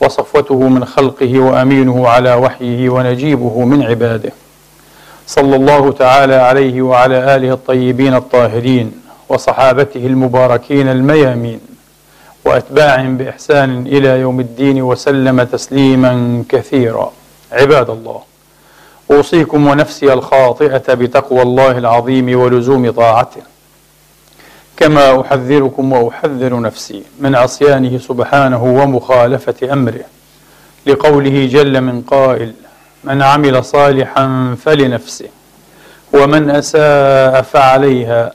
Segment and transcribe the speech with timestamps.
[0.00, 4.32] وصفوته من خلقه وأمينه على وحيه ونجيبه من عباده.
[5.26, 8.92] صلى الله تعالى عليه وعلى آله الطيبين الطاهرين
[9.28, 11.60] وصحابته المباركين الميامين
[12.44, 17.12] واتباعهم بإحسان إلى يوم الدين وسلم تسليما كثيرا.
[17.52, 18.20] عباد الله
[19.10, 23.42] أوصيكم ونفسي الخاطئة بتقوى الله العظيم ولزوم طاعته.
[24.78, 30.04] كما أحذركم وأحذر نفسي من عصيانه سبحانه ومخالفة أمره
[30.86, 32.52] لقوله جل من قائل
[33.04, 35.28] من عمل صالحا فلنفسه
[36.12, 38.32] ومن أساء فعليها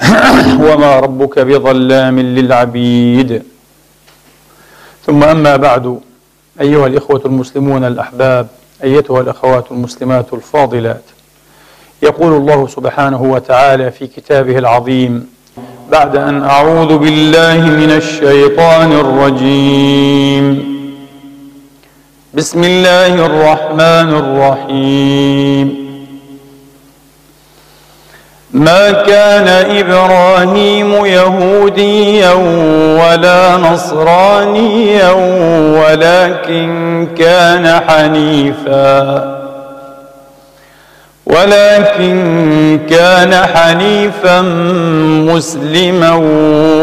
[0.66, 3.42] وما ربك بظلام للعبيد.
[5.06, 6.00] ثم أما بعد
[6.60, 8.46] أيها الإخوة المسلمون الأحباب
[8.84, 11.02] أيتها الأخوات المسلمات الفاضلات
[12.02, 15.39] يقول الله سبحانه وتعالى في كتابه العظيم
[15.90, 20.70] بعد أن أعوذ بالله من الشيطان الرجيم.
[22.34, 25.90] بسم الله الرحمن الرحيم.
[28.50, 32.32] ما كان إبراهيم يهوديا
[33.02, 35.10] ولا نصرانيا
[35.80, 39.39] ولكن كان حنيفاً.
[41.30, 44.40] ولكن كان حنيفا
[45.32, 46.14] مسلما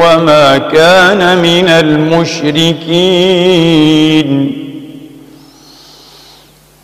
[0.02, 1.70] وما كان من
[2.88, 4.58] المشركين.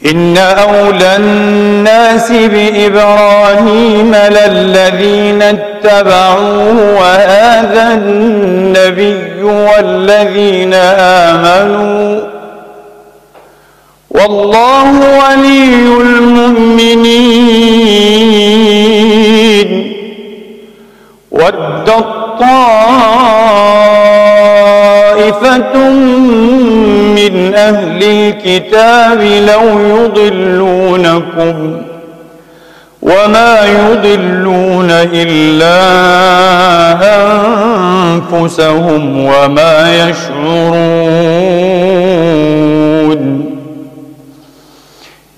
[0.05, 12.32] إن أولى الناس بإبراهيم للذين اتبعوه وهذا النبي والذين آمنوا
[14.13, 17.34] والله ولي المؤمنين.
[21.31, 21.90] ود
[22.40, 22.53] طائفة
[27.16, 31.81] من أهل الكتاب لو يضلونكم
[33.01, 35.81] وما يضلون إلا
[38.31, 42.12] أنفسهم وما يشعرون.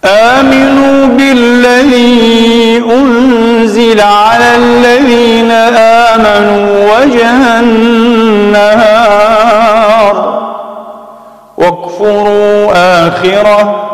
[0.04, 5.50] آمنوا بالذي أنزل على الذين
[6.10, 9.04] آمنوا وجه النهار.
[11.58, 12.72] واكفروا
[13.06, 13.93] آخره.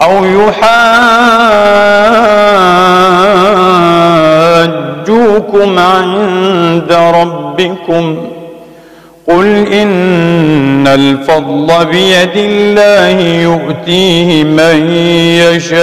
[0.00, 0.88] أو يحاجوكم
[5.78, 8.16] عند ربكم
[9.28, 14.90] قل إن الفضل بيد الله يؤتيه من
[15.40, 15.82] يشاء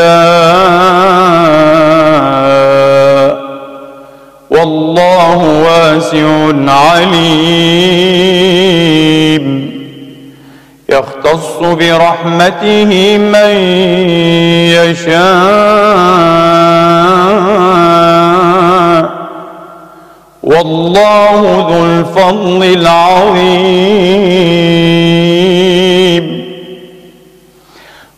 [4.49, 8.09] والله واسع عليم.
[10.91, 13.51] يختص برحمته من
[14.75, 15.19] يشاء.
[20.43, 23.99] والله ذو الفضل العظيم.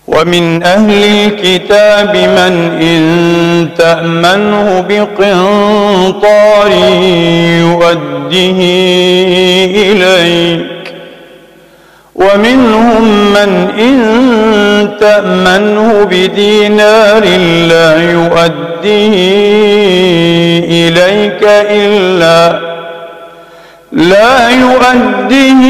[0.07, 6.71] ومن أهل الكتاب من إن تأمنه بقنطار
[7.61, 8.59] يؤده
[9.75, 10.80] إليك
[12.21, 13.03] ومنهم
[13.33, 13.97] من إن
[14.99, 17.23] تأمنه بدينار
[17.69, 19.15] لا يؤديه
[20.87, 22.59] إليك إلا
[23.91, 25.63] لا يؤديه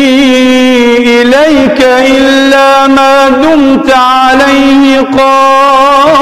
[1.22, 6.22] إليك إلا ما دمت عليه قائما.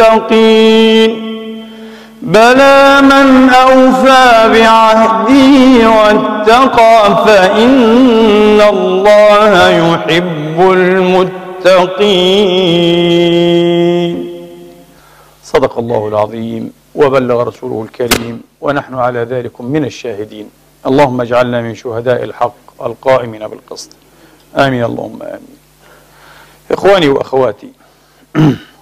[0.00, 1.28] المتقين.
[2.22, 11.98] بلى من أوفى بعهده واتقى فإن الله يحب المتقين.
[15.44, 20.50] صدق الله العظيم وبلغ رسوله الكريم ونحن على ذلك من الشاهدين.
[20.86, 23.90] اللهم اجعلنا من شهداء الحق القائمين بالقسط.
[24.56, 24.84] آمين.
[24.84, 25.58] اللهم آمين.
[26.70, 27.68] إخواني وأخواتي.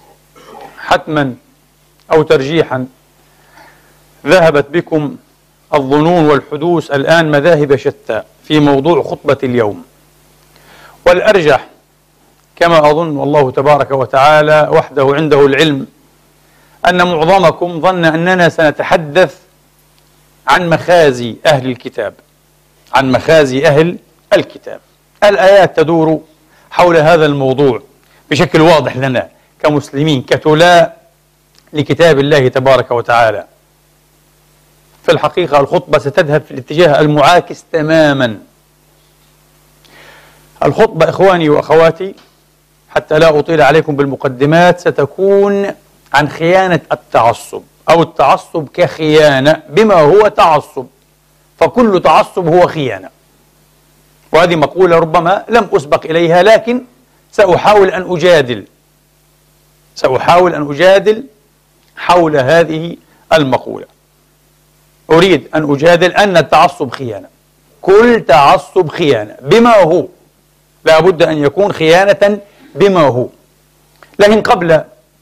[0.87, 1.33] حتما
[2.11, 2.85] أو ترجيحا
[4.25, 5.15] ذهبت بكم
[5.73, 9.83] الظنون والحدوث الآن مذاهب شتى في موضوع خطبة اليوم.
[11.05, 11.67] والأرجح
[12.55, 15.87] كما أظن والله تبارك وتعالى وحده عنده العلم
[16.89, 19.37] أن معظمكم ظن أننا سنتحدث
[20.47, 22.13] عن مخازي أهل الكتاب
[22.93, 23.97] عن مخازي أهل
[24.33, 24.79] الكتاب.
[25.23, 26.21] الآيات تدور
[26.71, 27.81] حول هذا الموضوع
[28.29, 29.36] بشكل واضح لنا.
[29.59, 30.97] كمسلمين كتلاء
[31.73, 33.45] لكتاب الله تبارك وتعالى.
[35.03, 38.37] في الحقيقة الخطبة ستذهب في الاتجاه المعاكس تماما.
[40.63, 42.15] الخطبة إخواني وأخواتي
[42.89, 45.73] حتى لا أطيل عليكم بالمقدمات ستكون
[46.13, 50.85] عن خيانة التعصب أو التعصب كخيانة بما هو تعصب.
[51.59, 53.09] فكل تعصب هو خيانة.
[54.31, 56.83] وهذه مقولة ربما لم أسبق إليها لكن
[57.31, 58.65] سأحاول أن أجادل.
[59.97, 61.23] سأحاول أن أجادل
[61.95, 62.97] حول هذه
[63.33, 63.85] المقولة.
[65.09, 67.27] أريد أن أجادل أن التعصب خيانة.
[67.81, 69.35] كل تعصب خيانة.
[69.41, 70.07] بما هو.
[70.85, 72.39] لا بد أن يكون خيانة
[72.75, 73.27] بما هو.
[74.19, 74.71] لكن قبل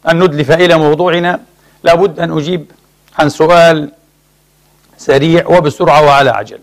[0.09, 1.39] أن ندلف إلى موضوعنا
[1.83, 2.71] لا بد أن أجيب
[3.19, 3.91] عن سؤال
[4.97, 6.59] سريع وبسرعة وعلى عجل.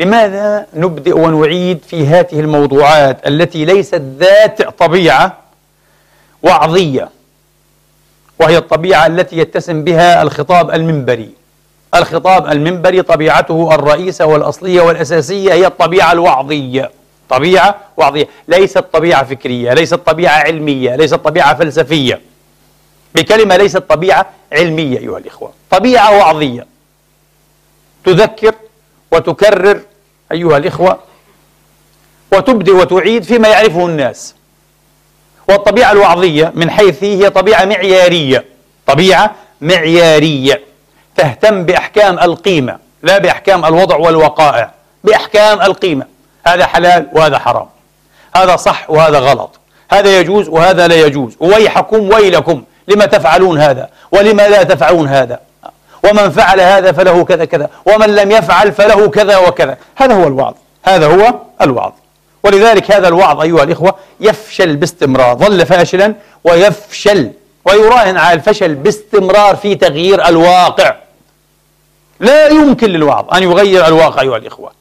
[0.00, 5.38] لماذا نبدأ ونعيد في هذه الموضوعات التي ليست ذات طبيعة
[6.42, 7.08] وعظية؟
[8.42, 11.30] وهي الطبيعة التي يتسم بها الخطاب المنبري.
[11.94, 16.90] الخطاب المنبري طبيعته الرئيسة والأصلية والأساسية هي الطبيعة الوعظية.
[17.28, 18.28] طبيعة وعظية.
[18.48, 22.20] ليست طبيعة فكرية ليست طبيعة علمية ليست طبيعة فلسفية.
[23.14, 25.52] بكلمة ليست طبيعة علمية أيها الإخوة.
[25.70, 26.66] طبيعة وعظية.
[28.04, 28.54] تذكر
[29.12, 29.80] وتكرر
[30.32, 30.98] أيها الإخوة
[32.32, 34.34] وتبدي وتعيد فيما يعرفه الناس.
[35.48, 38.44] والطبيعة الوعظية من حيث هي طبيعة معيارية.
[38.86, 39.30] طبيعة
[39.60, 40.60] معيارية.
[41.16, 44.70] تهتم بأحكام القيمة لا بأحكام الوضع والوقائع.
[45.04, 46.06] بأحكام القيمة.
[46.46, 47.66] هذا حلال وهذا حرام.
[48.36, 49.60] هذا صح وهذا غلط.
[49.92, 51.36] هذا يجوز وهذا لا يجوز.
[51.40, 55.40] ويحكم ويلكم لما تفعلون هذا ولما لا تفعلون هذا.
[56.04, 57.70] ومن فعل هذا فله كذا كذا.
[57.86, 59.76] ومن لم يفعل فله كذا وكذا.
[59.96, 60.54] هذا هو الوعظ.
[60.84, 61.92] هذا هو الوعظ.
[62.44, 67.30] ولذلك هذا الوعظ أيها الإخوة يفشل باستمرار ظل فاشلا ويفشل
[67.64, 70.94] ويراهن على الفشل باستمرار في تغيير الواقع.
[72.20, 74.72] لا يمكن للوعظ أن يغير الواقع أيها الإخوة.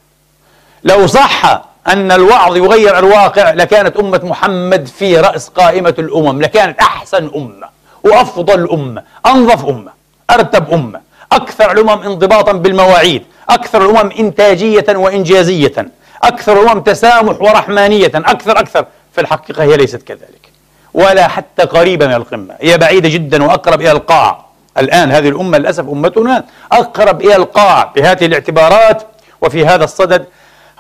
[0.84, 7.32] لو صح أن الوعظ يغير الواقع لكانت أمة محمد في رأس قائمة الأمم لكانت أحسن
[7.36, 7.68] أمة
[8.04, 9.92] وأفضل أمة أنظف أمة
[10.30, 11.02] أرتب أمة
[11.32, 15.92] أكثر الأمم انضباطا بالمواعيد أكثر الأمم إنتاجية وإنجازية.
[16.24, 18.12] أكثر الأمم تسامح ورحمانية.
[18.16, 18.86] أكثر أكثر.
[19.14, 20.52] في الحقيقة هي ليست كذلك.
[20.94, 22.56] ولا حتى قريبة من القمة.
[22.62, 24.46] هي بعيدة جدا وأقرب إلى القاع.
[24.78, 27.92] الآن هذه الأمة للأسف أمتنا أقرب إلى القاع.
[27.96, 29.04] بهذه الاعتبارات
[29.42, 30.26] وفي هذا الصدد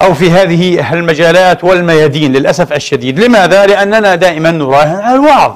[0.01, 3.19] أو في هذه المجالات والميادين للأسف الشديد.
[3.19, 5.53] لماذا؟ لأننا دائما نراهن على الوعظ.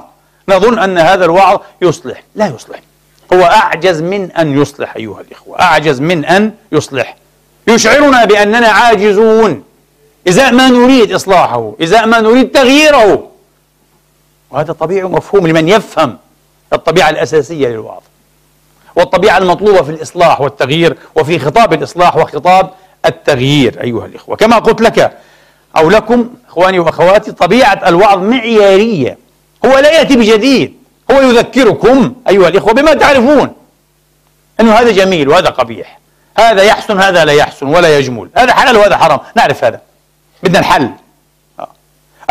[0.50, 2.24] نظن أن هذا الوعظ يصلح.
[2.36, 2.80] لا يصلح.
[3.34, 5.62] هو أعجز من أن يصلح أيها الإخوة.
[5.62, 7.16] أعجز من أن يصلح.
[7.68, 9.64] يشعرنا بأننا عاجزون.
[10.28, 13.30] إزاء ما نريد إصلاحه إزاء ما نريد تغييره.
[14.52, 16.18] وهذا طبيعي ومفهوم لمن يفهم
[16.74, 18.02] الطبيعة الأساسية للوعظ.
[18.96, 22.70] والطبيعة المطلوبة في الإصلاح والتغيير وفي خطاب الإصلاح وخطاب
[23.06, 24.36] التغيير أيها الإخوة.
[24.36, 25.18] كما قلت لك
[25.78, 29.18] أو لكم إخواني وأخواتي طبيعة الوعظ معيارية.
[29.66, 30.74] هو لا يأتي بجديد.
[31.12, 33.54] هو يذكركم أيها الإخوة بما تعرفون
[34.60, 36.00] أنه هذا جميل وهذا قبيح.
[36.38, 38.30] هذا يحسن هذا لا يحسن ولا يجمل.
[38.38, 39.20] هذا حلال وهذا حرام.
[39.36, 39.82] نعرف هذا.
[40.46, 40.90] بدنا الحل.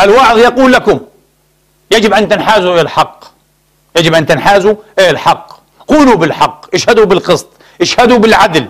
[0.01, 1.01] الوعظ يقول لكم
[1.91, 3.25] يجب أن تنحازوا إلى الحق.
[3.97, 5.61] يجب أن تنحازوا إلى الحق.
[5.89, 7.49] قولوا بالحق اشهدوا بالقسط
[7.81, 8.69] اشهدوا بالعدل.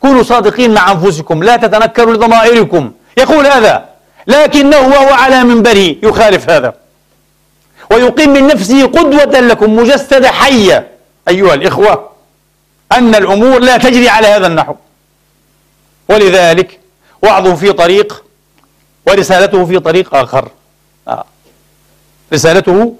[0.00, 2.92] كونوا صادقين مع أنفسكم لا تتنكروا لضمائركم.
[3.18, 3.88] يقول هذا
[4.26, 6.74] لكنه وهو على منبره يخالف هذا.
[7.90, 10.88] ويقيم من نفسه قدوة لكم مجسدة حية.
[11.28, 12.10] أيها الإخوة
[12.92, 14.74] أن الأمور لا تجري على هذا النحو.
[16.08, 16.80] ولذلك
[17.22, 18.24] وعظه في طريق
[19.06, 20.48] ورسالته في طريق آخر.
[21.08, 21.24] آه.
[22.32, 22.94] رسالته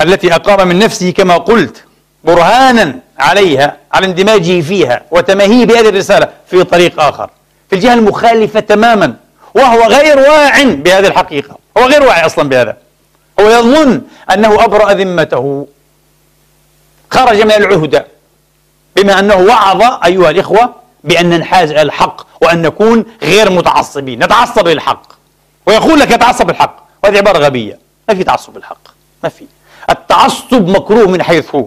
[0.00, 1.84] التي أقام من نفسه كما قلت
[2.24, 7.30] برهانا عليها على اندماجه فيها وتماهيه بهذه الرسالة في طريق آخر.
[7.70, 9.16] في الجهة المخالفة تماما
[9.54, 11.58] وهو غير واع بهذه الحقيقة.
[11.78, 12.76] هو غير واعي أصلا بهذا.
[13.40, 15.66] هو يظن أنه أبرأ ذمته.
[17.10, 18.06] خرج من العهدة
[18.96, 20.74] بما أنه وعظ أيها الإخوة
[21.04, 24.24] بأن ننحاز إلى الحق وأن نكون غير متعصبين.
[24.24, 25.02] نتعصب للحق
[25.66, 26.76] ويقول لك يتعصب الحق.
[27.04, 27.78] وهذه عبارة غبية.
[28.08, 28.88] ما في تعصب الحق.
[29.22, 29.44] ما في.
[29.90, 31.66] التعصب مكروه من حيث هو.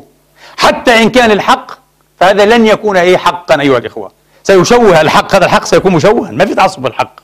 [0.58, 1.72] حتى إن كان الحق
[2.20, 4.12] فهذا لن يكون أي حقا أيها الإخوة.
[4.44, 5.36] سيشوه الحق.
[5.36, 6.32] هذا الحق سيكون مشوها.
[6.32, 7.20] ما في تعصب الحق.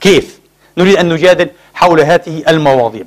[0.00, 0.40] كيف؟
[0.78, 3.04] نريد أن نجادل حول هذه المواضيع.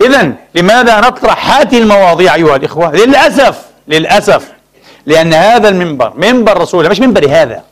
[0.00, 3.64] إذا لماذا نطرح هذه المواضيع أيها الإخوة؟ للأسف.
[3.88, 4.53] للأسف.
[5.06, 7.62] لأن هذا المنبر منبر رسول الله مش منبري هذا.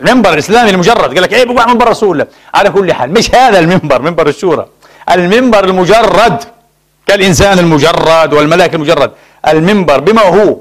[0.00, 1.14] المنبر الإسلامي المجرد.
[1.14, 2.26] قال لك إيه بقى منبر رسول الله.
[2.54, 4.66] على كل حال مش هذا المنبر منبر الشورى.
[5.10, 6.44] المنبر المجرد
[7.06, 9.10] كالإنسان المجرد والملاك المجرد.
[9.48, 10.56] المنبر بما هو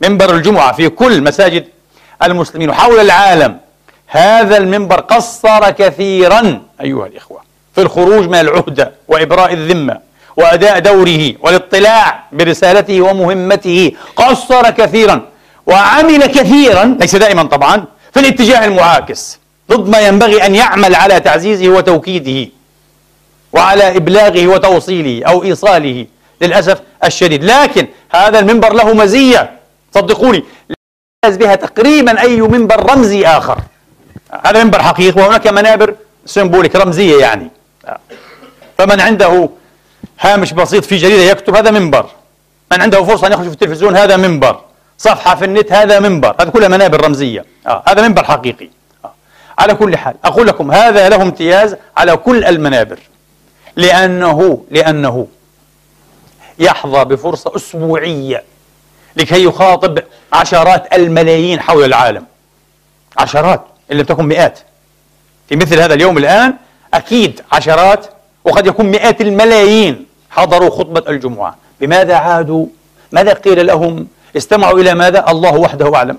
[0.00, 1.64] منبر الجمعة في كل مساجد
[2.22, 3.56] المسلمين حول العالم.
[4.06, 7.40] هذا المنبر قصر كثيرا أيها الإخوة
[7.74, 9.98] في الخروج من العهدة وإبراء الذمة
[10.36, 13.92] وأداء دوره والاطلاع برسالته ومهمته.
[14.16, 15.22] قصر كثيرا.
[15.68, 19.38] وعمل كثيرا ليس دائما طبعا في الاتجاه المعاكس.
[19.70, 22.50] ضد ما ينبغي أن يعمل على تعزيزه وتوكيده
[23.52, 26.06] وعلى إبلاغه وتوصيله أو إيصاله
[26.40, 27.44] للأسف الشديد.
[27.44, 29.50] لكن هذا المنبر له مزية.
[29.94, 30.44] صدقوني
[31.24, 33.58] لا بها تقريبا أي منبر رمزي آخر.
[34.44, 35.94] هذا منبر حقيقي وهناك منابر
[36.26, 37.50] سيمبوليك رمزية يعني.
[38.78, 39.48] فمن عنده
[40.20, 42.06] هامش بسيط في جريدة يكتب هذا منبر.
[42.72, 44.60] من عنده فرصة أن يخرج في التلفزيون هذا منبر.
[44.98, 47.82] صفحة في النت هذا منبر هذا كلها منابر رمزية آه.
[47.88, 48.68] هذا منبر حقيقي
[49.04, 49.12] آه.
[49.58, 52.98] على كل حال أقول لكم هذا له امتياز على كل المنابر
[53.76, 55.26] لأنه لأنه
[56.58, 58.44] يحظى بفرصة أسبوعية
[59.16, 59.98] لكي يخاطب
[60.32, 62.24] عشرات الملايين حول العالم
[63.18, 64.58] عشرات إن لم تكن مئات
[65.48, 66.54] في مثل هذا اليوم الآن
[66.94, 68.06] أكيد عشرات
[68.44, 72.66] وقد يكون مئات الملايين حضروا خطبة الجمعة بماذا عادوا؟
[73.12, 74.06] ماذا قيل لهم؟
[74.38, 76.18] استمعوا إلى ماذا؟ الله وحده أعلم.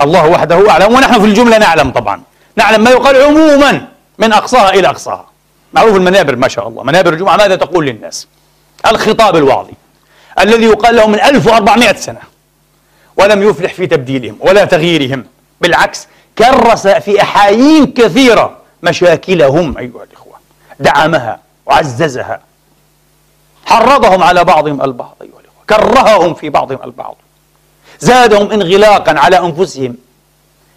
[0.00, 2.22] الله وحده أعلم ونحن في الجملة نعلم طبعا.
[2.56, 5.26] نعلم ما يقال عموما من أقصاها إلى أقصاها.
[5.72, 6.82] معروف المنابر ما شاء الله.
[6.82, 8.26] منابر الجمعة ماذا تقول للناس؟
[8.86, 9.72] الخطاب الوعظي
[10.40, 12.20] الذي يقال له من 1400 سنة
[13.16, 15.24] ولم يفلح في تبديلهم ولا تغييرهم.
[15.60, 20.34] بالعكس كرس في أحايين كثيرة مشاكلهم أيها الإخوة.
[20.80, 22.40] دعمها وعززها.
[23.66, 25.39] حرضهم على بعضهم البعض أيها
[25.70, 27.16] كرههم في بعضهم البعض.
[27.98, 29.96] زادهم انغلاقا على أنفسهم.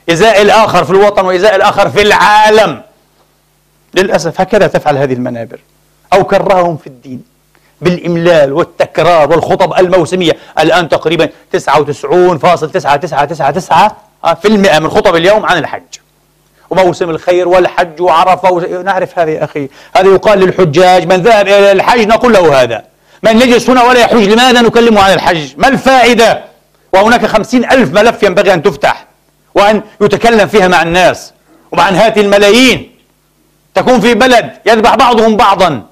[0.10, 2.82] إزاء الآخر في الوطن وإزاء الآخر في العالم.
[3.94, 5.60] للأسف هكذا تفعل هذه المنابر.
[6.14, 7.24] أو كرههم في الدين.
[7.82, 10.32] بالإملال والتكرار والخطب الموسمية.
[10.60, 11.60] الآن تقريبا 99.9999
[14.42, 15.82] في المئة من خطب اليوم عن الحج.
[16.70, 18.82] وموسم الخير والحج وعرفة و...
[18.82, 19.70] نعرف هذا يا أخي.
[19.96, 22.93] هذا يقال للحجاج من ذهب إلى الحج نقول له هذا.
[23.24, 26.44] من يجلس هنا ولا يحج لماذا نكلمه عن الحج؟ ما الفائدة؟
[26.94, 29.06] وهناك خمسين ألف ملف ينبغي أن تفتح
[29.56, 31.34] وأن يتكلم فيها مع الناس
[31.72, 32.96] ومع هذه الملايين.
[33.75, 35.86] تكون في بلد يذبح بعضهم بعضا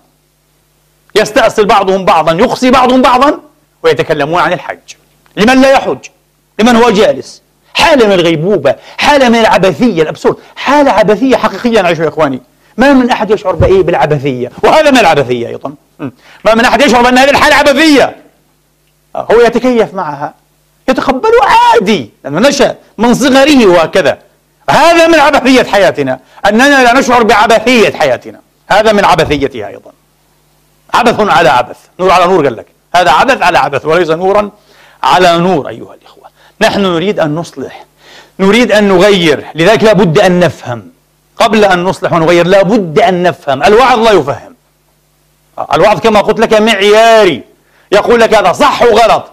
[1.15, 3.39] يستأصل بعضهم بعضا يقصي بعضهم بعضا
[3.83, 4.77] ويتكلمون عن الحج.
[5.37, 6.05] لمن لا يحج؟
[6.59, 7.41] لمن هو جالس؟
[7.73, 10.35] حالة من الغيبوبة حالة من العبثية الأبسورد.
[10.55, 12.41] حالة عبثية حقيقية نعيشها يا إخواني.
[12.77, 14.51] ما من أحد يشعر بإيه؟ بالعبثية.
[14.63, 15.73] وهذا من العبثية أيضا.
[16.45, 18.15] ما من أحد يشعر بأن هذه الحالة عبثية.
[19.15, 20.33] هو يتكيف معها.
[20.89, 22.09] يتقبله عادي.
[22.23, 24.17] لأنه نشأ من صغره وهكذا.
[24.69, 26.19] هذا من عبثية حياتنا.
[26.45, 28.39] أننا لا نشعر بعبثية حياتنا.
[28.67, 29.91] هذا من عبثيتها أيضا.
[30.93, 31.77] عبث على عبث.
[31.99, 32.65] نور على نور قال لك.
[32.95, 34.49] هذا عبث على عبث وليس نورا
[35.03, 36.27] على نور أيها الإخوة.
[36.61, 37.85] نحن نريد أن نصلح.
[38.39, 39.45] نريد أن نغير.
[39.55, 40.90] لذلك لا بد أن نفهم.
[41.41, 43.63] قبل أن نصلح ونغير لا بد أن نفهم.
[43.63, 44.55] الوعظ لا يفهم.
[45.73, 47.43] الوعظ كما قلت لك معياري.
[47.91, 49.25] يقول لك هذا صح وغلط.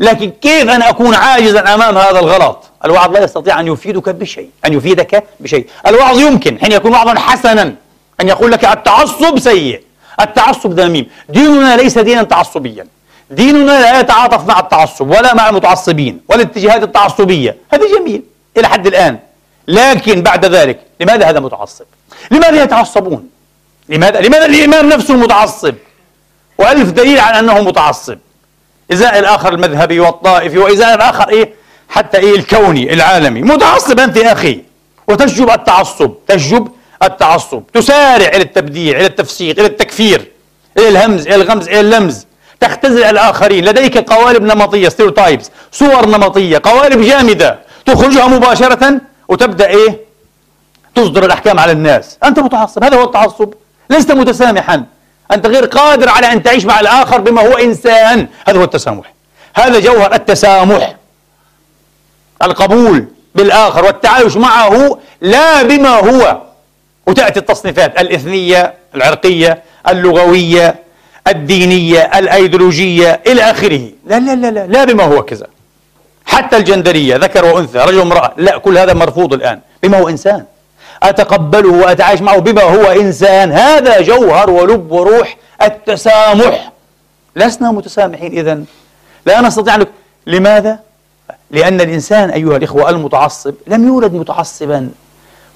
[0.00, 4.72] لكن كيف أنا أكون عاجزا أمام هذا الغلط؟ الوعظ لا يستطيع أن يفيدك بشيء أن
[4.72, 5.66] يفيدك بشيء.
[5.86, 6.58] الوعظ يمكن.
[6.58, 7.74] حين يكون وعظا حسنا
[8.20, 9.82] أن يقول لك التعصب سيء.
[10.20, 12.86] التعصب ذميم ديننا ليس دينا تعصبيا.
[13.30, 17.56] ديننا لا يتعاطف مع التعصب ولا مع المتعصبين والاتجاهات التعصبية.
[17.72, 18.22] هذا جميل.
[18.56, 19.18] إلى حد الآن.
[19.68, 21.84] لكن بعد ذلك لماذا هذا متعصب؟
[22.30, 23.28] لماذا يتعصبون؟
[23.88, 25.74] لماذا لماذا الإمام نفسه متعصب؟
[26.58, 28.18] وألف دليل على أنه متعصب.
[28.92, 31.54] إزاء الآخر المذهبي والطائفي وإزاء الآخر إيه؟
[31.88, 33.42] حتى إيه؟ الكوني العالمي.
[33.42, 34.62] متعصب أنت يا أخي.
[35.08, 36.68] وتشجب التعصب تشجب
[37.02, 37.62] التعصب.
[37.74, 40.30] تسارع إلى التبديع إلى التفسيق إلى التكفير
[40.78, 42.26] إلى الهمز إلى الغمز إلى اللمز.
[42.60, 43.64] تختزل الآخرين.
[43.64, 44.88] لديك قوالب نمطية
[45.72, 49.00] صور نمطية قوالب جامدة تخرجها مباشرة
[49.34, 50.00] وتبدأ إيه؟
[50.94, 52.18] تصدر الأحكام على الناس.
[52.24, 52.84] أنت متعصب.
[52.84, 53.54] هذا هو التعصب.
[53.90, 54.84] لست متسامحا.
[55.32, 58.28] أنت غير قادر على أن تعيش مع الآخر بما هو إنسان.
[58.48, 59.14] هذا هو التسامح.
[59.54, 60.96] هذا جوهر التسامح.
[62.42, 66.42] القبول بالآخر والتعايش معه لا بما هو.
[67.06, 70.74] وتأتي التصنيفات الإثنية العرقية اللغوية
[71.28, 73.90] الدينية الأيديولوجية إلى آخره.
[74.06, 75.46] لا لا لا لا لا بما هو كذا.
[76.26, 78.32] حتى الجندرية ذكر وأنثى رجل وامرأة.
[78.36, 79.60] لا كل هذا مرفوض الآن.
[79.82, 80.44] بما هو إنسان.
[81.02, 83.52] أتقبله وأتعايش معه بما هو إنسان.
[83.52, 86.72] هذا جوهر ولب وروح التسامح.
[87.36, 88.64] لسنا متسامحين إذا
[89.26, 89.86] لا نستطيع أن
[90.26, 90.78] لماذا؟
[91.50, 94.90] لأن الإنسان أيها الإخوة المتعصب لم يولد متعصبا.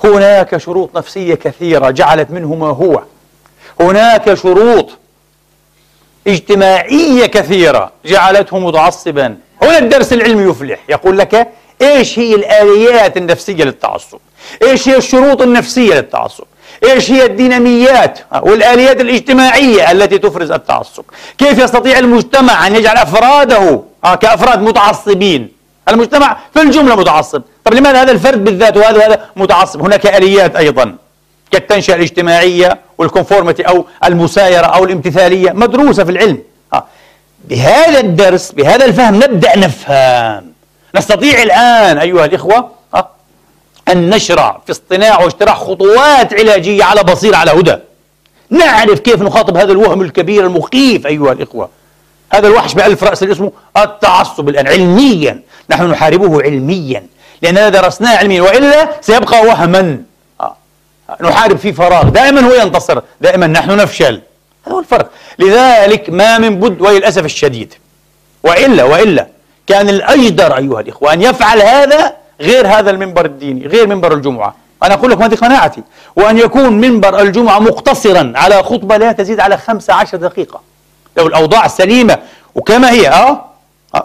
[0.05, 3.03] هناك شروط نفسية كثيرة جعلت منه ما هو.
[3.81, 4.91] هناك شروط
[6.29, 9.37] اجتماعية كثيرة جعلته متعصبا.
[9.63, 10.79] هنا الدرس العلمي يفلح.
[10.89, 11.49] يقول لك
[11.83, 14.19] إيش هي الآليات النفسية للتعصب؟
[14.63, 16.45] إيش هي الشروط النفسية للتعصب؟
[16.85, 21.05] إيش هي الديناميات والآليات الاجتماعية التي تفرز التعصب؟
[21.39, 25.53] كيف يستطيع المجتمع أن يجعل أفراده آه، كأفراد متعصبين؟
[25.89, 27.43] المجتمع في الجملة متعصب.
[27.65, 30.97] طب لماذا هذا الفرد بالذات وهذا وهذا متعصب؟ هناك آليات أيضا.
[31.51, 36.39] كالتنشئة الاجتماعية والكونفورمتي أو المسايرة أو الامتثالية مدروسة في العلم.
[36.73, 36.85] آه.
[37.45, 40.53] بهذا الدرس بهذا الفهم نبدأ نفهم.
[40.95, 43.09] نستطيع الآن أيها الإخوة آه.
[43.89, 47.77] أن نشرع في اصطناع واجتراح خطوات علاجية على بصيرة على هدى.
[48.51, 51.69] نعرف كيف نخاطب هذا الوهم الكبير المخيف أيها الإخوة.
[52.33, 54.69] هذا الوحش بألف رأس اسمه التعصب الآن.
[54.69, 57.07] علميا نحن نحاربه علميا
[57.43, 60.03] لأننا درسناه علميا وإلا سيبقى وهما.
[61.21, 64.21] نحارب في فراغ دائما هو ينتصر دائما نحن نفشل.
[64.67, 65.11] هذا هو الفرق.
[65.39, 67.75] لذلك ما من بد وللأسف الشديد
[68.43, 69.27] وإلا وإلا
[69.67, 74.55] كان الأجدر أيها الإخوة أن يفعل هذا غير هذا المنبر الديني غير منبر الجمعة.
[74.83, 75.83] أنا أقول لكم هذه قناعتي.
[76.17, 80.61] وأن يكون منبر الجمعة مقتصرا على خطبة لا تزيد على 15 دقيقة.
[81.17, 82.19] لو الأوضاع سليمة
[82.55, 83.45] وكما هي أه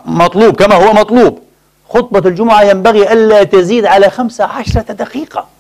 [0.05, 1.39] مطلوب كما هو مطلوب.
[1.89, 5.52] خطبة الجمعة ينبغي ألا تزيد على 15 دقيقة.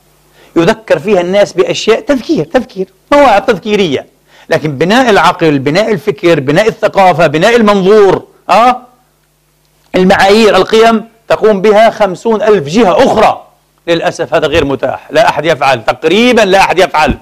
[0.55, 4.05] يذكر فيها الناس بأشياء تذكير تذكير مواعظ تذكيرية.
[4.49, 8.77] لكن بناء العقل بناء الفكر بناء الثقافة بناء المنظور آه
[9.95, 13.47] المعايير القيم تقوم بها خمسون ألف جهة أخرى.
[13.87, 15.07] للأسف هذا غير متاح.
[15.11, 15.85] لا أحد يفعل.
[15.85, 17.17] تقريبا لا أحد يفعل.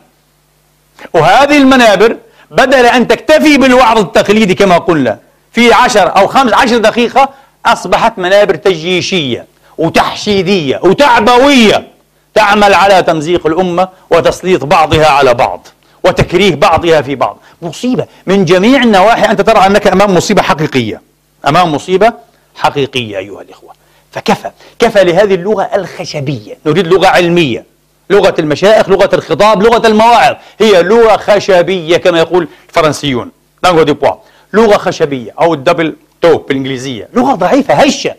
[1.14, 2.18] وهذه المنابر
[2.52, 5.20] بدل أن تكتفي بالوعظ التقليدي كما قلنا
[5.52, 7.30] في عشر أو خمس عشر دقيقة
[7.66, 9.46] أصبحت منابر تجيشية
[9.78, 11.91] وتحشيدية وتعبوية.
[12.34, 15.68] تعمل على تمزيق الأمة وتسليط بعضها على بعض
[16.04, 17.38] وتكريه بعضها في بعض.
[17.62, 19.32] مصيبة من جميع النواحي.
[19.32, 21.02] أنت ترى أنك أمام مصيبة حقيقية.
[21.48, 22.14] أمام مصيبة
[22.56, 23.74] حقيقية أيها الإخوة.
[24.12, 24.52] فكفى.
[24.80, 26.58] كفى لهذه اللغة الخشبية.
[26.66, 27.66] نريد لغة علمية.
[28.10, 30.36] لغة المشايخ لغة الخطاب لغة المواعظ.
[30.60, 33.32] هي لغة خشبية كما يقول الفرنسيون.
[34.54, 35.34] لغة خشبية.
[35.42, 37.10] أو الدبل توب بالإنجليزية.
[37.14, 38.16] لغة ضعيفة هشة.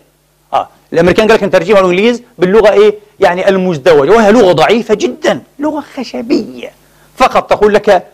[0.93, 4.11] الأمريكان قال لك نترجمها الإنجليز باللغة إيه؟ يعني المزدوجة.
[4.11, 5.43] وهي لغة ضعيفة جدا.
[5.59, 6.73] لغة خشبية.
[7.17, 8.07] فقط تقول لك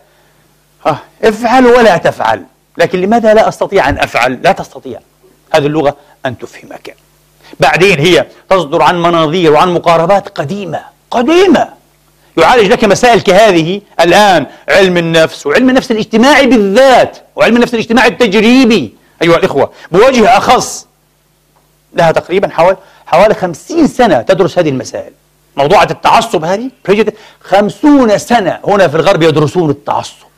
[0.85, 2.43] آه افعل ولا تفعل.
[2.77, 4.99] لكن لماذا لا أستطيع أن أفعل؟ لا تستطيع.
[5.51, 6.95] هذه اللغة أن تفهمك.
[7.59, 10.81] بعدين هي تصدر عن مناظير وعن مقاربات قديمة.
[11.11, 11.69] قديمة.
[12.37, 14.45] يعالج لك مسائل كهذه الآن.
[14.69, 17.17] علم النفس وعلم النفس الاجتماعي بالذات.
[17.35, 18.95] وعلم النفس الاجتماعي التجريبي.
[19.21, 20.88] أيها الإخوة بوجه أخص
[21.93, 25.11] لها تقريبا حوالي حوالي خمسين سنة تدرس هذه المسائل.
[25.57, 26.71] موضوعة التعصب هذه
[27.41, 30.29] خمسون سنة هنا في الغرب يدرسون التعصب.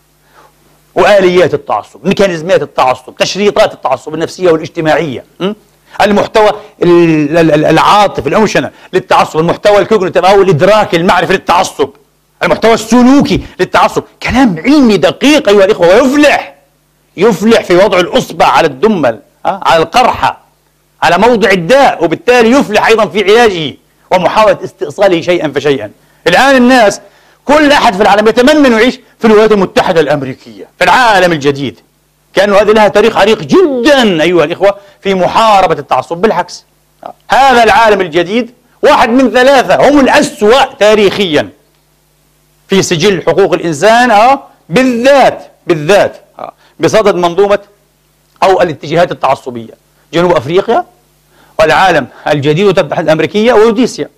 [0.96, 5.26] وآليات التعصب ميكانيزمات التعصب تشريطات التعصب النفسية والاجتماعية
[6.02, 6.52] المحتوى
[6.84, 11.90] العاطفي ال emotional للتعصب المحتوى ال cognitive أو الإدراكي المعرفي للتعصب
[12.44, 14.04] المحتوى السلوكي للتعصب.
[14.24, 16.56] كلام علمي دقيق أيها الإخوة ويفلح
[17.18, 20.42] يفلح في وضع الأصبع على الدمل على القرحة.
[21.04, 23.76] على موضع الداء وبالتالي يفلح أيضا في علاجه
[24.12, 25.92] ومحاولة استئصاله شيئا فشيئا.
[26.28, 27.02] الآن الناس
[27.46, 31.80] كل أحد في العالم يتمنى أن يعيش في الولايات المتحدة الأمريكية في العالم الجديد.
[32.34, 36.66] كأنه هذه لها تاريخ عريق جدا أيها الإخوة في محاربة التعصب بالعكس.
[37.32, 38.52] هذا العالم الجديد
[38.84, 41.50] واحد من ثلاثة هم الأسوأ تاريخيا.
[42.68, 47.60] في سجل حقوق الإنسان أه بالذات بالذات أه بصدد منظومة
[48.44, 49.74] أو الاتجاهات التعصبية.
[50.14, 50.86] جنوب أفريقيا
[51.60, 54.10] والعالم الجديد وتبع الأمريكية وروديسيا.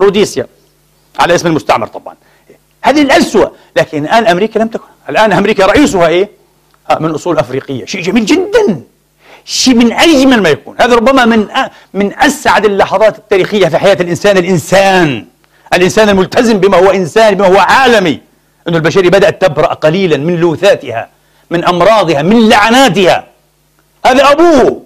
[0.00, 0.46] روديسيا
[1.18, 2.14] على اسم المستعمر طبعا.
[2.82, 4.84] هذه الأسوأ لكن الآن أمريكا لم تكن.
[5.08, 6.30] الآن أمريكا رئيسها إيه؟
[7.00, 7.84] من أصول أفريقية.
[7.84, 8.82] شيء جميل جدا.
[9.44, 10.76] شيء من أجمل ما يكون.
[10.80, 11.48] هذا ربما من
[11.94, 15.26] من أسعد اللحظات التاريخية في حياة الإنسان الإنسان.
[15.74, 18.20] الإنسان الملتزم بما هو إنسان بما هو عالمي.
[18.68, 21.08] أن البشرية بدأت تبرأ قليلا من لوثاتها
[21.50, 23.24] من أمراضها من لعناتها.
[24.06, 24.85] هذا أبوه.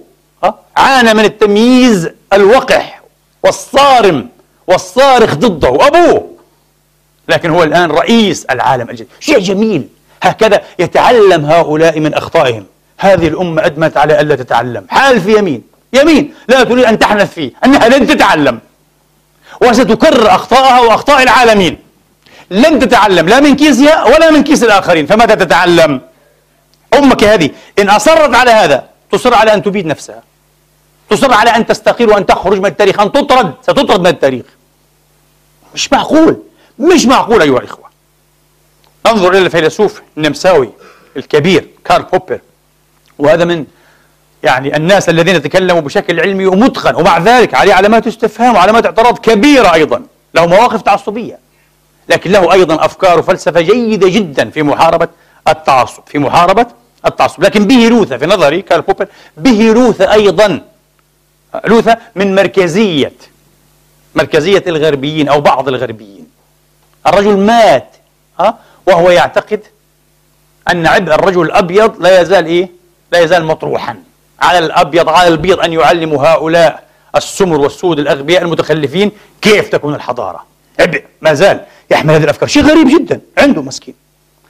[0.80, 3.02] عانى من التمييز الوقح
[3.44, 4.28] والصارم
[4.66, 6.30] والصارخ ضده أبوه.
[7.28, 9.08] لكن هو الآن رئيس العالم الجديد.
[9.20, 9.88] شيء جميل.
[10.22, 12.64] هكذا يتعلم هؤلاء من أخطائهم.
[12.98, 14.86] هذه الأمة أدمت على ألا تتعلم.
[14.88, 15.62] حال في يمين.
[15.92, 16.34] يمين.
[16.48, 17.52] لا تريد أن تحنث فيه.
[17.64, 18.58] أنها لن تتعلم.
[19.62, 21.78] وستكرر أخطاءها وأخطاء العالمين.
[22.50, 23.28] لن تتعلم.
[23.28, 25.06] لا من كيسها ولا من كيس الآخرين.
[25.06, 26.00] فماذا تتعلم؟
[26.94, 27.50] أمك هذه.
[27.78, 30.29] إن أصرت على هذا تصر على أن تبيد نفسها.
[31.10, 33.54] تصر على أن تستقيل وأن تخرج من التاريخ أن تطرد.
[33.62, 34.44] ستطرد من التاريخ.
[35.74, 36.36] مش معقول.
[36.78, 37.90] مش معقول أيها الإخوة.
[39.06, 40.70] انظر إلى الفيلسوف النمساوي
[41.16, 42.40] الكبير كارل بوبر
[43.18, 43.64] وهذا من
[44.42, 49.74] يعني الناس الذين تكلموا بشكل علمي ومتقن ومع ذلك عليه علامات استفهام وعلامات اعتراض كبيرة
[49.74, 50.02] أيضا.
[50.34, 51.38] له مواقف تعصبية.
[52.08, 55.08] لكن له أيضا أفكار وفلسفة جيدة جدا في محاربة
[55.48, 56.66] التعصب في محاربة
[57.06, 57.44] التعصب.
[57.44, 60.60] لكن به لوثة في نظري كارل بوبر به لوثة أيضا
[61.64, 63.12] لوثة من مركزية
[64.14, 66.26] مركزية الغربيين أو بعض الغربيين.
[67.06, 67.96] الرجل مات
[68.40, 69.60] ها؟ وهو يعتقد
[70.70, 72.68] أن عبء الرجل الأبيض لا يزال إيه؟
[73.12, 73.96] لا يزال مطروحا.
[74.42, 76.84] على الأبيض على البيض أن يعلموا هؤلاء
[77.16, 80.44] السمر والسود الأغبياء المتخلفين كيف تكون الحضارة.
[80.80, 81.60] عبء ما زال
[81.90, 82.48] يحمل هذه الأفكار.
[82.48, 83.94] شيء غريب جدا عنده مسكين.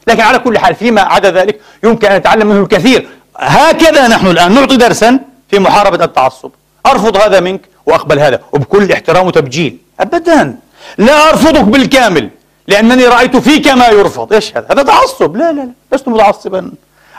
[0.07, 3.09] لكن على كل حال فيما عدا ذلك يمكن أن نتعلم منه الكثير.
[3.37, 6.51] هكذا نحن الآن نعطي درسا في محاربة التعصب.
[6.87, 8.41] أرفض هذا منك وأقبل هذا.
[8.53, 9.79] وبكل احترام وتبجيل.
[10.01, 10.57] أبدا.
[10.99, 12.31] لا أرفضك بالكامل
[12.69, 14.33] لأنني رأيت فيك ما يرفض.
[14.33, 15.37] إيش هذا؟ هذا تعصب.
[15.37, 15.73] لا لا لا.
[15.93, 16.73] لست متعصبا.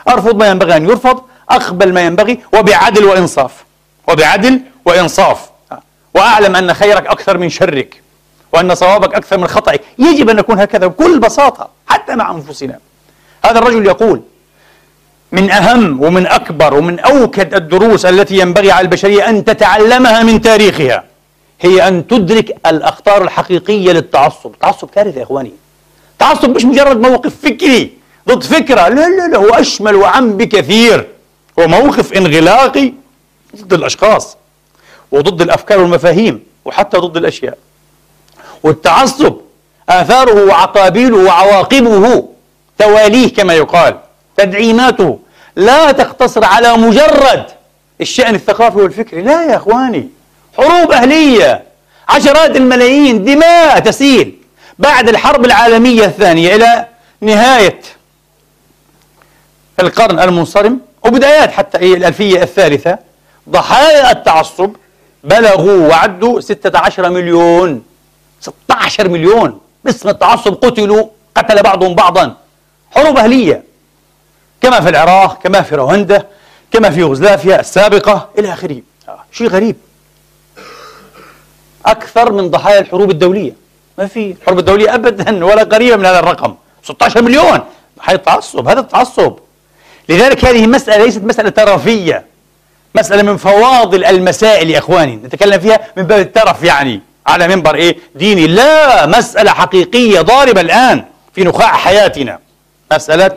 [0.08, 3.64] أرفض ما ينبغي أن يرفض أقبل ما ينبغي وبعدل وإنصاف.
[4.08, 5.50] وبعدل وإنصاف.
[6.14, 8.02] وأعلم أن خيرك أكثر من شرك
[8.52, 12.78] وأن صوابك أكثر من خطأك يجب أن نكون هكذا بكل بساطة حتى مع أنفسنا.
[13.44, 14.22] هذا الرجل يقول
[15.32, 21.04] من أهم ومن أكبر ومن أوكد الدروس التي ينبغي على البشرية أن تتعلمها من تاريخها
[21.60, 24.50] هي أن تدرك الأخطار الحقيقية للتعصب.
[24.50, 25.52] التعصب كارثة يا إخواني.
[26.12, 27.92] التعصب مش مجرد موقف فكري
[28.28, 28.88] ضد فكرة.
[28.88, 31.08] لا لا لا هو أشمل وعم بكثير.
[31.58, 32.92] هو موقف انغلاقي
[33.56, 34.36] ضد الأشخاص
[35.12, 37.58] وضد الأفكار والمفاهيم وحتى ضد الأشياء.
[38.62, 39.36] والتعصب
[39.88, 42.28] آثاره وعقابيله وعواقبه
[42.78, 43.98] تواليه كما يقال
[44.36, 45.18] تدعيماته
[45.56, 47.46] لا تقتصر على مجرد
[48.00, 49.22] الشأن الثقافي والفكري.
[49.22, 50.08] لا يا إخواني
[50.56, 51.62] حروب أهلية
[52.08, 54.38] عشرات الملايين دماء تسيل.
[54.78, 56.86] بعد الحرب العالمية الثانية إلى
[57.20, 57.80] نهاية
[59.80, 62.98] القرن المنصرم وبدايات حتى الألفية الثالثة
[63.48, 64.70] ضحايا التعصب
[65.24, 67.82] بلغوا وعدوا 16 مليون.
[68.40, 69.60] 16 مليون.
[69.84, 72.36] باسم التعصب قتلوا قتل بعضهم بعضا.
[72.90, 73.62] حروب أهلية.
[74.62, 76.26] كما في العراق كما في رواندا
[76.72, 78.82] كما في يوغوسلافيا السابقة إلى آخره.
[79.08, 79.76] آه، شيء غريب.
[81.86, 83.52] أكثر من ضحايا الحروب الدولية.
[83.98, 86.54] ما في الحروب الدولية أبدا ولا قريبة من هذا الرقم.
[86.82, 87.60] 16 مليون.
[87.98, 89.34] ضحايا التعصب هذا التعصب.
[90.08, 92.24] لذلك هذه مسألة ليست مسألة ترفية
[92.94, 95.16] مسألة من فواضل المسائل يا إخواني.
[95.16, 97.00] نتكلم فيها من باب الترف يعني.
[97.26, 98.46] على منبر إيه؟ ديني.
[98.46, 102.38] لا مسألة حقيقية ضاربة الآن في نخاع حياتنا.
[102.92, 103.30] مسألة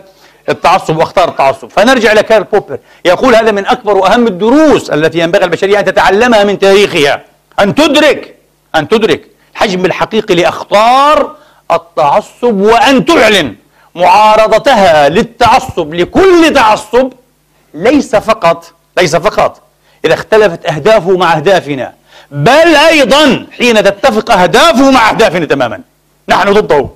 [0.49, 1.69] التعصب واختار التعصب.
[1.69, 2.79] فنرجع إلى كارل بوبر.
[3.05, 7.21] يقول هذا من أكبر وأهم الدروس التي ينبغي البشرية أن تتعلمها من تاريخها.
[7.60, 8.36] أن تدرك
[8.75, 11.36] أن تدرك الحجم الحقيقي لأخطار
[11.71, 13.55] التعصب وأن تعلن
[13.95, 17.13] معارضتها للتعصب لكل تعصب
[17.73, 19.62] ليس فقط ليس فقط
[20.05, 21.93] إذا اختلفت أهدافه مع أهدافنا
[22.31, 25.81] بل أيضا حين تتفق أهدافه مع أهدافنا تماما.
[26.29, 26.89] نحن ضده.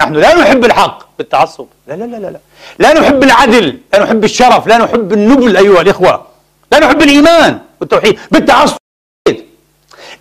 [0.00, 1.02] نحن لا نحب الحق.
[1.18, 1.66] بالتعصب.
[1.86, 2.40] لا لا لا لا لا.
[2.78, 6.26] لا نحب العدل لا نحب الشرف لا نحب النبل أيها الإخوة.
[6.72, 8.18] لا نحب الإيمان والتوحيد.
[8.30, 8.76] بالتعصب.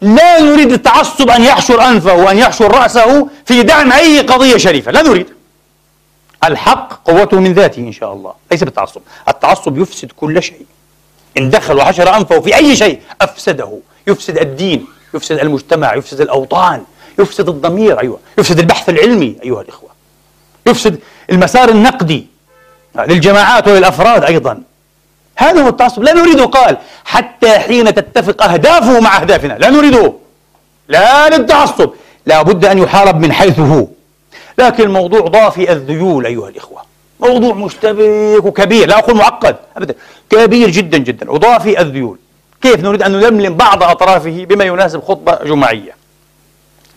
[0.01, 4.91] لا نريد التعصب أن يحشر أنفه وأن يحشر رأسه في دعم أي قضية شريفة.
[4.91, 5.27] لا نريد.
[6.43, 9.01] الحق قوته من ذاته إن شاء الله ليس بالتعصب.
[9.29, 10.65] التعصب يفسد كل شيء.
[11.37, 13.79] إن دخل وحشر أنفه في أي شيء أفسده.
[14.07, 16.83] يفسد الدين يفسد المجتمع يفسد الأوطان.
[17.19, 18.19] يفسد الضمير أيوة.
[18.38, 19.89] يفسد البحث العلمي أيها الإخوة.
[20.65, 20.99] يفسد
[21.32, 22.27] المسار النقدي
[23.08, 24.62] للجماعات وللأفراد أيضا.
[25.36, 26.03] هذا هو التعصب.
[26.03, 29.53] لا نريده قال حتى حين تتفق أهدافه مع أهدافنا.
[29.53, 30.13] لا نريده.
[30.88, 31.89] لا للتعصب.
[32.25, 33.88] لا بد أن يحارب من حيث هو
[34.58, 36.82] لكن الموضوع ضافي الذيول أيها الإخوة.
[37.19, 38.88] موضوع مشتبك وكبير.
[38.88, 39.95] لا أقول معقد أبدا.
[40.30, 41.32] كبير جدا جدا.
[41.32, 42.17] وضافي الذيول.
[42.62, 45.96] كيف نريد أن نلملم بعض أطرافه بما يناسب خطبة جمعية؟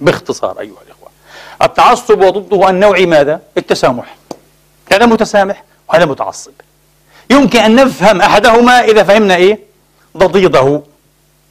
[0.01, 1.11] باختصار أيها الإخوة.
[1.63, 4.17] التعصب وضده النوع ماذا؟ التسامح.
[4.93, 6.53] هذا متسامح وهذا متعصب.
[7.31, 9.59] يمكن أن نفهم أحدهما إذا فهمنا إيه؟
[10.17, 10.83] ضديضه.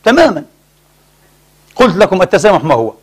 [0.03, 0.43] تماما.
[1.75, 2.93] قلت لكم التسامح ما هو؟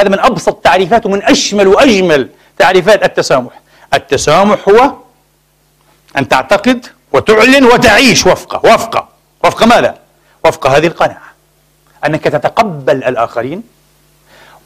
[0.00, 3.60] هذا من أبسط تعريفات ومن أشمل وأجمل تعريفات التسامح.
[3.94, 4.92] التسامح هو
[6.18, 9.08] أن تعتقد وتعلن وتعيش وفق وفق
[9.44, 9.98] وفق ماذا؟
[10.44, 11.30] وفق هذه القناعة.
[12.06, 13.62] أنك تتقبل الآخرين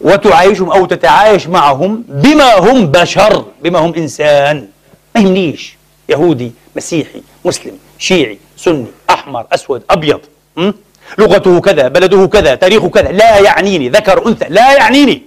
[0.00, 4.68] وتعايشهم أو تتعايش معهم بما هم بشر بما هم إنسان.
[5.14, 5.76] ما يهمنيش
[6.08, 10.20] يهودي مسيحي مسلم شيعي سني أحمر أسود أبيض
[10.56, 10.72] م?
[11.18, 13.12] لغته كذا بلده كذا تاريخه كذا.
[13.12, 15.22] لا يعنيني ذكر أنثى لا يعنيني.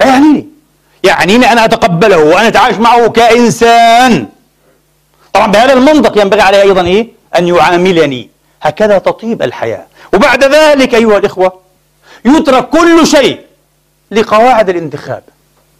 [0.00, 0.46] لا يعنيني.
[1.04, 4.26] يعنيني أن أتقبله وأن أتعايش معه كإنسان.
[5.32, 8.30] طبعا بهذا المنطق ينبغي عليه أيضا إيه؟ أن يعاملني.
[8.62, 9.86] هكذا تطيب الحياة.
[10.14, 11.60] وبعد ذلك أيها الإخوة
[12.24, 13.40] يترك كل شيء
[14.10, 15.22] لقواعد الانتخاب.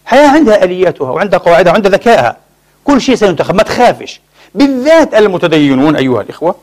[0.05, 2.37] حياة عندها آلياتها وعندها قواعدها وعندها ذكائها.
[2.85, 3.55] كل شيء سينتخب.
[3.55, 4.20] ما تخافش.
[4.55, 6.55] بالذات المتدينون أيها الإخوة.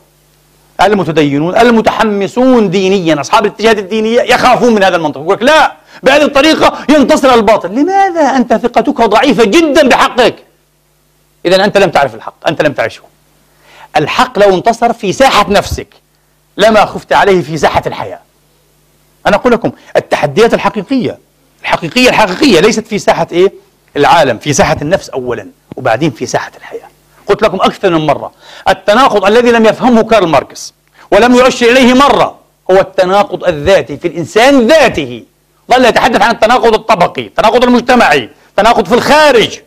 [0.82, 3.20] المتدينون المتحمسون دينيا.
[3.20, 5.20] أصحاب الاتجاهات الدينية يخافون من هذا المنطق.
[5.20, 7.70] يقول لا بهذه الطريقة ينتصر الباطل.
[7.70, 10.34] لماذا أنت ثقتك ضعيفة جدا بحقك؟
[11.46, 12.48] إذا أنت لم تعرف الحق.
[12.48, 13.02] أنت لم تعيشه.
[13.96, 15.88] الحق لو انتصر في ساحة نفسك
[16.56, 18.20] لما خفت عليه في ساحة الحياة.
[19.26, 21.18] أنا أقول لكم التحديات الحقيقية
[21.62, 23.52] الحقيقية الحقيقية ليست في ساحة إيه؟
[23.96, 26.88] العالم في ساحة النفس أولا وبعدين في ساحة الحياة.
[27.26, 28.32] قلت لكم أكثر من مرة
[28.68, 30.74] التناقض الذي لم يفهمه كارل ماركس
[31.10, 32.38] ولم يؤشر إليه مرة
[32.70, 35.22] هو التناقض الذاتي في الإنسان ذاته.
[35.70, 39.60] ظل يتحدث عن التناقض الطبقي التناقض المجتمعي التناقض في الخارج.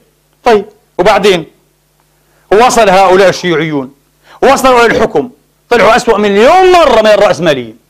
[0.43, 0.65] طيب
[0.97, 1.45] وبعدين؟
[2.51, 3.93] وصل هؤلاء الشيوعيون
[4.41, 5.29] وصلوا إلى الحكم
[5.69, 7.82] طلعوا أسوأ مليون مرة من الرأسماليين.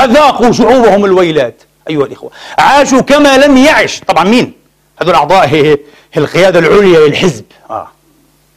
[0.00, 4.52] أذاقوا شعوبهم الويلات أيها الإخوة عاشوا كما لم يعش طبعا مين؟
[5.02, 5.78] هذول أعضاء هي
[6.16, 7.88] القيادة العليا للحزب آه.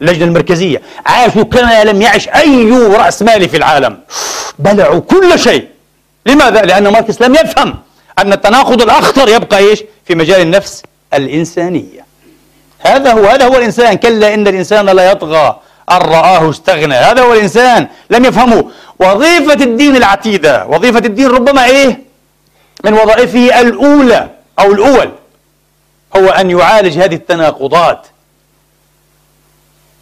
[0.02, 4.00] اللجنة المركزية عاشوا كما لم يعش أي رأس مالي في العالم
[4.60, 5.68] بلعوا كل شيء
[6.26, 7.76] لماذا؟ لأن ماركس لم يفهم
[8.20, 12.06] أن التناقض الأخطر يبقى إيش؟ في مجال النفس الإنسانية
[12.80, 15.60] هذا هو هذا هو الإنسان كلا إن الإنسان لا يطغى
[15.92, 16.96] أن رآه استغنى.
[16.96, 18.72] هذا هو الإنسان لم يفهمه.
[19.00, 22.02] وظيفة الدين العتيدة وظيفة الدين ربما إيه؟
[22.84, 25.12] من وظائفه الأولى أو الأول
[26.16, 28.08] هو أن يعالج هذه التناقضات.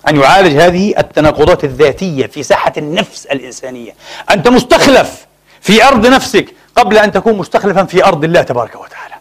[0.10, 3.95] أن يعالج هذه التناقضات الذاتية في ساحة النفس الإنسانية.
[4.32, 5.26] أنت مستخلف
[5.62, 9.15] في أرض نفسك قبل أن تكون مستخلفا في أرض الله تبارك وتعالى.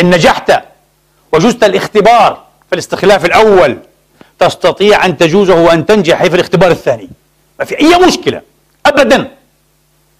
[0.00, 0.52] إن نجحت
[1.32, 3.78] وجزت الاختبار في الاستخلاف الأول
[4.38, 7.08] تستطيع أن تجوزه وأن تنجح في الاختبار الثاني.
[7.58, 8.42] ما في أي مشكلة.
[8.86, 9.30] أبدا.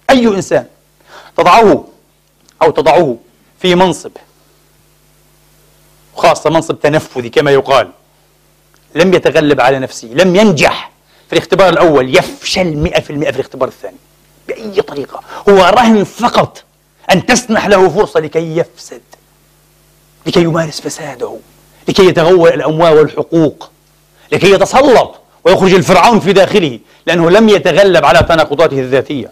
[0.09, 0.65] أي إنسان
[1.37, 1.87] تضعه
[2.61, 3.17] أو تضعه
[3.61, 4.11] في منصب
[6.15, 7.91] خاصة منصب تنفذي كما يقال
[8.95, 10.91] لم يتغلب على نفسه لم ينجح
[11.27, 13.97] في الاختبار الأول يفشل مئة في المئة في الاختبار الثاني.
[14.47, 16.63] بأي طريقة؟ هو رهن فقط
[17.11, 19.01] أن تسنح له فرصة لكي يفسد
[20.25, 21.37] لكي يمارس فساده
[21.87, 23.71] لكي يتغول الأموال والحقوق.
[24.31, 29.31] لكي يتسلط ويخرج الفرعون في داخله لأنه لم يتغلب على تناقضاته الذاتية.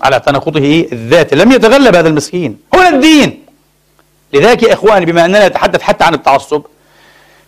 [0.00, 2.58] على تناقضه الذاتي لم يتغلب هذا المسكين.
[2.74, 3.44] هنا الدين.
[4.32, 6.62] لذلك يا إخواني بما أننا نتحدث حتى عن التعصب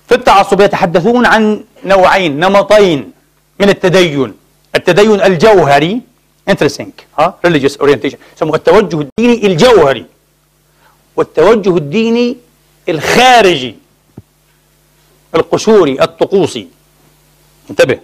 [0.09, 3.13] في التعصب يتحدثون عن نوعين نمطين
[3.61, 4.35] من التدين.
[4.75, 6.01] التدين الجوهري
[6.49, 8.17] انترسينك ها؟ religious orientation.
[8.37, 10.07] يسموه التوجه الديني الجوهري.
[11.17, 12.37] والتوجه الديني
[12.89, 13.75] الخارجي.
[15.37, 16.69] القشوري الطقوسي.
[17.71, 17.99] انتبه.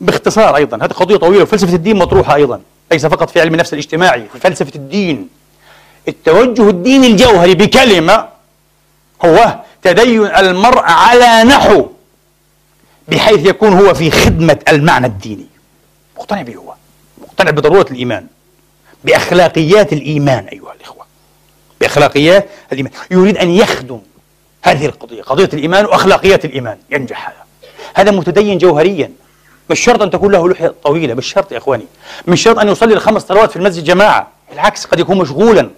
[0.00, 2.60] باختصار أيضا هذه قضية طويلة وفلسفة الدين مطروحة أيضا
[2.92, 5.28] ليس فقط في علم النفس الاجتماعي في فلسفة الدين.
[6.08, 8.28] التوجه الديني الجوهري بكلمة
[9.24, 11.86] هو تدين المرء على نحو
[13.08, 15.46] بحيث يكون هو في خدمة المعنى الديني.
[16.16, 16.74] مقتنع به هو.
[17.22, 18.26] مقتنع بضرورة الإيمان.
[19.04, 21.06] بأخلاقيات الإيمان أيها الإخوة.
[21.80, 22.92] بأخلاقيات الإيمان.
[23.10, 24.00] يريد أن يخدم
[24.66, 27.36] هذه القضية قضية الإيمان وأخلاقيات الإيمان ينجح هذا.
[27.94, 29.10] هذا متدين جوهريا.
[29.70, 31.86] مش شرط أن تكون له لحية طويلة مش شرط يا إخواني.
[32.28, 34.28] مش شرط أن يصلي الخمس صلوات في المسجد جماعة.
[34.50, 35.70] بالعكس قد يكون مشغولا.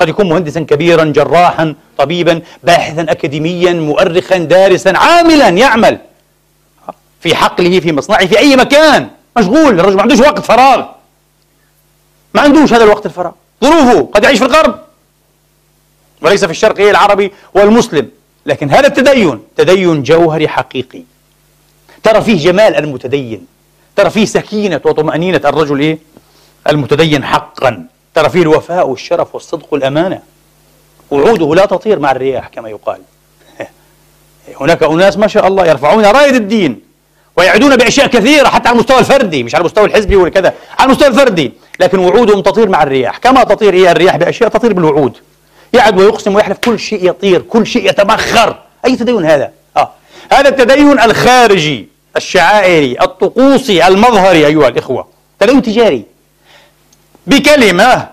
[0.00, 5.98] قد يكون مهندسا كبيرا جراحا طبيبا باحثا أكاديميا مؤرخا دارسا عاملا يعمل.
[7.20, 9.08] في حقله في مصنعه في أي مكان.
[9.36, 10.84] مشغول الرجل ما عندوش وقت فراغ.
[12.34, 13.32] ما عندوش هذا الوقت الفراغ.
[13.64, 14.78] ظروفه قد يعيش في الغرب.
[16.24, 18.08] وليس في الشرقي العربي والمسلم
[18.46, 21.02] لكن هذا التدين تدين جوهري حقيقي.
[22.02, 23.46] ترى فيه جمال المتدين.
[23.96, 25.98] ترى فيه سكينة وطمأنينة الرجل إيه؟
[26.68, 27.86] المتدين حقا.
[28.14, 30.20] ترى فيه الوفاء والشرف والصدق والأمانة.
[31.10, 33.00] وعوده لا تطير مع الرياح كما يقال.
[34.60, 36.80] هناك أناس ما شاء الله يرفعون راية الدين
[37.36, 41.08] ويعدون بأشياء كثيرة حتى على المستوى الفردي مش على المستوى الحزبي ولا كذا على المستوى
[41.08, 41.52] الفردي.
[41.80, 43.18] لكن وعودهم تطير مع الرياح.
[43.18, 45.16] كما تطير هي الرياح بأشياء؟ تطير بالوعود.
[45.74, 48.58] يعد ويقسم ويحلف كل شيء يطير كل شيء يتبخر.
[48.84, 49.90] أي تدين هذا؟ آه.
[50.32, 55.06] هذا التدين الخارجي الشعائري الطقوسي المظهري أيها الإخوة.
[55.40, 56.04] تدين تجاري.
[57.26, 58.08] بكلمة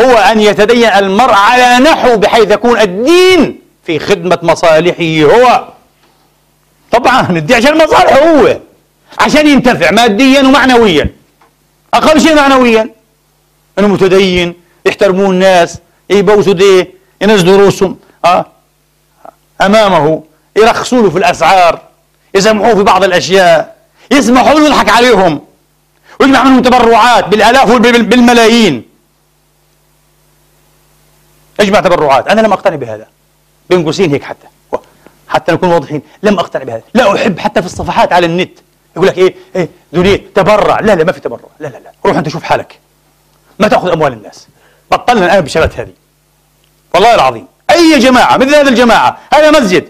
[0.00, 5.68] هو أن يتدين المرء على نحو بحيث يكون الدين في خدمة مصالحه هو.
[6.90, 8.58] طبعا الدين عشان مصالحه هو
[9.18, 11.10] عشان ينتفع ماديا ومعنويا.
[11.94, 12.90] أقل شيء معنويا.
[13.78, 14.54] أنه متدين
[14.86, 15.78] يحترمون الناس
[16.10, 17.01] يبوسوا ديه.
[17.22, 18.46] ينزلوا رؤوسهم أه
[19.60, 20.22] أمامه
[20.56, 21.80] يرخصوا له في الأسعار
[22.34, 23.76] يسمحوه في بعض الأشياء
[24.10, 25.40] يسمحوا له يضحك عليهم
[26.20, 28.88] ويجمع منهم تبرعات بالآلاف بالملايين.
[31.60, 32.28] أجمع تبرعات.
[32.28, 33.06] أنا لم أقتنع بهذا.
[33.70, 34.46] بين قوسين هيك حتى.
[35.28, 36.02] حتى نكون واضحين.
[36.22, 36.82] لم أقتنع بهذا.
[36.94, 38.58] لا أحب حتى في الصفحات على النت.
[38.96, 40.80] يقول لك إيه إيه دوني تبرع.
[40.80, 41.48] لا لا ما في تبرع.
[41.60, 41.92] لا لا لا.
[42.06, 42.78] روح أنت شوف حالك.
[43.58, 44.46] ما تأخذ أموال الناس.
[44.90, 45.92] بطلنا الآن بالشغلات هذه.
[46.94, 47.46] والله العظيم.
[47.70, 49.88] أي جماعة مثل هذه الجماعة هذا مسجد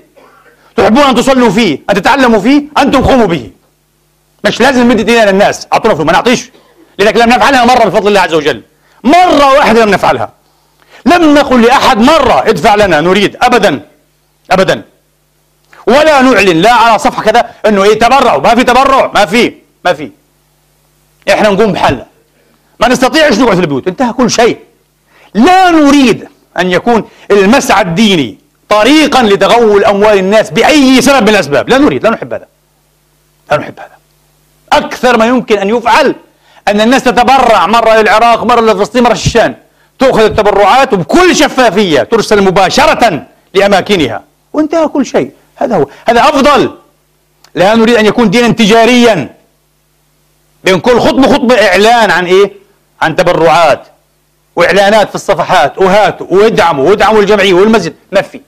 [0.76, 3.50] تحبون أن تصلوا فيه أن تتعلموا فيه أنتم قوموا به.
[4.44, 6.50] مش لازم نمد ايدينا للناس أعطونا فلوس ما نعطيش.
[6.98, 8.62] لذلك لم نفعلها مرة بفضل الله عز وجل.
[9.04, 10.30] مرة واحدة لم نفعلها.
[11.06, 13.88] لم نقل لأحد مرة ادفع لنا نريد ابدا
[14.50, 14.82] ابدا.
[15.86, 19.92] ولا نعلن لا على صفحة كذا إنه إيه تبرعوا ما في تبرع ما في ما
[19.92, 20.10] في.
[21.32, 22.06] إحنا نقوم بحالنا
[22.80, 24.58] ما نستطيعش نقعد في البيوت انتهى كل شيء.
[25.34, 28.38] لا نريد أن يكون المسعى الديني
[28.68, 31.68] طريقا لتغول أموال الناس بأي سبب من الأسباب.
[31.68, 32.46] لا نريد لا نحب هذا.
[33.50, 33.96] لا نحب هذا.
[34.72, 36.14] أكثر ما يمكن أن يفعل
[36.68, 37.66] أن الناس تتبرع.
[37.66, 39.56] مرة للعراق مرة لفلسطين مرة الشام.
[39.98, 44.22] تأخذ التبرعات وبكل شفافية ترسل مباشرة لأماكنها.
[44.52, 45.30] وانتهى كل شيء.
[45.56, 45.86] هذا هو.
[46.08, 46.74] هذا أفضل.
[47.54, 49.34] لا نريد أن يكون دينا تجاريا.
[50.64, 52.52] بين كل خطبة خطبة إعلان عن إيه؟
[53.02, 53.86] عن تبرعات.
[54.56, 57.94] وإعلانات في الصفحات وهاتوا وادعموا وادعموا الجمعية والمسجد.
[58.12, 58.40] ما في.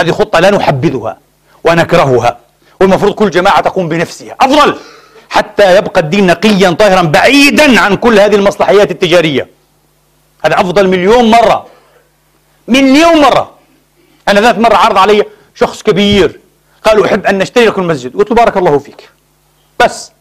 [0.00, 1.18] هذه خطة لا نحبذها
[1.64, 2.38] ونكرهها
[2.80, 4.36] والمفروض كل جماعة تقوم بنفسها.
[4.40, 4.76] أفضل
[5.28, 9.48] حتى يبقى الدين نقيا طاهرا بعيدا عن كل هذه المصلحيات التجارية.
[10.44, 11.66] هذا أفضل مليون مرة.
[12.68, 13.54] مليون مرة.
[14.28, 16.40] أنا ذات مرة عرض علي شخص كبير.
[16.84, 18.16] قال أحب أن نشتري لكم المسجد.
[18.16, 19.08] قلت له بارك الله فيك.
[19.80, 20.12] بس.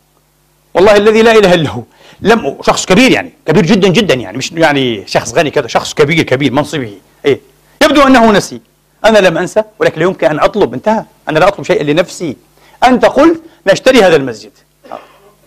[0.74, 1.82] والله الذي لا إله إلا هو.
[2.26, 6.24] لم شخص كبير يعني كبير جدا جدا يعني مش يعني شخص غني كذا شخص كبير
[6.24, 6.94] كبير منصبه
[7.26, 7.40] إيه.
[7.84, 8.62] يبدو أنه نسي.
[9.06, 11.04] أنا لم أنسى ولكن لا يمكن أن أطلب انتهى.
[11.30, 12.38] أنا لا أطلب شيئا لنفسي.
[12.84, 14.52] أنت قلت نشتري هذا المسجد.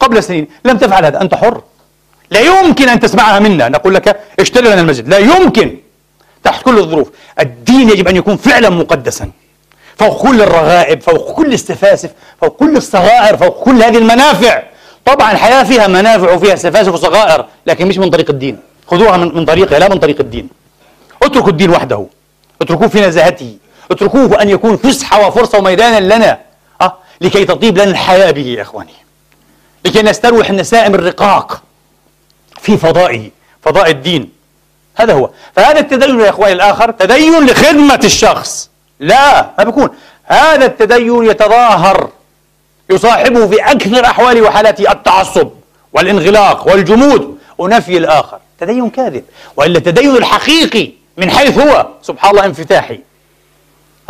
[0.00, 0.48] قبل سنين.
[0.64, 1.20] لم تفعل هذا.
[1.20, 1.62] أنت حر.
[2.30, 3.68] لا يمكن أن تسمعها منا.
[3.68, 5.08] نقول لك اشتري لنا المسجد.
[5.08, 5.76] لا يمكن.
[6.44, 7.10] تحت كل الظروف.
[7.40, 9.30] الدين يجب أن يكون فعلا مقدسا.
[9.96, 12.10] فوق كل الرغائب فوق كل السفاسف
[12.40, 14.62] فوق كل الصغائر فوق كل هذه المنافع.
[15.08, 18.58] طبعا الحياة فيها منافع وفيها سفاسف وصغائر لكن مش من طريق الدين.
[18.86, 20.48] خذوها من, من طريقها لا من طريق الدين.
[21.22, 22.06] اتركوا الدين وحده.
[22.62, 23.56] اتركوه في نزاهته.
[23.90, 26.38] اتركوه أن يكون فسحة وفرصة وميدانا لنا.
[26.80, 28.92] أه؟ لكي تطيب لنا الحياة به يا إخواني.
[29.84, 31.62] لكي نستروح النسائم الرقاق
[32.60, 33.30] في فضائه
[33.62, 34.32] فضاء الدين.
[34.96, 35.30] هذا هو.
[35.56, 38.70] فهذا التدين يا إخواني الآخر تدين لخدمة الشخص.
[39.00, 39.88] لا ما بيكون.
[40.24, 42.10] هذا التدين يتظاهر
[42.90, 45.48] يصاحبه في أكثر أحوال وحالاته التعصب
[45.92, 48.38] والانغلاق والجمود ونفي الآخر.
[48.60, 49.24] تدين كاذب.
[49.56, 51.86] وإلا التدين الحقيقي من حيث هو.
[52.02, 53.00] سبحان الله انفتاحي.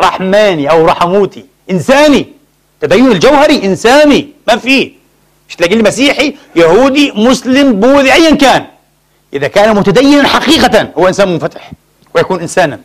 [0.00, 1.44] رحماني أو رحموتي.
[1.70, 2.26] إنساني.
[2.80, 4.28] تدين الجوهري إنساني.
[4.48, 4.92] ما فيه
[5.48, 8.66] مش تلاقي لي مسيحي يهودي مسلم بوذي أيا كان.
[9.32, 11.72] إذا كان متدينا حقيقة هو إنسان منفتح.
[12.14, 12.80] ويكون إنسانا.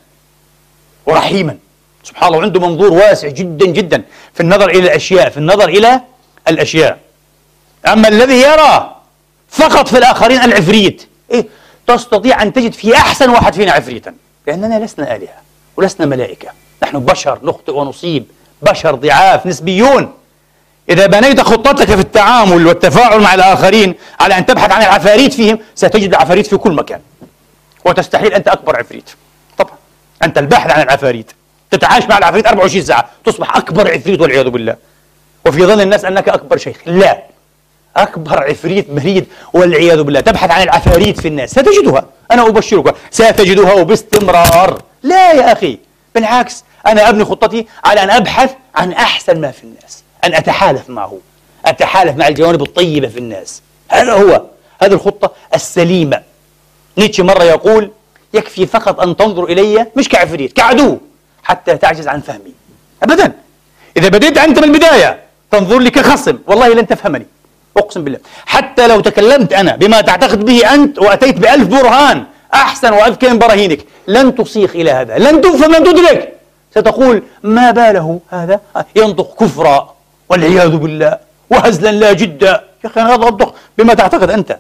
[1.06, 1.58] ورحيما.
[2.04, 6.02] سبحان الله وعنده منظور واسع جدا جدا في النظر إلى الأشياء في النظر إلى
[6.48, 7.00] الأشياء.
[7.88, 8.96] أما الذي يرى
[9.50, 11.08] فقط في الآخرين العفريت.
[11.32, 11.46] إيه؟
[11.88, 14.14] تستطيع أن تجد في أحسن واحد فينا عفريتا.
[14.48, 15.42] لأننا لسنا آلهة
[15.78, 16.50] ولسنا ملائكة.
[16.84, 18.26] نحن بشر نخطئ ونصيب.
[18.62, 20.14] بشر ضعاف نسبيون.
[20.90, 26.10] إذا بنيت خطتك في التعامل والتفاعل مع الآخرين على أن تبحث عن العفاريت فيهم ستجد
[26.10, 27.00] العفاريت في كل مكان.
[27.86, 29.10] وتستحيل أنت أكبر عفريت.
[29.58, 29.76] طبعا.
[30.24, 31.32] أنت البحث عن العفاريت.
[31.74, 34.76] تتعايش مع العفريت 24 ساعة تصبح أكبر عفريت والعياذ بالله.
[35.46, 36.78] وفي ظن الناس أنك أكبر شيخ.
[36.86, 37.24] لا.
[37.98, 40.20] أكبر عفريت مريد والعياذ بالله.
[40.20, 41.52] تبحث عن العفاريت في الناس.
[41.52, 42.06] ستجدها.
[42.32, 42.96] أنا أبشرك.
[43.12, 45.78] ستجدها وباستمرار لا يا أخي.
[46.16, 50.04] بالعكس أنا أبني خطتي على أن أبحث عن أحسن ما في الناس.
[50.24, 51.18] أن أتحالف معه.
[51.66, 53.62] أتحالف مع الجوانب الطيبة في الناس.
[53.90, 54.42] هذا هو.
[54.82, 56.22] هذه الخطة السليمة.
[56.98, 57.92] نيتشه مرة يقول
[58.34, 60.98] يكفي فقط أن تنظر إلي مش كعفريت كعدو.
[61.44, 62.54] حتى تعجز عن فهمي.
[63.04, 63.32] أبدا.
[63.98, 65.20] إذا بديت أنت من البداية
[65.52, 66.38] تنظر لي كخصم.
[66.48, 67.28] والله لن تفهمني.
[67.78, 68.20] أقسم بالله.
[68.46, 72.24] حتى لو تكلمت أنا بما تعتقد به أنت وأتيت بألف برهان
[72.54, 75.18] أحسن وأذكى من براهينك لن تصيغ إلى هذا.
[75.18, 76.34] لن تفهم لن تدرك
[76.76, 78.60] ستقول ما باله هذا؟
[78.96, 79.94] ينطق كفرا.
[80.30, 81.18] والعياذ بالله.
[81.50, 82.64] وهزلا لا جدا.
[82.84, 84.58] يا أخي أنا أنطق بما تعتقد أنت.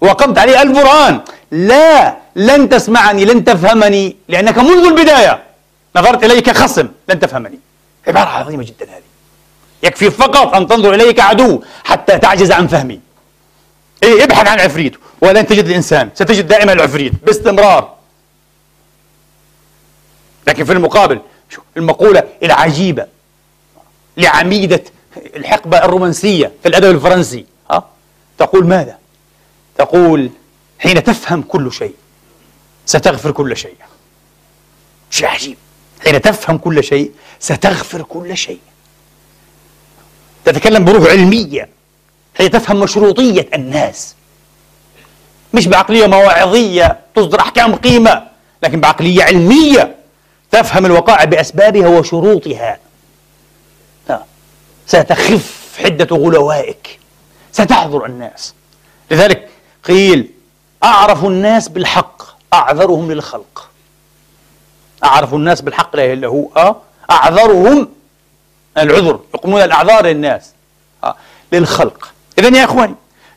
[0.00, 1.20] وقمت عليه ألف برهان.
[1.50, 5.47] لا لن تسمعني لن تفهمني لأنك منذ البداية.
[5.96, 7.58] نظرت إلي كخصم لن تفهمني.
[8.06, 9.02] عبارة عظيمة جدا هذه.
[9.82, 13.00] يكفي فقط أن تنظر إلي كعدو حتى تعجز عن فهمي.
[14.02, 16.10] إيه ابحث عن عفريت ولن تجد الإنسان.
[16.14, 17.94] ستجد دائما العفريت باستمرار.
[20.46, 21.20] لكن في المقابل
[21.76, 23.06] المقولة العجيبة
[24.16, 24.84] لعميدة
[25.16, 27.84] الحقبة الرومانسية في الأدب الفرنسي ها؟
[28.38, 28.98] تقول ماذا؟
[29.78, 30.30] تقول
[30.78, 31.94] حين تفهم كل شيء
[32.86, 33.76] ستغفر كل شيء.
[35.10, 35.56] شيء عجيب.
[36.04, 38.60] حين تفهم كل شيء ستغفر كل شيء.
[40.44, 41.68] تتكلم بروح علمية
[42.34, 44.14] حين تفهم مشروطية الناس.
[45.54, 48.28] مش بعقلية مواعظية تصدر أحكام قيمة
[48.62, 49.96] لكن بعقلية علمية
[50.50, 52.78] تفهم الوقائع بأسبابها وشروطها.
[54.86, 56.98] ستخف حدة غلوائك.
[57.52, 58.54] ستحضر الناس.
[59.10, 59.48] لذلك
[59.84, 60.30] قيل
[60.84, 62.22] أعرف الناس بالحق
[62.52, 63.67] أعذرهم للخلق.
[65.04, 66.48] أعرف الناس بالحق لا إله إلا هو.
[66.56, 66.76] أه؟
[67.10, 67.88] أعذرهم
[68.78, 69.20] العذر.
[69.34, 70.52] يقومون الأعذار للناس.
[71.04, 71.14] أه؟
[71.52, 72.12] للخلق.
[72.38, 72.94] إذا يا إخواني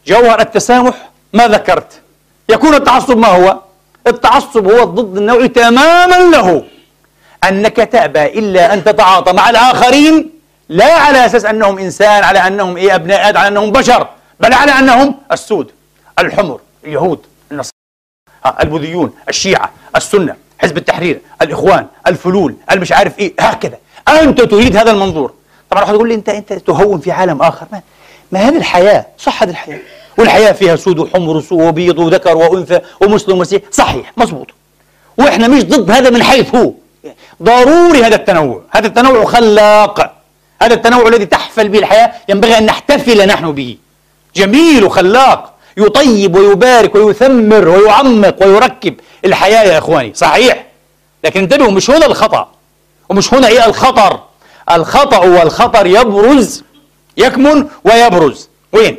[0.08, 2.02] جوهر التسامح ما ذكرت.
[2.50, 3.60] يكون التعصب ما هو؟
[4.08, 6.66] التعصب هو الضد النوعي تماما له.
[7.44, 10.32] أنك تأبى إلا أن تتعاطى مع الآخرين
[10.70, 14.08] لا على أساس أنهم إنسان على أنهم إيه أبناء آدم على أنهم بشر
[14.40, 15.72] بل على أنهم السود
[16.20, 17.74] الحمر اليهود النصارى
[18.60, 20.36] البوذيون الشيعة السنة.
[20.62, 23.78] حزب التحرير الإخوان الفلول المش عارف إيه هكذا.
[24.08, 25.34] أنت تريد هذا المنظور.
[25.70, 27.68] طبعا واحد يقول لي أنت أنت تهون في عالم آخر.
[27.72, 27.82] ما,
[28.32, 29.80] ما هذه الحياة صح هذه الحياة.
[30.18, 33.62] والحياة فيها سود وحمر وبيض وذكر وأنثى ومسلم ومسيح.
[33.72, 34.48] صحيح مضبوط
[35.18, 36.74] وإحنا مش ضد هذا من حيث هو.
[37.44, 38.62] ضروري هذا التنوع.
[38.72, 40.16] هذا التنوع خلاق.
[40.62, 43.78] هذا التنوع الذي تحفل به الحياة ينبغي أن نحتفل نحن به.
[44.36, 45.51] جميل وخلاق.
[45.78, 49.00] يطيب ويبارك ويثمر ويعمق ويركب.
[49.26, 50.66] الحياة يا إخواني صحيح.
[51.24, 52.52] لكن انتبهوا مش هنا الخطأ
[53.10, 54.20] ومش هنا إيه الخطر.
[54.72, 56.64] الخطأ والخطر يبرز
[57.18, 58.50] يكمن ويبرز.
[58.72, 58.98] وين؟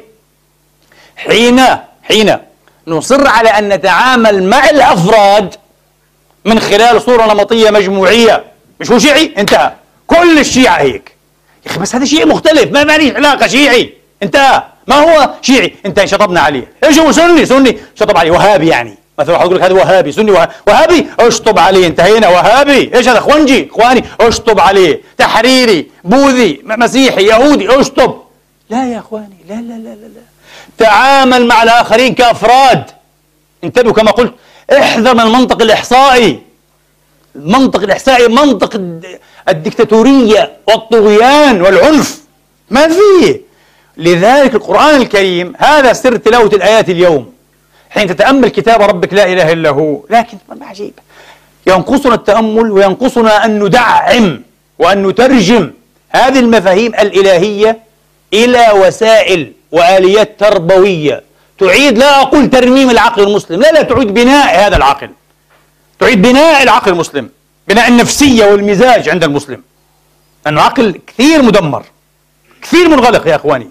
[1.16, 1.60] حين
[2.02, 2.36] حين
[2.86, 5.54] نصر على أن نتعامل مع الأفراد
[6.44, 8.44] من خلال صورة نمطية مجموعية.
[8.80, 9.72] مش هو شيعي؟ انتهى.
[10.06, 11.12] كل الشيعة هيك.
[11.66, 12.72] يا أخي بس هذا شيعي مختلف.
[12.72, 13.94] ما ماليش علاقة شيعي.
[14.22, 16.72] انتهى ما هو شيعي؟ انت شطبنا عليه.
[16.84, 18.30] إيش هو سني؟ سني شطب عليه.
[18.30, 18.98] وهابي يعني.
[19.18, 20.12] مثلا واحد يقول لك هذا وهابي.
[20.12, 20.30] سني
[20.66, 21.86] وهابي اشطب عليه.
[21.86, 22.28] انتهينا.
[22.28, 22.90] وهابي.
[22.94, 25.00] إيش هذا اخوانجي؟ إخواني اشطب عليه.
[25.18, 28.14] تحريري بوذي مسيحي يهودي اشطب.
[28.70, 29.36] لا يا إخواني.
[29.48, 30.22] لا لا لا لا, لا.
[30.78, 32.84] تعامل مع الآخرين كأفراد.
[33.64, 34.34] انتبهوا كما قلت.
[34.78, 36.40] احذر من المنطق الإحصائي.
[37.36, 38.80] المنطق الإحصائي منطق
[39.48, 42.22] الدكتاتورية والطغيان والعنف.
[42.70, 43.51] ما فيه.
[43.96, 47.32] لذلك القرآن الكريم هذا سر تلاوة الآيات اليوم.
[47.90, 50.00] حين تتأمل كتاب ربك لا إله إلا هو.
[50.10, 50.92] لكن عجيب.
[51.66, 54.42] ينقصنا التأمل وينقصنا أن ندعم
[54.78, 55.70] وأن نترجم
[56.10, 57.78] هذه المفاهيم الإلهية
[58.32, 61.22] إلى وسائل وآليات تربوية.
[61.58, 65.10] تعيد لا أقول ترميم العقل المسلم لا لا تعيد بناء هذا العقل.
[65.98, 67.28] تعيد بناء العقل المسلم
[67.68, 69.62] بناء النفسية والمزاج عند المسلم.
[70.46, 71.84] أنه عقل كثير مدمر
[72.62, 73.70] كثير منغلق يا إخواني.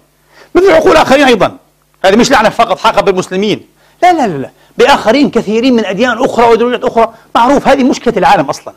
[0.55, 1.57] مثل عقول آخرين أيضا.
[2.05, 3.65] هذه مش لعنة فقط حاقة بالمسلمين.
[4.03, 4.49] لا لا لا, لا.
[4.77, 7.13] بآخرين كثيرين من أديان أخرى ودولات أخرى.
[7.35, 8.73] معروف هذه مشكلة العالم أصلا.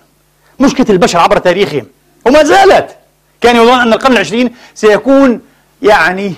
[0.60, 1.86] مشكلة البشر عبر تاريخهم.
[2.26, 2.96] وما زالت.
[3.40, 5.40] كان يظن أن القرن العشرين سيكون
[5.82, 6.34] يعني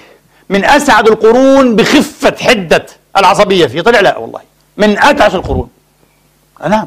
[0.49, 3.81] من أسعد القرون بخفة حدة العصبية فيه.
[3.81, 4.41] طلع لا والله.
[4.77, 5.69] من أتعس القرون.
[6.69, 6.87] نعم.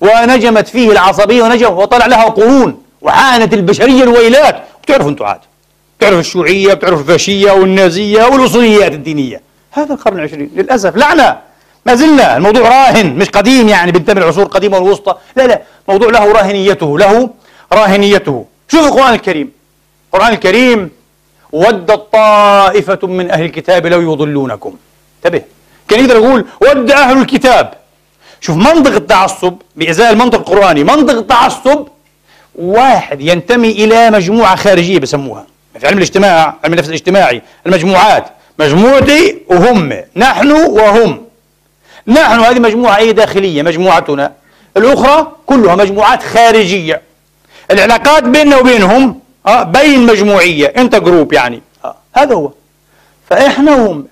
[0.00, 2.82] ونجمت فيه العصبية ونجم وطلع لها قرون.
[3.02, 4.62] وعانت البشرية الويلات.
[4.82, 5.40] بتعرفوا أنتم عاد.
[6.00, 9.40] بتعرفوا الشيوعية بتعرفوا الفاشية والنازية والوصوليات الدينية.
[9.70, 10.50] هذا القرن العشرين.
[10.54, 11.38] للأسف لعنة.
[11.86, 12.36] ما زلنا.
[12.36, 15.14] الموضوع راهن مش قديم يعني بنتمي العصور القديمة والوسطى.
[15.36, 15.62] لا لا.
[15.88, 17.30] موضوع له راهنيته له
[17.72, 18.44] راهنيته.
[18.68, 19.52] شوف القرآن الكريم.
[20.14, 20.90] القرآن الكريم
[21.52, 24.74] ودت طائفة من أهل الكتاب لو يضلونكم.
[25.16, 25.42] انتبه.
[25.88, 27.74] كان يقدر يقول ود أهل الكتاب.
[28.40, 31.86] شوف منطق التعصب بإزاء المنطق القرآني منطق التعصب
[32.54, 35.49] واحد ينتمي إلى مجموعة خارجية بسموها.
[35.78, 37.42] في علم الاجتماع علم النفس الاجتماعي.
[37.66, 38.26] المجموعات.
[38.58, 39.92] مجموعتي وهم.
[40.16, 41.24] نحن وهم.
[42.06, 44.32] نحن هذه مجموعة أي داخلية مجموعتنا.
[44.76, 47.02] الأخرى كلها مجموعات خارجية.
[47.70, 51.62] العلاقات بيننا وبينهم آه بين مجموعية انت جروب يعني.
[51.84, 52.52] آه هذا هو.
[53.30, 54.06] فإحنا وهم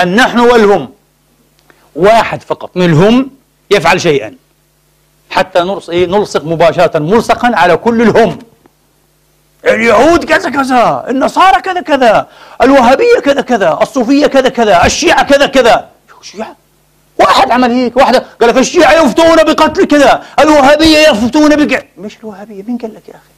[0.00, 0.88] النحن والهم.
[1.96, 3.30] واحد فقط منهم
[3.70, 4.34] يفعل شيئا.
[5.30, 8.38] حتى إيه نلصق مباشرة ملصقا على كل الهم.
[9.64, 12.26] اليهود كذا كذا النصارى كذا كذا
[12.62, 15.88] الوهابية كذا كذا الصوفية كذا كذا الشيعة كذا كذا.
[16.20, 16.56] الشيعة
[17.18, 21.86] واحد عمل هيك واحد قال لك الشيعة يفتون بقتل كذا الوهابية يفتون بك.
[21.98, 23.30] مش الوهابية مين قال لك يا أخي؟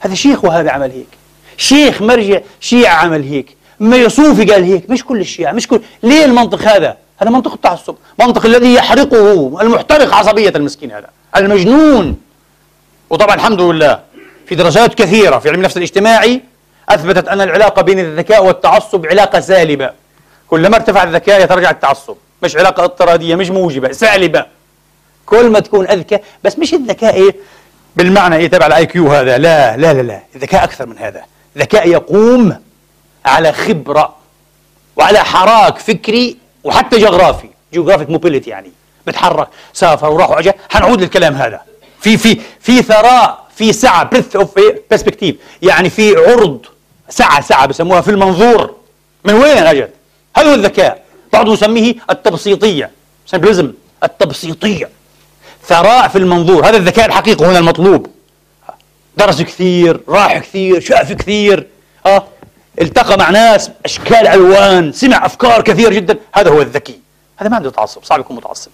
[0.00, 1.08] هذا شيخ وهابي عمل هيك.
[1.56, 3.56] شيخ مرجع شيعة عمل هيك.
[3.80, 4.90] ما صوفي قال هيك.
[4.90, 5.80] مش كل الشيعة مش كل.
[6.02, 7.94] ليه المنطق هذا؟ هذا منطق التعصب.
[8.18, 12.16] منطق الذي يحرقه المحترق عصبية المسكين هذا المجنون.
[13.10, 14.00] وطبعا الحمد لله.
[14.48, 16.40] في دراسات كثيرة في علم النفس الاجتماعي
[16.88, 19.90] أثبتت أن العلاقة بين الذكاء والتعصب علاقة سالبة.
[20.48, 22.16] كلما ارتفع الذكاء يتراجع التعصب.
[22.42, 24.46] مش علاقة اضطرادية مش موجبة سالبة.
[25.26, 27.36] كل ما تكون أذكى بس مش الذكاء إيه؟
[27.96, 29.38] بالمعنى إيه تبع ال IQ هذا.
[29.38, 30.22] لا لا لا لا.
[30.36, 31.22] الذكاء أكثر من هذا.
[31.58, 32.56] ذكاء يقوم
[33.24, 34.14] على خبرة
[34.96, 37.48] وعلى حراك فكري وحتى جغرافي.
[37.74, 38.72] geographic mobility يعني.
[39.06, 40.54] بتحرك سافر وراح وأجا.
[40.70, 41.60] حنعود للكلام هذا.
[42.00, 44.50] في في في ثراء في سعة breadth of
[44.90, 46.66] perspective يعني في عرض
[47.08, 48.74] سعة سعة بسموها في المنظور.
[49.24, 49.90] من وين اجت؟
[50.36, 52.90] هذا هو الذكاء؟ بعضهم يسميه التبسيطية.
[53.26, 53.72] simplism
[54.04, 54.90] التبسيطية.
[55.66, 56.66] ثراء في المنظور.
[56.68, 58.06] هذا الذكاء الحقيقي هنا المطلوب.
[59.16, 61.66] درس كثير راح كثير شاف كثير.
[62.06, 62.24] آه.
[62.80, 66.18] التقى مع ناس أشكال ألوان سمع أفكار كثير جدا.
[66.34, 67.00] هذا هو الذكي.
[67.36, 68.04] هذا ما عنده تعصب.
[68.04, 68.70] صعب يكون متعصب.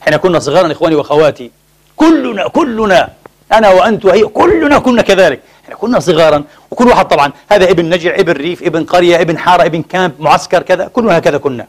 [0.00, 1.50] حين كنا صغارا إخواني وأخواتي.
[1.96, 3.08] كلنا كلنا
[3.52, 5.40] أنا وأنت وهي كلنا كنا كذلك.
[5.64, 9.64] إحنا كنا صغارا وكل واحد طبعا هذا ابن نجع ابن ريف ابن قرية ابن حارة
[9.64, 11.66] ابن كامب معسكر كذا كلنا هكذا كنا.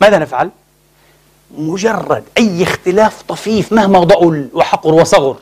[0.00, 0.50] ماذا نفعل؟
[1.58, 5.36] مجرد أي اختلاف طفيف مهما ضؤل وحقر وصغر.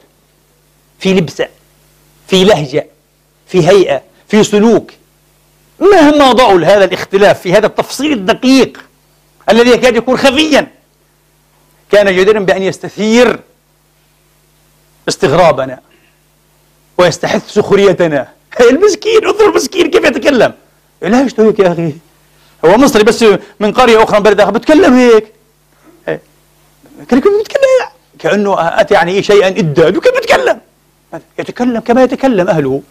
[0.98, 1.48] في لبسة
[2.28, 2.86] في لهجة
[3.46, 4.90] في هيئة في سلوك.
[5.80, 8.80] مهما ضؤل هذا الاختلاف في هذا التفصيل الدقيق
[9.50, 10.66] الذي يكاد يكون خفيا.
[11.92, 13.40] كان جديرا بأن يستثير
[15.08, 15.80] استغرابنا
[16.98, 18.28] ويستحث سخريتنا.
[18.60, 20.52] المسكين انظر المسكين كيف يتكلم.
[21.02, 21.92] لا هيك يا أخي.
[22.64, 23.24] هو مصري بس
[23.60, 25.32] من قرية أخرى من بلد آخر بتكلم هيك.
[26.08, 26.20] إيه.
[27.08, 27.88] كيف بيتكلم.
[28.18, 30.60] كأنه أتى يعني شيئا إدى كيف بيتكلم.
[31.38, 32.82] يتكلم كما يتكلم أهله.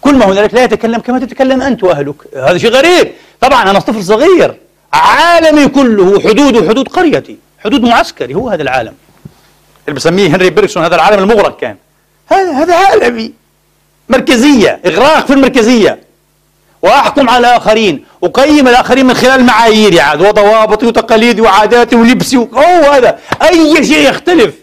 [0.00, 2.14] كل ما هنالك لا يتكلم كما تتكلم أنت وأهلك.
[2.36, 3.12] هذا شيء غريب.
[3.40, 4.56] طبعا أنا طفل صغير.
[4.92, 7.38] عالمي كله حدود حدود قريتي.
[7.58, 8.94] حدود معسكري هو هذا العالم.
[9.88, 11.76] اللي بسميه هنري بيركسون هذا العالم المغرق كان.
[12.26, 13.32] هذا هذا عالمي.
[14.08, 15.98] مركزية إغراق في المركزية.
[16.82, 23.18] وأحكم على الآخرين أقيم الآخرين من خلال معاييري عاد وضوابطي وتقاليدي وعاداتي ولبسي هو هذا
[23.42, 24.54] أي شيء يختلف.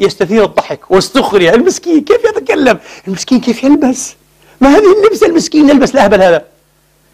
[0.00, 4.14] يستثير الضحك والسخرية المسكين كيف يتكلم؟ المسكين كيف يلبس؟
[4.60, 6.44] ما هذه اللبس المسكين يلبس الأهبل هذا؟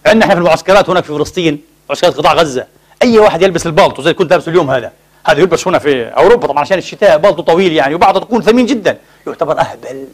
[0.07, 2.67] عندنا إحنا في المعسكرات هناك في فلسطين معسكرات قطاع غزة.
[3.03, 4.93] أي واحد يلبس البالطو زي كنت لابسه اليوم هذا.
[5.27, 8.99] هذا يلبس هنا في أوروبا طبعا عشان الشتاء بالطو طويل يعني وبعضه تكون ثمين جدا.
[9.27, 10.07] يعتبر أهبل.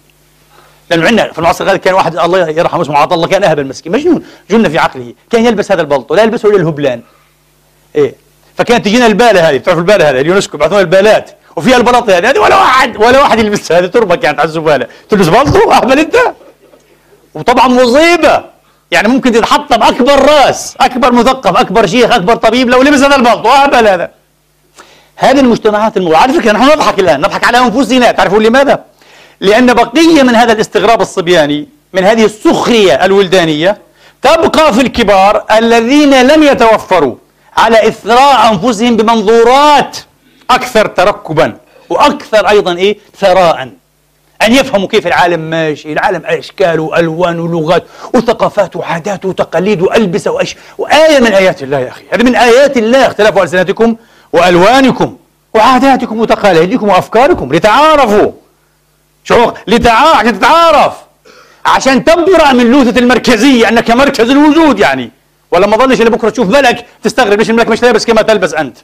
[0.90, 3.92] لأنه عندنا في العصر هذا كان واحد الله يرحمه اسمه عطا الله كان أهبل مسكين.
[3.92, 4.24] مجنون.
[4.50, 5.14] جن في عقله.
[5.30, 7.00] كان يلبس هذا البلطو لا يلبسه إلا الهبلان.
[7.96, 8.14] إيه.
[8.56, 9.56] فكانت تجينا البالة هذه.
[9.56, 11.30] بتعرف البالة هذه؟ اليونسكو بعثونا البالات.
[11.56, 12.30] وفيها البلاط هذه.
[12.30, 14.86] هذه ولا واحد ولا واحد يلبسها هذه تربة كانت على الزبالة.
[15.08, 16.16] تلبس بلطو؟ أهبل أنت.
[17.34, 18.44] وطبعا مصيبة.
[18.90, 23.48] يعني ممكن تتحطم أكبر راس أكبر مثقف أكبر شيخ أكبر طبيب لو لبس هذا البلطو.
[23.48, 24.19] أهبل هذا.
[25.22, 26.18] هذه المجتمعات المغربية.
[26.18, 28.84] على فكرة نحن نضحك الآن نضحك على أنفسنا تعرفون لماذا؟
[29.40, 33.78] لأن بقية من هذا الاستغراب الصبياني من هذه السخرية الولدانية
[34.22, 37.14] تبقى في الكبار الذين لم يتوفروا
[37.56, 39.96] على إثراء أنفسهم بمنظورات
[40.50, 41.56] أكثر تركبا
[41.90, 43.70] وأكثر أيضا إيه؟ ثراء
[44.42, 50.56] أن يفهموا كيف العالم ماشي العالم أشكال وألوان ولغات وثقافات وعادات وتقاليد وألبسة وأش...
[50.78, 52.02] وآية من آيات الله يا أخي.
[52.12, 53.06] هذه من آيات الله.
[53.06, 53.96] اختلاف ألسنتكم
[54.32, 55.16] وألوانكم
[55.54, 57.54] وعاداتكم وتقاليدكم وأفكاركم.
[57.54, 58.32] لتعارفوا.
[59.24, 60.92] شو لتعارف عشان تتعارف.
[61.66, 65.10] عشان تبرأ من لوثة المركزية أنك مركز الوجود يعني.
[65.50, 68.76] ولا ما ظلش اللي بكرة تشوف ملك تستغرب ليش الملك مش لابس كما تلبس أنت؟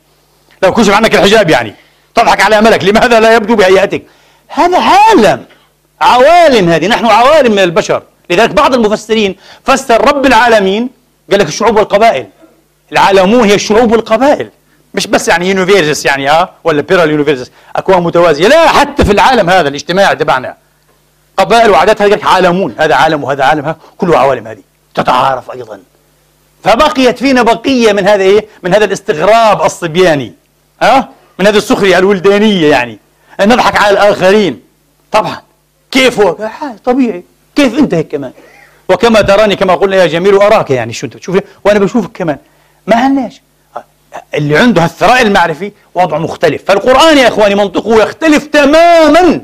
[0.63, 1.75] لو كشف عنك الحجاب يعني.
[2.15, 4.03] تضحك على ملك لماذا لا يبدو بهيئتك؟
[4.49, 5.45] هذا عالم.
[6.01, 6.87] عوالم هذه.
[6.87, 8.03] نحن عوالم من البشر.
[8.31, 10.91] لذلك بعض المفسرين فسر رب العالمين
[11.31, 12.27] قال لك الشعوب والقبائل.
[12.93, 14.51] العالمون هي الشعوب والقبائل.
[14.97, 17.51] مش بس يعني universes يعني ها؟ ولا parallel universes.
[17.77, 18.49] أكوان متوازية.
[18.49, 20.57] لا حتى في العالم هذا الاجتماعي تبعنا.
[21.37, 22.75] قبائل وعادات هذا عالمون.
[22.79, 24.63] هذا عالم وهذا عالم ها؟ كله عوالم هذه.
[24.95, 25.81] تتعارف أيضا.
[26.65, 30.35] فبقيت فينا بقية من هذا إيه؟ من هذا الاستغراب الصبياني
[30.83, 32.99] ها؟ من هذه السخرية الولدانية يعني.
[33.41, 34.63] أن نضحك على الآخرين.
[35.13, 35.43] طبعا.
[35.91, 36.49] كيف هو؟
[36.85, 37.25] طبيعي.
[37.57, 38.33] كيف أنت هيك كمان؟
[38.89, 42.39] وكما تراني كما قلنا يا جميل أراك يعني شو أنت بتشوف وأنا بشوفك كمان.
[42.87, 43.41] ما عندناش
[44.37, 46.65] اللي عنده الثراء المعرفي وضعه مختلف.
[46.65, 49.43] فالقرآن يا إخواني منطقه يختلف تماما.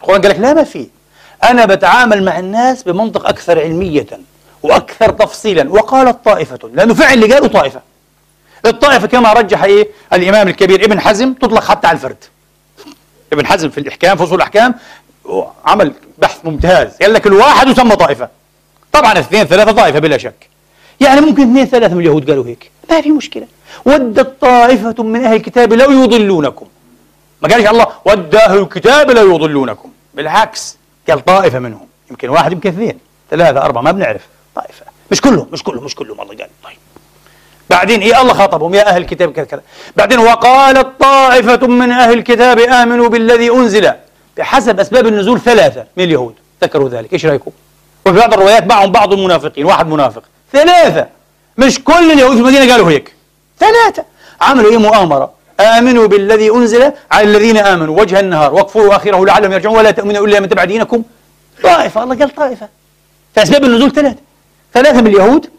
[0.00, 0.86] القرآن قال لك لا ما في.
[1.44, 4.06] أنا بتعامل مع الناس بمنطق أكثر علمية
[4.62, 5.70] وأكثر تفصيلا.
[5.70, 7.80] وقالت طائفة لأنه فعل اللي قالوا طائفة.
[8.66, 12.24] الطائفة كما رجح إيه؟ الإمام الكبير ابن حزم تطلق حتى على الفرد.
[13.32, 14.74] ابن حزم في الإحكام فصول الأحكام
[15.64, 16.96] عمل بحث ممتاز.
[17.02, 18.28] قال لك الواحد يسمى طائفة.
[18.92, 20.48] طبعا اثنين ثلاثة طائفة بلا شك.
[21.00, 22.70] يعني ممكن اثنين ثلاثة من اليهود قالوا هيك.
[22.90, 23.46] ما في مشكلة.
[23.84, 26.66] ودت طائفة من أهل الكتاب لو يضلونكم.
[27.42, 29.90] ما قالش الله ود أهل الكتاب لا يضلونكم.
[30.14, 30.76] بالعكس
[31.08, 31.86] قال طائفة منهم.
[32.10, 32.98] يمكن واحد يمكن اثنين
[33.30, 34.26] ثلاثة أربعة ما بنعرف.
[34.54, 34.84] طائفة.
[35.10, 36.48] مش كلهم مش كلهم مش كلهم الله قال.
[36.64, 36.76] طيب.
[37.70, 39.62] بعدين إيه الله خاطبهم؟ يا أهل الكتاب كذا كذا.
[39.96, 43.92] بعدين وقالت طائفة من أهل الكتاب آمنوا بالذي أنزل.
[44.36, 46.34] بحسب أسباب النزول ثلاثة من اليهود.
[46.62, 47.12] ذكروا ذلك.
[47.12, 47.50] إيش رأيكم؟
[48.06, 50.22] وفي بعض الروايات معهم بعض المنافقين واحد منافق.
[50.52, 51.19] ثلاثة.
[51.58, 53.14] مش كل اليهود في المدينة قالوا هيك.
[53.58, 54.04] ثلاثة.
[54.40, 55.30] عملوا إيه؟ مؤامرة.
[55.60, 58.00] آمنوا بالذي أنزل على الذين آمنوا.
[58.00, 58.54] وجه النهار.
[58.54, 59.76] واكفروا آخره لعلهم يرجعون.
[59.76, 61.02] ولا تؤمنوا إلا من تبع دينكم.
[61.62, 62.02] طائفة.
[62.02, 62.68] الله قال طائفة.
[63.34, 64.18] فأسباب النزول ثلاثة.
[64.74, 65.50] ثلاثة من اليهود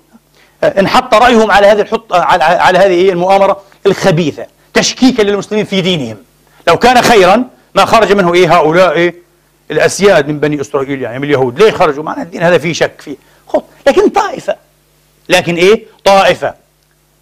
[0.63, 4.45] انحط رأيهم على هذه الحط على, على هذه المؤامرة الخبيثة.
[4.73, 6.17] تشكيكا للمسلمين في دينهم.
[6.67, 7.43] لو كان خيرا
[7.75, 9.15] ما خرج منه إيه؟ هؤلاء إيه؟
[9.71, 11.61] الأسياد من بني إسرائيل يعني من اليهود.
[11.61, 13.15] ليه خرجوا؟ معنا الدين هذا فيه شك فيه.
[13.47, 14.55] خط لكن طائفة.
[15.31, 16.53] لكن إيه؟ طائفة.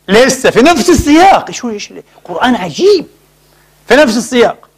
[0.08, 1.52] لسه في نفس السياق.
[1.52, 3.06] شو إيش القرآن عجيب.
[3.88, 4.70] في نفس السياق.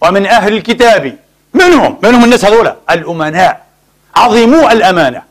[0.00, 1.18] ومن أهل الكتاب.
[1.54, 3.66] منهم؟ منهم الناس هذول الأمناء.
[4.16, 5.22] عظموا الأمانة.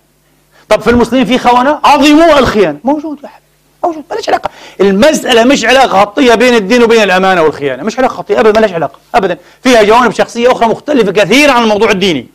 [0.70, 2.80] طب في المسلمين في خونة؟ عظموا الخيانة.
[2.84, 3.46] موجود يا حبيبي.
[3.84, 4.04] موجود.
[4.12, 4.50] مالش علاقة.
[4.82, 7.84] المسألة مش علاقة خطية بين الدين وبين الأمانة والخيانة.
[7.84, 8.40] مش علاقة خطية.
[8.40, 9.00] أبدا مالش علاقة.
[9.16, 9.38] أبدا.
[9.64, 12.28] فيها جوانب شخصية أخرى مختلفة كثيرا عن الموضوع الديني.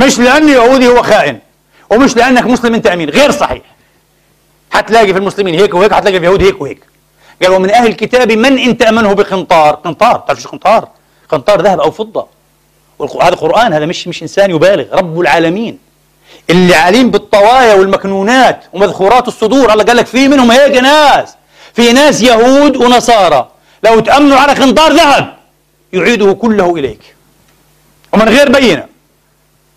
[0.00, 1.38] مش لأن يهودي هو خائن.
[1.90, 3.10] ومش لأنك مسلم أنت أمين.
[3.10, 3.62] غير صحيح.
[4.72, 6.82] حتلاقي في المسلمين هيك وهيك حتلاقي في اليهود هيك وهيك.
[7.42, 10.88] قال ومن أهل الكتاب من إن تأمنه بقنطار؟ قنطار تعرف شو قنطار؟
[11.28, 12.26] قنطار ذهب أو فضة.
[13.22, 15.78] هذا قرآن هذا مش مش إنسان يبالغ رب العالمين.
[16.50, 21.34] اللي عليم بالطوايا والمكنونات ومذخورات الصدور الله قال لك في منهم هيك ناس.
[21.74, 23.48] في ناس يهود ونصارى.
[23.82, 25.36] لو تأمنوا على قنطار ذهب
[25.92, 27.14] يعيده كله إليك.
[28.12, 28.86] ومن غير بينة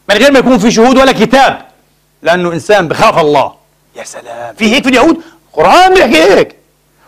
[0.09, 1.65] من غير ما يكون في شهود ولا كتاب.
[2.21, 3.64] لأنه إنسان بخاف الله.
[3.95, 4.55] يا سلام.
[4.55, 5.17] في هيك في اليهود؟
[5.53, 6.55] قرآن بيحكي هيك.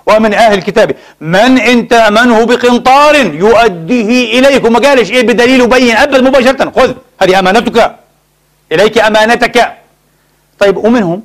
[0.08, 4.66] ومن أهل الكتاب من إن تأمنه بقنطار يؤديه إليك.
[4.66, 6.72] وما قالش إيه بدليل وبين أبدا مباشرة.
[6.76, 7.96] خذ هذه أمانتك.
[8.72, 9.74] إليك أمانتك.
[10.60, 11.24] طيب ومنهم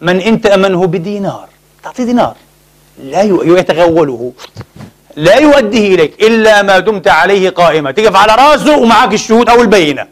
[0.00, 1.48] من إن تأمنه بدينار.
[1.84, 2.34] تعطيه دينار.
[2.98, 4.32] لا يتغوله.
[5.16, 10.06] لا يؤديه إليك إلا ما دمت عليه قائمة تقف على رأسه ومعك الشهود أو البينة.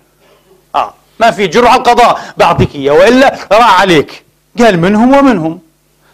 [0.75, 2.21] آه ما في جرعة القضاء.
[2.37, 2.93] بعطيك إياه.
[2.93, 4.24] وإلا راح عليك.
[4.59, 5.61] قال منهم ومنهم.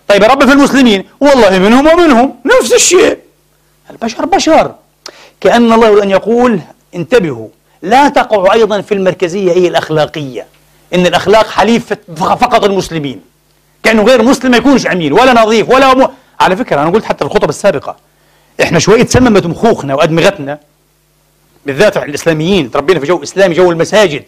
[0.08, 3.18] طيب يا رب في المسلمين والله منهم ومنهم نفس الشيء.
[3.90, 4.74] البشر بشر.
[5.40, 6.60] كأن الله يريد أن يقول
[6.94, 7.48] انتبهوا
[7.82, 10.46] لا تقع أيضا في المركزية هي الأخلاقية.
[10.94, 13.20] إن الأخلاق حليف فقط المسلمين.
[13.82, 16.08] كأنه غير مسلم ما يكونش أمين ولا نظيف ولا م...
[16.40, 17.96] على فكرة أنا قلت حتى الخطب السابقة
[18.62, 20.58] إحنا شوية تسممت مخوخنا وأدمغتنا.
[21.66, 24.24] بالذات الإسلاميين تربينا في جو إسلامي جو المساجد.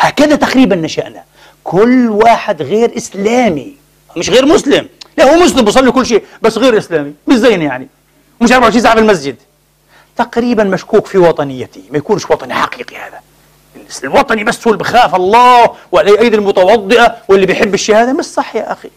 [0.00, 1.24] هكذا تقريبا نشأنا.
[1.64, 3.74] كل واحد غير إسلامي.
[4.16, 4.88] مش غير مسلم.
[5.18, 7.12] لا هو مسلم بيصلي كل شيء بس غير إسلامي.
[7.26, 7.88] مش زينا يعني.
[8.40, 9.36] مش 24 ساعة في المسجد.
[10.16, 13.20] تقريبا مشكوك في وطنيته ما يكونش وطني حقيقي هذا.
[14.04, 18.12] الوطني بس هو اللي بخاف الله والأيدي المتوضئة واللي بيحب الشهادة.
[18.12, 18.90] مش صح يا أخي.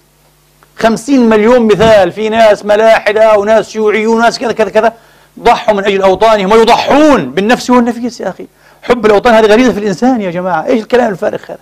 [0.77, 2.11] خمسين مليون مثال.
[2.11, 4.93] في ناس ملاحدة وناس شيوعيون وناس كذا كذا كذا.
[5.39, 8.47] ضحوا من أجل أوطانهم ويضحون بالنفس والنفيس يا أخي.
[8.83, 10.65] حب الأوطان هذه غريزة في الإنسان يا جماعة.
[10.65, 11.59] إيش الكلام الفارغ هذا؟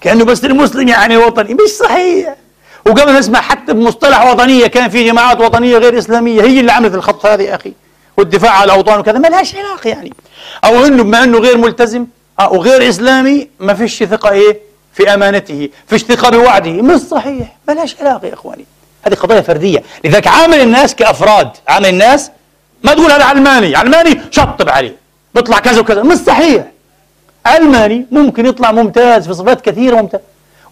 [0.00, 1.54] كأنه بس المسلم يعني وطني.
[1.54, 2.36] مش صحيح.
[2.86, 6.42] وقبل نسمع حتى بمصطلح وطنية كان في جماعات وطنية غير إسلامية.
[6.42, 7.72] هي اللي عملت الخط هذا يا أخي.
[8.16, 9.18] والدفاع على الأوطان وكذا.
[9.18, 10.12] ما لهاش علاقة يعني.
[10.64, 12.06] أو إنه بما إنه غير ملتزم
[12.40, 14.60] آه، وغير إسلامي ما فيش ثقة إيه؟
[14.94, 16.70] في أمانته فيش ثقة بوعده.
[16.70, 17.56] مش صحيح.
[17.68, 18.64] ما لهاش علاقة يا إخواني.
[19.06, 19.82] هذه قضايا فردية.
[20.04, 21.50] لذلك عامل الناس كأفراد.
[21.68, 22.30] عامل الناس
[22.82, 23.76] ما تقول هذا علماني.
[23.76, 24.96] علماني شطب عليه.
[25.34, 26.02] بيطلع كذا وكذا.
[26.02, 26.64] مش صحيح.
[27.46, 30.20] علماني ممكن يطلع ممتاز في صفات كثيرة ممتاز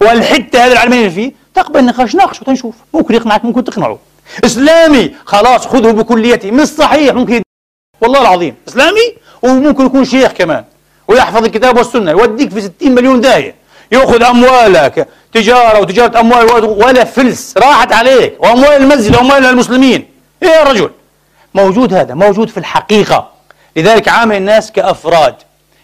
[0.01, 2.75] والحتة هذا العلماني اللي فيه تقبل النقاش ناقش وتنشوف.
[2.93, 3.99] ممكن يقنعك ممكن تقنعه.
[4.45, 6.51] إسلامي خلاص خذه بكليته.
[6.51, 7.41] مش صحيح ممكن
[8.01, 8.55] والله العظيم.
[8.67, 10.63] إسلامي وممكن يكون شيخ كمان.
[11.07, 12.11] ويحفظ الكتاب والسنة.
[12.11, 13.55] يوديك في 60 مليون داهية.
[13.91, 15.07] يأخذ أموالك.
[15.33, 17.57] تجارة وتجارة أموال ولا فلس.
[17.57, 18.43] راحت عليك.
[18.43, 20.05] وأموال المسجد وأموال المسلمين.
[20.43, 20.89] إيه يا رجل؟
[21.53, 22.13] موجود هذا.
[22.13, 23.29] موجود في الحقيقة.
[23.75, 25.35] لذلك عامل الناس كأفراد.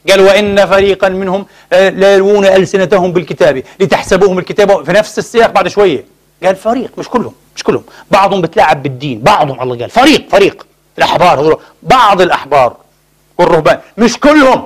[0.10, 4.86] قال وإن فريقا منهم آه، لا يلوون ألسنتهم بالكتاب لتحسبوهم الكتاب.
[4.86, 6.06] في نفس السياق بعد شوية
[6.44, 7.84] قال فريق مش كلهم مش كلهم.
[8.12, 10.68] بعضهم بتلاعب بالدين بعضهم الله قال فريق فريق.
[10.98, 12.76] الأحبار بعض الأحبار
[13.38, 14.66] والرهبان مش كلهم.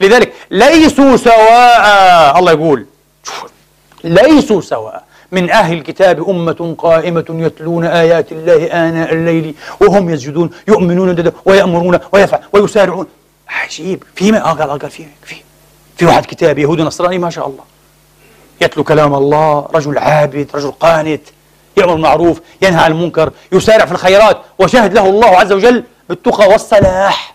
[0.00, 2.86] لذلك ليسوا سواء الله يقول
[4.04, 11.32] ليسوا سواء من أهل الكتاب أمة قائمة يتلون آيات الله آناء الليل وهم يسجدون يؤمنون
[11.44, 13.06] ويأمرون ويفعل ويسارعون.
[13.48, 14.04] عجيب.
[14.14, 15.36] في ما آه قال قال في في
[15.96, 17.64] في واحد كتاب يهودي نصراني ما شاء الله.
[18.60, 21.22] يتلو كلام الله رجل عابد رجل قانت
[21.76, 27.34] يأمر بالمعروف ينهى عن المنكر يسارع في الخيرات وشهد له الله عز وجل بالتقى والصلاح.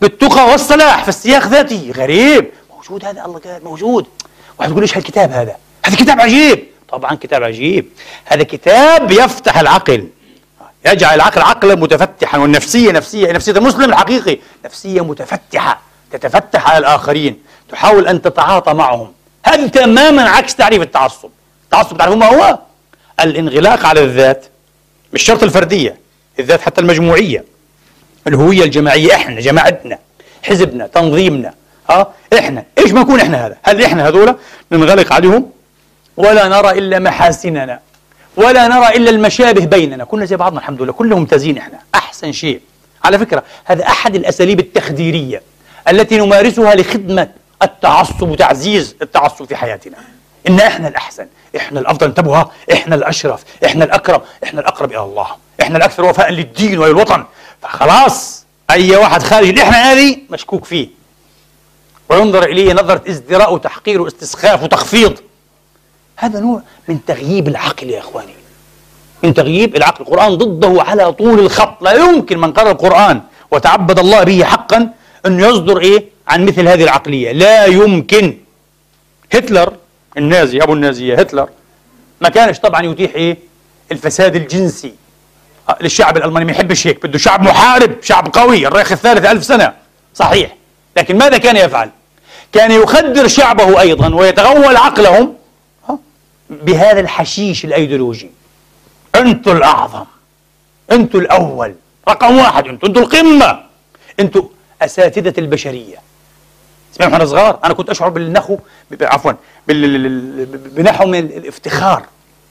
[0.00, 2.50] بالتقى والصلاح في السياق ذاته غريب.
[2.70, 4.06] موجود هذا؟ الله قال موجود.
[4.58, 5.56] واحد يقول إيش هالكتاب هذا؟
[5.86, 6.66] هذا كتاب عجيب.
[6.88, 7.88] طبعا كتاب عجيب.
[8.24, 10.08] هذا كتاب يفتح العقل.
[10.86, 15.80] يجعل العقل عقلا متفتحا والنفسية نفسية نفسية المسلم الحقيقي نفسية متفتحة
[16.12, 19.12] تتفتح على الآخرين تحاول أن تتعاطى معهم.
[19.46, 21.28] هذا تماما عكس تعريف التعصب.
[21.64, 22.58] التعصب تعرفون ما هو؟
[23.20, 24.46] الانغلاق على الذات
[25.12, 25.96] مش شرط الفردية
[26.38, 27.44] الذات حتى المجموعية.
[28.26, 29.98] الهوية الجماعية إحنا جماعتنا
[30.42, 31.54] حزبنا تنظيمنا
[31.90, 32.08] آه
[32.38, 32.64] إحنا.
[32.78, 34.36] إيش ما نكون إحنا هذا؟ هل إحنا هذولا
[34.72, 35.50] ننغلق عليهم
[36.16, 37.80] ولا نرى إلا محاسننا.
[38.36, 40.04] ولا نرى إلا المشابه بيننا.
[40.04, 40.92] كلنا زي بعضنا الحمد لله.
[40.92, 41.78] كلنا ممتازين إحنا.
[41.94, 42.60] أحسن شيء.
[43.04, 45.42] على فكرة هذا أحد الأساليب التخديرية
[45.88, 47.28] التي نمارسها لخدمة
[47.62, 49.96] التعصب وتعزيز التعصب في حياتنا.
[50.48, 51.26] إن إحنا الأحسن
[51.56, 52.06] إحنا الأفضل.
[52.06, 55.26] انتبهوا إحنا الأشرف إحنا الأكرم إحنا الأقرب إلى الله.
[55.62, 57.24] إحنا الأكثر وفاء للدين وللوطن
[57.62, 60.88] فخلاص أي واحد خارج الاحنا هذه مشكوك فيه.
[62.08, 65.18] وينظر إليه نظرة ازدراء وتحقير واستسخاف وتخفيض.
[66.16, 68.34] هذا نوع من تغييب العقل يا إخواني.
[69.22, 70.04] من تغييب العقل.
[70.04, 71.82] القرآن ضده على طول الخط.
[71.82, 74.90] لا يمكن من قرأ القرآن وتعبد الله به حقا
[75.26, 77.32] أنه يصدر إيه؟ عن مثل هذه العقلية.
[77.32, 78.38] لا يمكن.
[79.32, 79.72] هتلر
[80.18, 81.48] النازي أبو النازية هتلر.
[82.20, 83.36] ما كانش طبعا يتيح إيه؟
[83.92, 84.94] الفساد الجنسي.
[85.68, 87.06] آه، للشعب الألماني ما يحبش هيك.
[87.06, 88.66] بده شعب محارب شعب قوي.
[88.66, 89.72] الريخ الثالث ألف سنة.
[90.14, 90.56] صحيح.
[90.96, 91.90] لكن ماذا كان يفعل؟
[92.52, 95.34] كان يخدر شعبه أيضا ويتغول عقلهم
[96.50, 98.30] بهذا الحشيش الأيديولوجي.
[99.14, 100.04] أنتوا الأعظم.
[100.92, 101.74] أنتوا الأول.
[102.08, 102.66] رقم واحد.
[102.66, 103.62] أنتوا أنتوا القمة.
[104.20, 104.48] أنتوا
[104.82, 105.96] أساتذة البشرية.
[106.94, 107.58] اسمعوا إحنا صغار.
[107.64, 108.58] أنا كنت أشعر بالنخو
[109.02, 109.32] عفوا
[109.66, 112.06] بنحو من الافتخار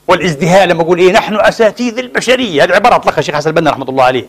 [0.08, 2.64] والازدهاء لما أقول إيه نحن أساتذة البشرية.
[2.64, 4.28] هذه عبارة أطلقها الشيخ حسن البنا رحمة الله عليه.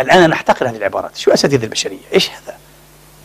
[0.00, 1.16] الآن نحتقر هذه العبارات.
[1.16, 2.56] شو أساتذة البشرية؟ إيش هذا؟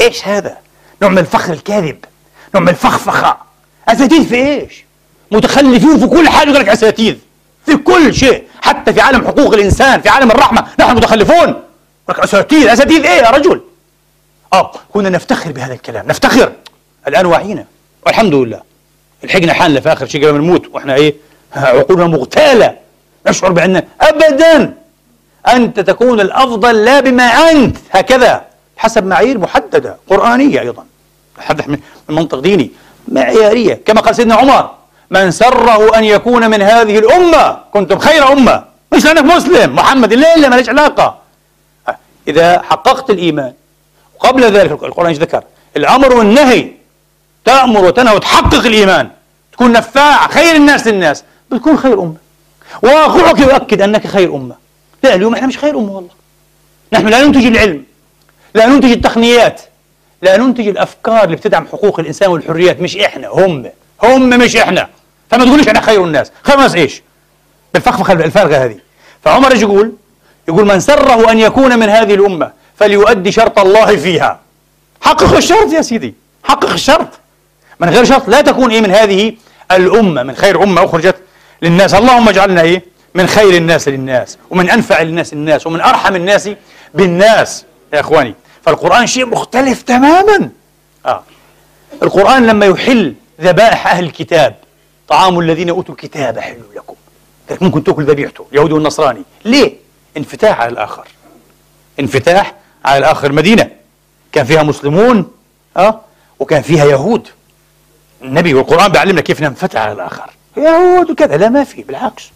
[0.01, 0.57] إيش هذا؟
[1.01, 2.05] نوع من الفخر الكاذب.
[2.55, 3.37] نوع من الفخفخة.
[3.87, 4.86] أساتذة في إيش؟
[5.31, 7.17] متخلفين في كل حاجة يقول لك أساتذة
[7.65, 8.43] في كل شيء.
[8.61, 10.65] حتى في عالم حقوق الإنسان في عالم الرحمة.
[10.79, 11.53] نحن متخلفون.
[12.09, 13.61] لك أساتذة أساتذة إيه يا رجل؟
[14.53, 16.07] آه كنا نفتخر بهذا الكلام.
[16.07, 16.51] نفتخر.
[17.07, 17.65] الآن واعيين
[18.05, 18.61] والحمد لله.
[19.23, 20.65] الحقنا حالنا في آخر شيء قبل ما نموت.
[20.73, 21.15] وإحنا إيه؟
[21.55, 22.75] عقولنا مغتالة.
[23.27, 24.73] نشعر بأن أبدا
[25.47, 27.77] أنت تكون الأفضل لا بما أنت.
[27.91, 28.45] هكذا.
[28.77, 29.97] حسب معايير محددة.
[30.09, 30.85] قرآنية أيضا.
[31.37, 32.71] نتحدث من منطق ديني.
[33.07, 33.81] معيارية.
[33.85, 34.76] كما قال سيدنا عمر.
[35.09, 37.57] من سره أن يكون من هذه الأمة.
[37.73, 38.63] كنتم خير أمة.
[38.93, 39.75] مش لأنك مسلم.
[39.75, 41.17] محمد لا لا ماليش علاقة.
[42.27, 43.53] إذا حققت الإيمان
[44.15, 45.43] وقبل ذلك القرآن ذكر؟
[45.77, 46.71] الأمر والنهي
[47.45, 49.09] تأمر وتنهى وتحقق الإيمان.
[49.53, 51.23] تكون نفاع خير الناس للناس.
[51.51, 52.15] بتكون خير أمة.
[52.81, 54.55] واقعك يؤكد أنك خير أمة.
[55.03, 56.09] لا اليوم إحنا مش خير أمة والله.
[56.93, 57.83] نحن لا ننتج العلم
[58.53, 59.61] لا ننتج التقنيات
[60.21, 62.81] لا ننتج الأفكار اللي بتدعم حقوق الإنسان والحريات.
[62.81, 63.69] مش إحنا هم.
[64.03, 64.87] هم مش إحنا.
[65.31, 66.31] فما تقوليش إحنا خير الناس.
[66.53, 67.01] الناس إيش؟
[67.73, 68.77] بالفخفخه الفارغه هذه.
[69.23, 69.93] فعمر إيش يقول؟
[70.47, 74.39] يقول من سره أن يكون من هذه الأمة فليؤدي شرط الله فيها.
[75.01, 76.13] حقق الشرط يا سيدي.
[76.43, 77.07] حقق الشرط.
[77.79, 79.33] من غير شرط لا تكون إيه من هذه
[79.71, 81.15] الأمة من خير أمة أخرجت
[81.61, 81.93] للناس.
[81.93, 86.49] اللهم اجعلنا إيه؟ من خير الناس للناس ومن أنفع الناس الناس ومن أرحم الناس
[86.93, 87.65] بالناس.
[87.93, 90.49] يا إخواني فالقرآن شيء مختلف تماما.
[91.05, 91.23] آه.
[92.03, 94.55] القرآن لما يحل ذبائح أهل الكتاب
[95.07, 96.95] طعام الذين أوتوا الكتاب حل لكم.
[97.61, 99.21] ممكن تأكل ذبيحته اليهودي والنصراني.
[99.45, 99.73] ليه؟
[100.17, 101.07] انفتاح على الآخر.
[101.99, 102.53] انفتاح
[102.85, 103.31] على الآخر.
[103.31, 103.71] مدينة.
[104.31, 105.31] كان فيها مسلمون
[105.77, 106.01] آه
[106.39, 107.27] وكان فيها يهود.
[108.21, 110.29] النبي والقرآن بيعلمنا كيف ننفتح على الآخر.
[110.57, 111.37] يهود وكذا.
[111.37, 112.31] لا ما في بالعكس.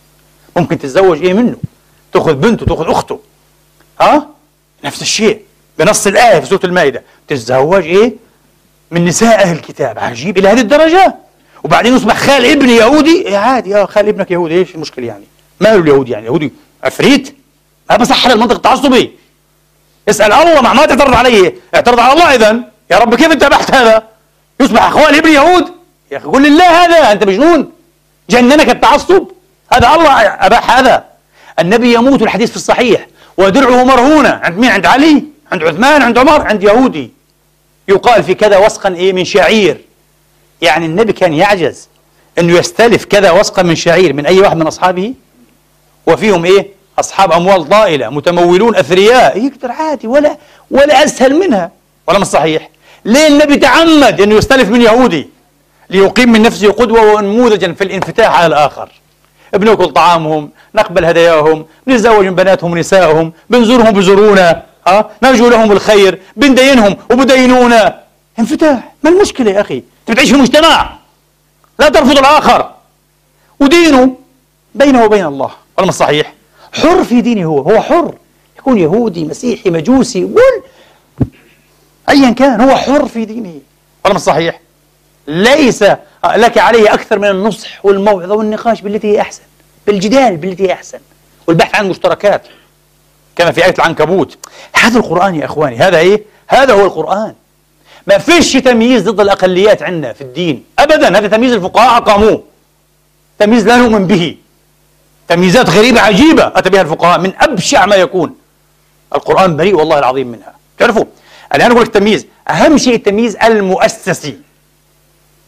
[0.58, 1.56] ممكن تتزوج إيه منه؟
[2.14, 3.20] تأخذ بنته تأخذ أخته.
[4.02, 4.28] ها
[4.84, 5.42] نفس الشيء.
[5.80, 7.04] بنص الآية في سورة المائدة.
[7.28, 8.14] تتزوج إيه؟
[8.92, 10.00] من نساء أهل الكتاب.
[10.00, 10.38] عجيب.
[10.38, 11.16] إلى هذه الدرجة؟
[11.64, 13.28] وبعدين يصبح خال ابن يهودي.
[13.28, 15.24] إيه عادي يا خال ابنك يهودي إيش المشكلة يعني؟
[15.60, 16.54] ما اليهودي يعني يهودي
[16.84, 17.36] عفريت
[17.90, 19.12] ما بصح المنطق التعصبي
[20.10, 21.56] اسأل الله مع ما تعترض عليه.
[21.76, 22.60] اعترض على الله إذا
[22.92, 24.04] يا رب كيف انت ابحت هذا؟
[24.60, 25.66] يصبح أخوان ابن يهود.
[26.12, 27.72] يا أخي قل لله هذا أنت مجنون.
[28.30, 29.28] جننك التعصب.
[29.74, 31.06] هذا الله اباح هذا.
[31.60, 33.08] النبي يموت الحديث في الصحيح.
[33.38, 34.40] ودرعه مرهونة.
[34.44, 37.12] عند مين؟ عند علي عند عثمان عند عمر عند يهودي.
[37.88, 39.82] يقال في كذا وسقا إيه من شعير.
[40.62, 41.88] يعني النبي كان يعجز
[42.40, 45.14] إنه يستلف كذا وسقا من شعير من أي واحد من أصحابه؟
[46.08, 46.68] وفيهم إيه؟
[47.00, 49.38] أصحاب أموال طائله متمولون أثرياء.
[49.46, 50.38] يقدر عادي ولا
[50.72, 51.72] ولا أسهل منها.
[52.08, 52.70] ولا مش صحيح؟
[53.06, 55.30] ليه النبي تعمد إنه يستلف من يهودي؟
[55.90, 58.90] ليقيم من نفسه قدوة ونموذجا في الانفتاح على الآخر.
[59.54, 66.98] بنأكل طعامهم نقبل هداياهم بنتزوج من بناتهم ونسائهم بنزورهم بزورونا ها نرجو لهم الخير بندينهم
[67.12, 68.00] وبدينونا.
[68.40, 68.92] انفتاح.
[69.04, 70.98] ما المشكلة يا أخي؟ أنت بتعيش في مجتمع
[71.80, 72.72] لا ترفض الآخر.
[73.60, 74.16] ودينه
[74.76, 75.52] بينه وبين الله.
[75.78, 76.34] ولا مش صحيح.
[76.74, 77.60] حر في دينه هو.
[77.60, 78.16] هو حر.
[78.60, 80.64] يكون يهودي مسيحي مجوسي قول.
[82.10, 83.60] أيا كان هو حر في دينه.
[84.06, 84.60] ولا مش صحيح.
[85.28, 85.84] ليس
[86.36, 89.42] لك عليه أكثر من النصح والموعظة والنقاش بالتي هي أحسن.
[89.88, 91.00] بالجدال بالتي هي أحسن.
[91.48, 92.42] والبحث عن مشتركات
[93.36, 94.38] كما في آية العنكبوت.
[94.74, 95.78] هذا القرآن يا إخواني.
[95.78, 97.34] هذا إيه؟ هذا هو القرآن.
[98.08, 100.64] ما فيش تمييز ضد الأقليات عندنا في الدين.
[100.80, 102.44] أبدا هذا تمييز الفقهاء أقاموه.
[103.40, 104.38] تمييز لا نؤمن به.
[105.28, 108.36] تمييزات غريبة عجيبة أتى بها الفقهاء من أبشع ما يكون.
[109.16, 110.54] القرآن بريء والله العظيم منها.
[110.78, 111.06] تعرفوا
[111.56, 112.26] الآن أقول لك التمييز.
[112.50, 114.38] أهم شيء التمييز المؤسسي.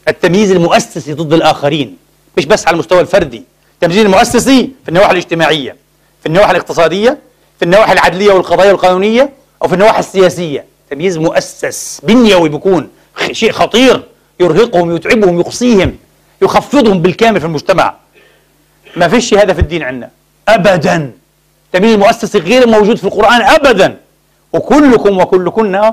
[0.07, 1.97] التمييز المؤسسي ضد الآخرين.
[2.37, 3.43] مش بس على المستوى الفردي.
[3.73, 5.75] التمييز المؤسسي في النواحي الاجتماعية
[6.21, 7.17] في النواحي الاقتصادية
[7.59, 9.29] في النواحي العدلية والقضايا القانونية
[9.61, 10.72] أو في النواحي السياسية.
[10.93, 12.89] تمييز مؤسس بنيوي بيكون
[13.31, 14.03] شيء خطير
[14.39, 15.97] يرهقهم يتعبهم يقصيهم
[16.41, 17.93] يخفضهم بالكامل في المجتمع.
[18.95, 20.09] ما فيش هذا في الدين عندنا.
[20.47, 21.11] أبدا.
[21.65, 23.97] التمييز المؤسسي غير موجود في القرآن أبدا.
[24.53, 25.91] وكلكم وكلكن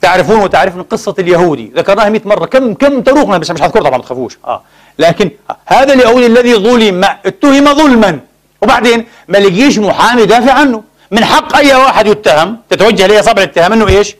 [0.00, 1.72] تعرفون وتعرفون قصة اليهودي.
[1.76, 2.46] ذكرناها 100 مرة.
[2.46, 4.38] كم كم تروقنا مش هذكر طبعا ما تخافوش.
[4.44, 4.62] آه.
[4.98, 5.30] لكن
[5.66, 8.20] هذا اليهودي الذي ظلم اتهم ظلما.
[8.62, 10.82] وبعدين ما لقيش محامي يدافع عنه.
[11.14, 14.16] من حق أي واحد يتهم تتوجه اليه صبع الاتهام إنه إيش؟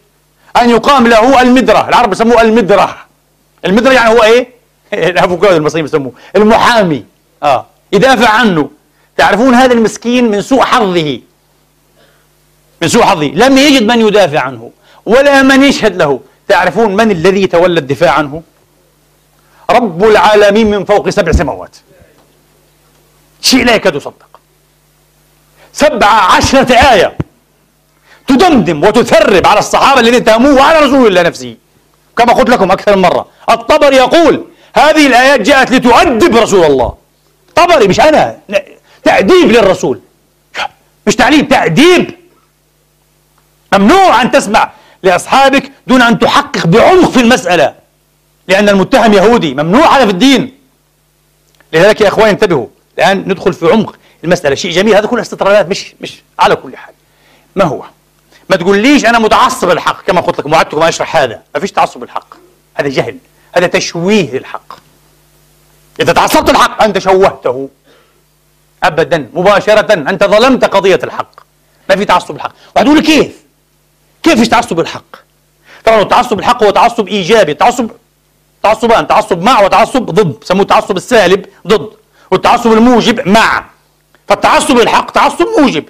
[0.57, 2.97] أن يقام له المدرة العرب يسموه المدرة.
[3.65, 4.49] المدرة يعني هو إيه؟
[5.11, 7.05] الافوكادو المصريين يسموه المحامي.
[7.43, 7.67] آه.
[7.93, 8.71] يدافع عنه.
[9.17, 11.21] تعرفون هذا المسكين من سوء حظه.
[12.83, 13.27] من سوء حظه.
[13.27, 14.71] لم يجد من يدافع عنه
[15.07, 16.21] ولا من يشهد له.
[16.49, 18.43] تعرفون من الذي تولى الدفاع عنه؟
[19.71, 21.77] رب العالمين من فوق سبع سماوات.
[23.41, 24.34] شيء لا يكاد يصدق.
[25.75, 27.19] سبع عشرة آية.
[28.27, 31.57] تدمدم وتثرب على الصحابة الذين اتهموه وعلى رسول الله نفسه.
[32.19, 33.27] كما قلت لكم أكثر من مرة.
[33.51, 34.45] الطبري يقول
[34.77, 36.95] هذه الآيات جاءت لتؤدب رسول الله.
[37.55, 38.37] طبري مش أنا
[39.05, 40.01] تأديب للرسول.
[41.07, 42.15] مش تعليم تأديب.
[43.75, 44.71] ممنوع أن تسمع
[45.03, 47.75] لأصحابك دون أن تحقق بعمق في المسألة.
[48.49, 50.59] لأن المتهم يهودي ممنوع هذا في الدين.
[51.73, 52.67] لذلك يا إخواني انتبهوا.
[52.99, 53.97] الآن ندخل في عمق.
[54.25, 56.95] المسألة شيء جميل هذا كله استطرادات مش مش على كل حال.
[57.57, 57.83] ما هو؟
[58.51, 61.43] ما تقوليش أنا متعصب للحق كما قلت لكم وعدتكم أشرح هذا.
[61.55, 62.35] ما فيش تعصب للحق.
[62.75, 63.17] هذا جهل
[63.57, 64.79] هذا تشويه للحق.
[66.01, 67.69] إذا تعصبت الحق أنت شوهته.
[68.83, 71.41] أبدا مباشرة أنت ظلمت قضية الحق.
[71.89, 73.45] ما في تعصب الحق وهتقول كيف؟
[74.23, 75.17] كيف فيش تعصب الحق
[75.85, 77.91] طبعا التعصب الحق هو تعصب إيجابي تعصب
[78.63, 80.41] تعصبان تعصب مع وتعصب ضد.
[80.41, 81.91] بسموه التعصب السالب ضد
[82.31, 83.74] والتعصب الموجب مع.
[84.29, 85.85] فالتعصب الحق تعصب موجب.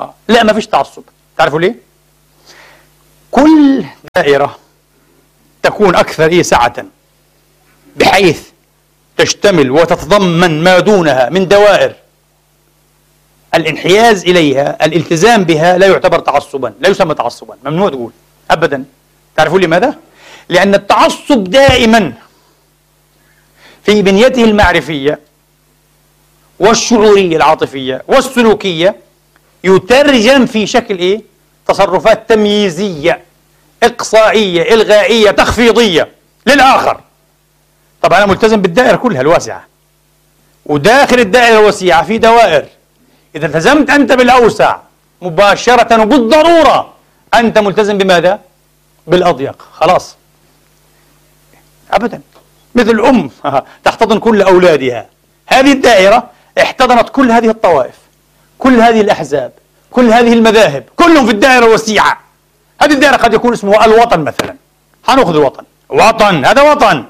[0.00, 0.14] آه.
[0.28, 1.02] لا ما فيش تعصب.
[1.38, 1.74] تعرفوا ليه؟
[3.30, 3.84] كل
[4.16, 4.58] دائرة
[5.62, 6.84] تكون أكثر إيه؟ سعة.
[7.96, 8.42] بحيث
[9.16, 11.94] تشتمل وتتضمن ما دونها من دوائر.
[13.54, 17.56] الانحياز إليها الالتزام بها لا يعتبر تعصبا لا يسمى تعصبا.
[17.64, 18.12] ممنوع تقول.
[18.50, 18.84] أبدا.
[19.36, 19.94] تعرفون لماذا؟
[20.48, 22.12] لأن التعصب دائما
[23.82, 25.18] في بنيته المعرفية
[26.58, 28.96] والشعورية العاطفية والسلوكية
[29.64, 31.22] يترجم في شكل إيه؟
[31.66, 33.20] تصرفات تمييزية
[33.82, 36.08] إقصائية إلغائية تخفيضية
[36.46, 37.00] للآخر.
[38.02, 39.64] طبعا أنا ملتزم بالدائرة كلها الواسعة.
[40.66, 42.66] وداخل الدائرة الوسيعة في دوائر.
[43.36, 44.76] إذا التزمت أنت بالأوسع
[45.22, 46.94] مباشرة وبالضرورة
[47.34, 48.40] أنت ملتزم بماذا؟
[49.06, 49.62] بالأضيق.
[49.72, 50.16] خلاص.
[51.90, 52.20] أبدا.
[52.74, 53.30] مثل أم
[53.84, 55.06] تحتضن كل أولادها.
[55.46, 56.30] هذه الدائرة
[56.62, 57.94] احتضنت كل هذه الطوائف
[58.58, 59.52] كل هذه الأحزاب
[59.90, 62.20] كل هذه المذاهب كلهم في الدائرة الوسيعة.
[62.82, 64.56] هذه الدائرة قد يكون اسمه الوطن مثلا.
[65.04, 65.64] حنأخذ الوطن.
[65.88, 67.04] وطن هذا وطن.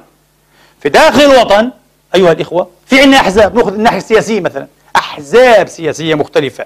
[0.80, 1.70] في داخل الوطن
[2.14, 4.66] أيها الإخوة في عندنا أحزاب نأخذ الناحية السياسية مثلا.
[4.96, 6.64] أحزاب سياسية مختلفة.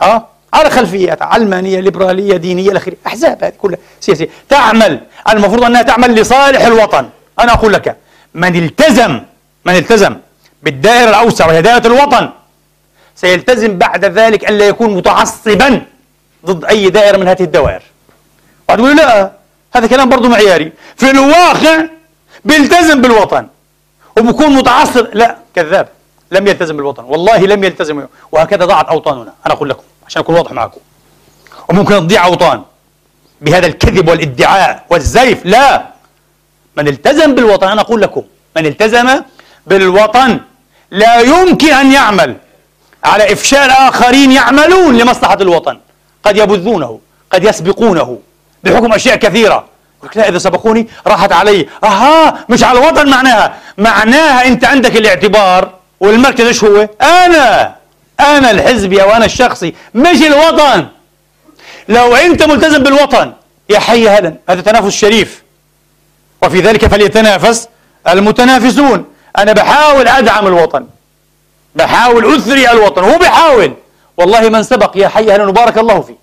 [0.00, 2.96] أه؟ على خلفيات علمانية ليبرالية دينية آخره.
[3.06, 4.28] أحزاب هذه كلها سياسية.
[4.48, 5.00] تعمل.
[5.28, 7.08] المفروض أنها تعمل لصالح الوطن.
[7.40, 7.96] أنا أقول لك
[8.34, 9.20] من التزم
[9.64, 10.16] من التزم
[10.62, 12.30] بالدائرة الأوسع وهي دائرة الوطن
[13.16, 15.82] سيلتزم بعد ذلك ألا يكون متعصبا
[16.46, 17.82] ضد أي دائرة من هذه الدوائر.
[18.68, 19.32] وتقول لا
[19.74, 20.72] هذا كلام برضه معياري.
[20.96, 21.84] في الواقع
[22.44, 23.46] بيلتزم بالوطن
[24.18, 25.06] وبكون متعصب.
[25.12, 25.88] لا كذاب.
[26.30, 27.04] لم يلتزم بالوطن.
[27.04, 28.06] والله لم يلتزم.
[28.32, 29.32] وهكذا ضاعت أوطاننا.
[29.46, 30.80] أنا أقول لكم عشان أكون واضح معكم
[31.68, 32.62] وممكن تضيع أوطان
[33.40, 35.46] بهذا الكذب والادعاء والزيف.
[35.46, 35.92] لا.
[36.76, 38.22] من التزم بالوطن أنا أقول لكم
[38.56, 39.22] من التزم
[39.66, 40.40] بالوطن
[40.92, 42.36] لا يمكن أن يعمل.
[43.04, 45.78] على إفشال آخرين يعملون لمصلحة الوطن.
[46.24, 48.18] قد يبذونه قد يسبقونه
[48.64, 49.64] بحكم أشياء كثيرة.
[50.14, 51.68] لا إذا سبقوني راحت علي.
[51.84, 53.54] أها مش على الوطن معناها.
[53.78, 55.74] معناها أنت عندك الاعتبار.
[56.00, 57.74] والمركز إيش هو؟ أنا.
[58.20, 59.74] أنا الحزبي أو أنا الشخصي.
[59.94, 60.86] مش الوطن.
[61.88, 63.32] لو أنت ملتزم بالوطن
[63.70, 65.42] يا حي هلا هذا تنافس شريف.
[66.42, 67.68] وفي ذلك فليتنافس
[68.08, 69.04] المتنافسون.
[69.38, 70.86] أنا بحاول أدعم الوطن.
[71.74, 73.04] بحاول أثري الوطن.
[73.04, 73.74] هو بحاول
[74.16, 76.16] والله من سبق يا حي أهلا وبارك الله فيه.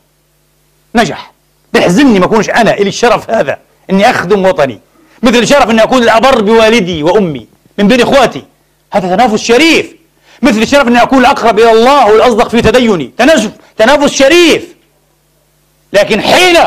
[0.95, 1.31] نجح.
[1.73, 4.79] بحزني ما أكونش أنا إلي الشرف هذا إني أخدم وطني.
[5.23, 7.47] مثل الشرف إني أكون الأبر بوالدي وأمي
[7.77, 8.43] من بين إخواتي.
[8.93, 9.95] هذا تنافس شريف.
[10.41, 13.13] مثل الشرف إني أكون الأقرب إلى الله والأصدق في تديني.
[13.17, 14.75] تنافس تنافس شريف.
[15.93, 16.57] لكن حين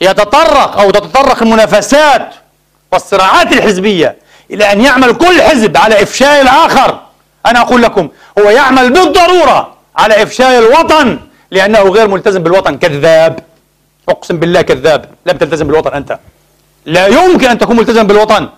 [0.00, 2.34] يتطرق أو تتطرق المنافسات
[2.92, 4.16] والصراعات الحزبية
[4.54, 7.00] إلى أن يعمل كل حزب على إفشال الآخر.
[7.46, 11.18] أنا أقول لكم هو يعمل بالضرورة على إفشال الوطن
[11.50, 12.78] لأنه غير ملتزم بالوطن.
[12.78, 13.38] كذاب.
[14.08, 15.08] أقسم بالله كذاب.
[15.26, 16.18] لم تلتزم بالوطن أنت.
[16.86, 18.48] لا يمكن أن تكون ملتزم بالوطن.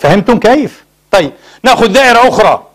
[0.00, 1.32] فهمتم كيف؟ طيب
[1.62, 2.66] نأخذ دائرة أخرى.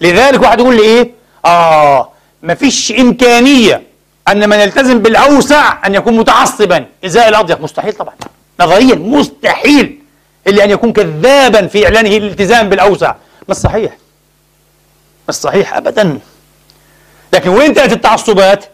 [0.00, 1.10] لذلك واحد يقول لي إيه؟
[1.44, 2.08] آه
[2.42, 3.82] ما فيش إمكانية
[4.28, 6.86] أن من يلتزم بالأوسع أن يكون متعصبا.
[7.04, 8.14] إزاء الأضيق مستحيل طبعا.
[8.60, 9.98] نظريا مستحيل.
[10.46, 13.14] إلا أن يكون كذابا في إعلانه الالتزام بالأوسع.
[13.48, 13.92] مش صحيح
[15.28, 16.18] مش صحيح أبدا.
[17.32, 18.64] لكن وين تأتي التعصبات؟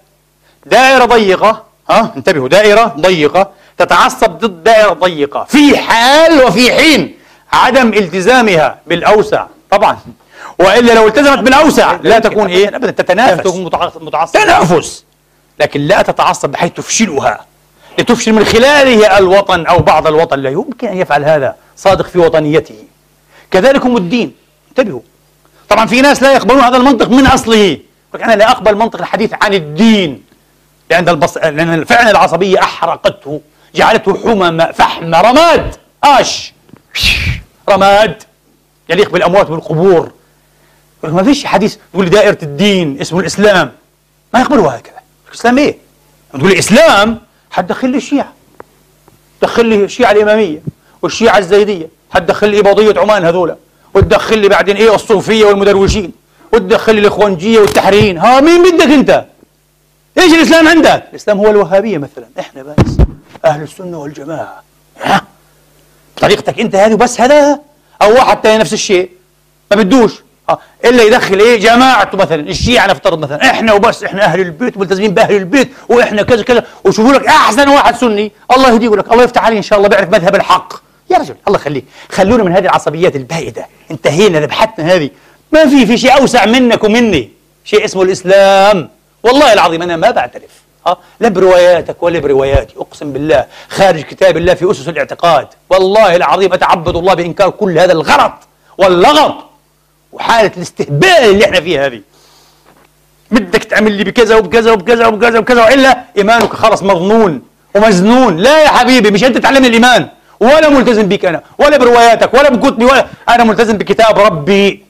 [0.67, 1.65] دائرة ضيقة.
[1.91, 3.51] ها؟ انتبهوا دائرة ضيقة.
[3.79, 5.45] تتعصب ضد دائرة ضيقة.
[5.45, 7.19] في حال وفي حين
[7.53, 9.47] عدم التزامها بالأوسع.
[9.71, 9.99] طبعا.
[10.59, 13.43] وإلا لو التزمت بالأوسع لا تكون إيه أبدا تتنافس.
[13.43, 15.05] تكون متعصب تنافس.
[15.61, 17.50] لكن لا تتعصب بحيث تفشلها.
[18.01, 20.39] لتفشل من خلاله الوطن أو بعض الوطن.
[20.39, 22.75] لا يمكن أن يفعل هذا صادق في وطنيته.
[23.51, 24.35] كذلك هم الدين.
[24.69, 25.01] انتبهوا.
[25.69, 27.79] طبعا في ناس لا يقبلون هذا المنطق من أصله.
[28.15, 30.23] أنا لا أقبل منطق الحديث عن الدين.
[30.91, 31.37] لأن البص...
[31.37, 33.41] لأن فعلا العصبية أحرقته
[33.75, 35.75] جعلته حمم فحم رماد.
[36.05, 36.53] آش.
[37.69, 38.23] رماد.
[38.89, 40.13] يليق بالأموات والقبور.
[41.03, 43.73] ما فيش حديث تقول دائرة الدين اسمه الإسلام.
[44.35, 45.01] ما يقبلوا هكذا.
[45.29, 45.77] الإسلام إيه؟
[46.33, 47.19] تقول لي إسلام
[47.51, 48.33] حتدخل لي الشيعة
[49.43, 50.63] دخل لي الشيعة الإمامية
[51.03, 53.57] والشيعة الزيدية حتدخل لي إباضية عمان هذولا؟
[53.95, 56.13] وتدخل لي بعدين إيه الصوفية والمدروشين
[56.53, 59.25] وتدخل لي الإخوانجية والتحريرين؟ ها مين بدك أنت؟
[60.19, 62.27] إيش الإسلام عندك؟ الإسلام هو الوهابية مثلا.
[62.39, 62.97] إحنا بس
[63.45, 64.63] أهل السنة والجماعة.
[65.01, 65.25] ها؟
[66.17, 67.61] طريقتك أنت هذه وبس هذا؟
[68.03, 69.11] أو واحد ثاني نفس الشيء.
[69.71, 70.13] ما بدوش.
[70.85, 75.37] إلا يدخل إيه جماعته مثلا الشيعة نفترض مثلا إحنا وبس إحنا أهل البيت ملتزمين بأهل
[75.37, 79.57] البيت وإحنا كذا كذا وشوفوا لك أحسن واحد سني الله يهديه لك الله يفتح عليه
[79.57, 80.73] إن شاء الله بيعرف مذهب الحق.
[81.11, 81.85] يا رجل الله يخليك.
[82.13, 85.11] خلونا من هذه العصبيات البائدة انتهينا ذبحتنا هذه.
[85.53, 87.31] ما في في شيء أوسع منك ومني.
[87.65, 88.91] شيء اسمه الإسلام.
[89.23, 90.51] والله العظيم أنا ما بعترف.
[90.87, 93.47] ها لا برواياتك ولا برواياتي أقسم بالله.
[93.69, 95.49] خارج كتاب الله في أسس الاعتقاد.
[95.71, 98.33] والله العظيم أتعبد الله بإنكار كل هذا الغلط
[98.79, 99.50] واللغط.
[100.13, 102.01] وحالة الاستهبال اللي إحنا فيها هذه.
[103.31, 107.43] بدك تعمل لي بكذا وبكذا وبكذا وبكذا وبكذا وإلا إيمانك خلص مظنون
[107.75, 110.09] ومجنون لا يا حبيبي مش أنت تعلمني الإيمان
[110.41, 114.85] ولا ملتزم بك أنا ولا برواياتك ولا بكتبي ولا أنا ملتزم بكتاب ربي.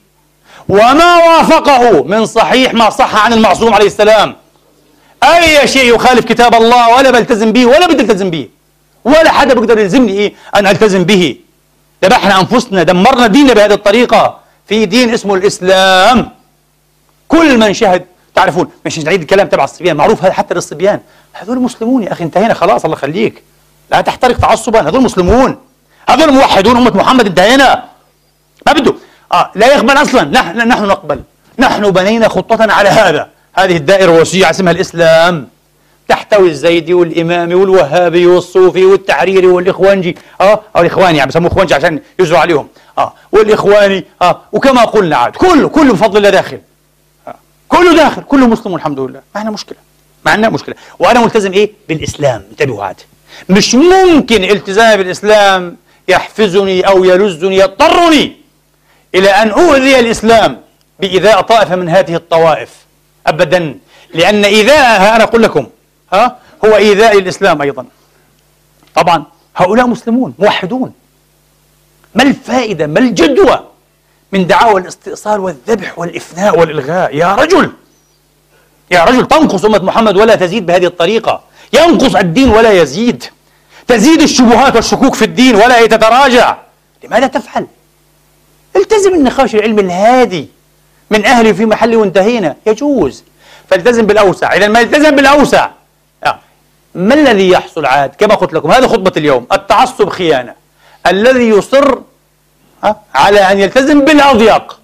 [0.69, 4.35] وما وافقه من صحيح ما صح عن المعصوم عليه السلام.
[5.23, 8.47] أي شيء يخالف كتاب الله ولا بلتزم به ولا بدي ألتزم به.
[9.05, 11.35] ولا حدا بيقدر يلزمني إيه؟ أن ألتزم به.
[12.03, 14.40] ذبحنا أنفسنا دمرنا ديننا بهذه الطريقة.
[14.71, 16.29] في دين اسمه الإسلام.
[17.27, 18.05] كل من شهد
[18.35, 20.99] تعرفون مش نعيد الكلام تبع الصبيان معروف هذا حتى للصبيان.
[21.33, 23.43] هذول مسلمون يا أخي انتهينا خلاص الله يخليك.
[23.91, 25.57] لا تحترق تعصبا هذول مسلمون.
[26.09, 27.83] هذول موحدون أمة محمد انتهينا.
[28.67, 28.93] ما بده.
[29.31, 30.23] آه لا يقبل أصلا.
[30.23, 31.21] نحن نحن نقبل.
[31.59, 33.29] نحن بنينا خطتنا على هذا.
[33.53, 35.47] هذه الدائرة الوسيعه اسمها الإسلام.
[36.07, 40.17] تحتوي الزيدي والامامي والوهابي والصوفي والتحريري والإخوانجي.
[40.41, 42.67] آه أو الاخواني يعني بسموه إخوانجي عشان يجروا عليهم.
[42.97, 46.59] آه والإخواني آه وكما قلنا عاد كله كله بفضل الله داخل.
[47.67, 49.21] كله داخل كله مسلم والحمد لله.
[49.35, 49.77] ما عندنا مشكلة
[50.25, 50.75] ما عندنا مشكلة.
[50.99, 52.43] وأنا ملتزم إيه؟ بالإسلام.
[52.51, 52.95] انتبهوا عاد.
[53.49, 55.77] مش ممكن التزامي بالإسلام
[56.07, 58.37] يحفزني أو يلزني يضطرني
[59.15, 60.61] إلى أن أؤذي الإسلام
[60.99, 62.69] بايذاء طائفة من هذه الطوائف
[63.27, 63.75] ابدا.
[64.13, 65.67] لأن ايذاءها أنا أقول لكم
[66.13, 67.85] ها؟ هو إيذاء الاسلام أيضا.
[68.95, 69.23] طبعا
[69.55, 70.93] هؤلاء مسلمون موحدون.
[72.15, 73.67] ما الفائدة ما الجدوى
[74.31, 77.71] من دعاوى الاستئصال والذبح والإفناء والإلغاء؟ يا رجل!
[78.91, 81.41] يا رجل تنقص أمة محمد ولا تزيد بهذه الطريقة.
[81.73, 83.23] ينقص الدين ولا يزيد.
[83.87, 86.57] تزيد الشبهات والشكوك في الدين ولا تتراجع
[87.03, 87.67] لماذا تفعل؟
[88.75, 90.47] التزم النقاش العلمي الهادي
[91.09, 92.55] من أهلي في محلي وانتهينا.
[92.67, 93.23] يجوز.
[93.69, 94.53] فالتزم بالأوسع.
[94.53, 95.69] إذا ما التزم بالأوسع.
[96.95, 100.53] ما الذي يحصل عاد؟ كما قلت لكم هذه خطبة اليوم التعصب خيانة.
[101.07, 101.99] الذي يصر
[103.15, 104.79] على أن يلتزم بالأضيق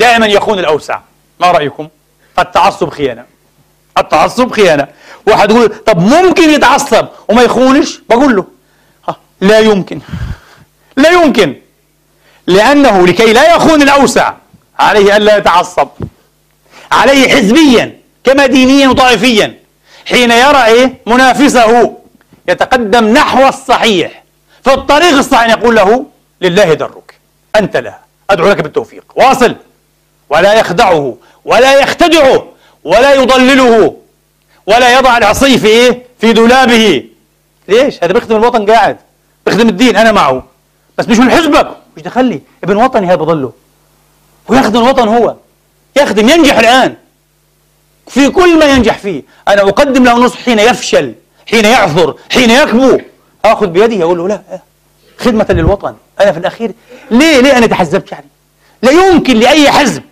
[0.00, 1.00] دائما يخون الأوسع.
[1.40, 1.88] ما رأيكم؟
[2.38, 3.24] التعصب خيانة.
[3.98, 4.88] التعصب خيانة.
[5.26, 8.44] واحد يقول طب ممكن يتعصب وما يخونش؟ بقول له
[9.40, 10.00] لا يمكن.
[10.96, 11.56] لا يمكن.
[12.46, 14.34] لأنه لكي لا يخون الأوسع
[14.78, 15.88] عليه ألا يتعصب.
[16.92, 19.63] عليه حزبيا كما دينيا وطائفيا.
[20.06, 21.96] حين يرى إيه؟ منافسه
[22.48, 24.24] يتقدم نحو الصحيح.
[24.64, 26.06] في الطريق الصحيح يقول له
[26.40, 27.14] لله درك
[27.56, 27.94] أنت له
[28.30, 29.04] أدعو لك بالتوفيق.
[29.16, 29.56] واصل.
[30.30, 32.46] ولا يخدعه ولا يختدعه
[32.84, 33.96] ولا يضلله
[34.66, 37.04] ولا يضع العصي في إيه؟ في دولابه.
[37.68, 38.96] ليش؟ هذا بيخدم الوطن قاعد.
[39.46, 40.44] بيخدم الدين أنا معه.
[40.98, 41.68] بس مش من حزبك.
[41.96, 43.52] مش دخلي ابن وطني هذا بضله
[44.48, 45.34] ويخدم الوطن هو.
[45.96, 46.94] يخدم ينجح الآن.
[48.08, 49.22] في كل ما ينجح فيه.
[49.48, 51.14] أنا أقدم له نصح حين يفشل
[51.50, 52.98] حين يعثر حين يكبو.
[53.44, 54.40] آخذ بيده أقول له لا
[55.18, 55.94] خدمة للوطن.
[56.20, 56.72] أنا في الأخير
[57.10, 58.26] ليه ليه أنا تحزبت يعني؟
[58.82, 60.02] لا يمكن لأي حزب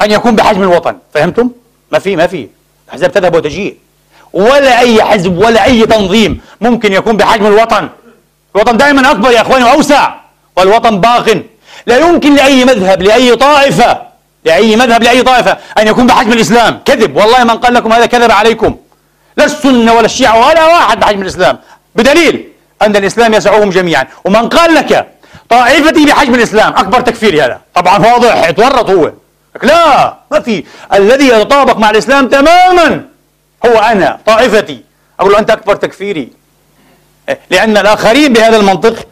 [0.00, 0.98] أن يكون بحجم الوطن.
[1.14, 1.50] فهمتم؟
[1.92, 2.48] ما في ما في.
[2.90, 3.76] أحزاب تذهب وتجيء.
[4.32, 7.88] ولا أي حزب ولا أي تنظيم ممكن يكون بحجم الوطن.
[8.56, 10.14] الوطن دائما أكبر يا أخواني وأوسع
[10.56, 11.42] والوطن باق
[11.86, 14.07] لا يمكن لأي مذهب لأي طائفة
[14.48, 16.80] لأي مذهب لأي طائفة أن يكون بحجم الإسلام.
[16.84, 17.16] كذب.
[17.16, 18.76] والله من قال لكم هذا كذب عليكم.
[19.36, 21.58] لا السنة ولا الشيعة ولا واحد بحجم الإسلام.
[21.94, 22.48] بدليل
[22.82, 24.06] أن الإسلام يسعهم جميعا.
[24.24, 25.06] ومن قال لك
[25.48, 27.60] طائفتي بحجم الإسلام أكبر تكفيري هذا.
[27.74, 29.12] طبعا واضح يتورط هو.
[29.62, 30.64] لا ما في.
[30.94, 33.04] الذي يتطابق مع الإسلام تماما
[33.66, 34.82] هو أنا طائفتي.
[35.20, 36.28] أقول له أنت أكبر تكفيري.
[37.50, 39.06] لأن الآخرين بهذا المنطق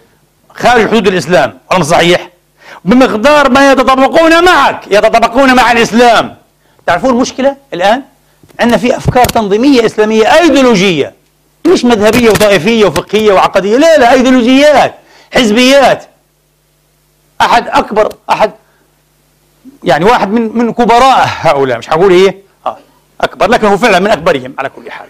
[0.55, 1.59] خارج حدود الإسلام.
[1.73, 2.31] ألم صحيح؟
[2.85, 6.37] بمقدار ما يتطابقون معك يتطابقون مع الإسلام.
[6.87, 8.03] تعرفون المشكلة الآن؟
[8.61, 11.13] عندنا في أفكار تنظيمية إسلامية أيديولوجية
[11.67, 14.95] مش مذهبية وطائفية وفقهية وعقدية لا لا أيديولوجيات
[15.35, 16.05] حزبيات.
[17.41, 18.51] أحد أكبر أحد
[19.85, 22.37] يعني واحد من من كبراء هؤلاء مش هقول إيه؟
[22.67, 22.77] آه
[23.21, 25.09] أكبر لكن هو فعلا من أكبرهم على كل حال.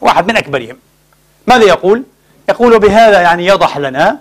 [0.00, 0.76] واحد من أكبرهم.
[1.46, 2.02] ماذا يقول؟
[2.48, 4.18] يقول بهذا يعني يضح لنا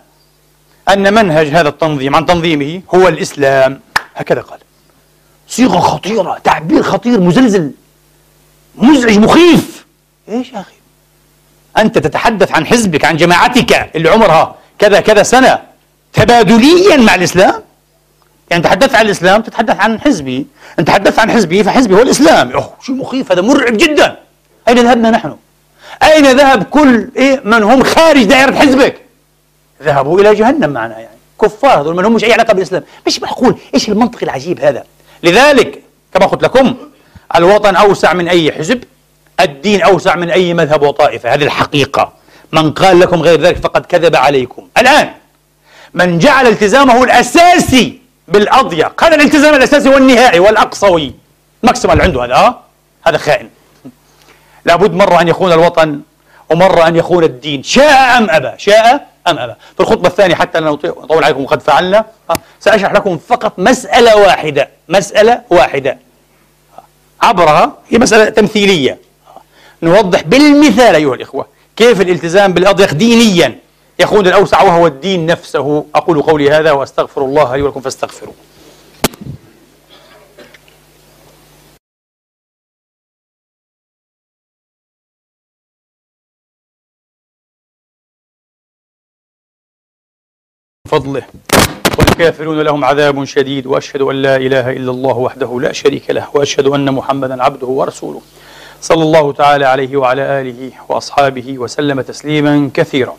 [0.90, 3.80] أن منهج هذا التنظيم عن تنظيمه هو الإسلام.
[4.16, 4.60] هكذا قال.
[5.48, 7.72] صيغة خطيرة تعبير خطير مزلزل
[8.76, 9.86] مزعج مخيف.
[10.30, 10.74] إيش يا أخي؟
[11.78, 15.60] أنت تتحدث عن حزبك عن جماعتك اللي عمرها كذا كذا سنة
[16.14, 17.64] تبادليا مع الإسلام.
[18.52, 20.48] يعني تحدثت عن الإسلام تتحدث عن حزبي.
[20.80, 22.52] أنت تحدثت عن حزبي فحزبي هو الإسلام.
[22.52, 24.18] أوه شو مخيف هذا مرعب جدا.
[24.68, 25.36] أين ذهبنا نحن؟
[26.04, 29.09] أين ذهب كل إيه من هم خارج دائرة حزبك؟
[29.84, 31.18] ذهبوا إلى جهنم معنا يعني.
[31.42, 32.84] كفار هذول من هم مش أي علاقة بالإسلام.
[33.08, 33.58] مش معقول.
[33.74, 34.84] إيش المنطق العجيب هذا؟
[35.24, 35.84] لذلك
[36.14, 36.76] كما قلت لكم
[37.36, 38.84] الوطن أوسع من أي حزب
[39.40, 41.34] الدين أوسع من أي مذهب وطائفة.
[41.34, 42.14] هذه الحقيقة.
[42.52, 44.68] من قال لكم غير ذلك فقد كذب عليكم.
[44.78, 45.10] الآن
[45.94, 51.14] من جعل التزامه الأساسي بالأضيق هذا الالتزام الأساسي والنهائي والأقصوي.
[51.64, 52.60] ماكسيمال عنده هذا آه؟
[53.08, 53.50] هذا خائن.
[54.66, 56.02] لابد مرة أن يخون الوطن
[56.50, 57.64] ومرة أن يخون الدين.
[57.64, 62.06] شاء أم أبى؟ شاء أم أبى في الخطبة الثانية حتى لا نطول عليكم وقد فعلنا.
[62.30, 64.70] آه، سأشرح لكم فقط مسألة واحدة.
[64.90, 65.98] مسألة واحدة.
[67.22, 68.98] عبرها هي مسألة تمثيلية.
[69.84, 73.60] نوضح بالمثال أيها الإخوة كيف الالتزام بالأضيق دينيا.
[74.00, 75.86] يخون الأوسع وهو الدين نفسه.
[75.96, 78.34] أقول قولي هذا وأستغفر الله لي ولكم فاستغفروا
[90.92, 91.24] فضله
[92.00, 96.68] والكافرون لهم عذاب شديد وأشهد أن لا إله إلا الله وحده لا شريك له وأشهد
[96.68, 98.22] أن محمدا عبده ورسوله
[98.82, 103.16] صلى الله تعالى عليه وعلى آله وأصحابه وسلم تسليما كثيرا.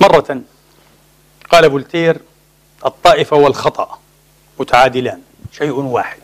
[0.00, 0.40] مرة
[1.50, 2.16] قال فولتير
[2.86, 3.98] الطائفة والخطأ
[4.60, 5.20] متعادلان
[5.52, 6.20] شيء واحد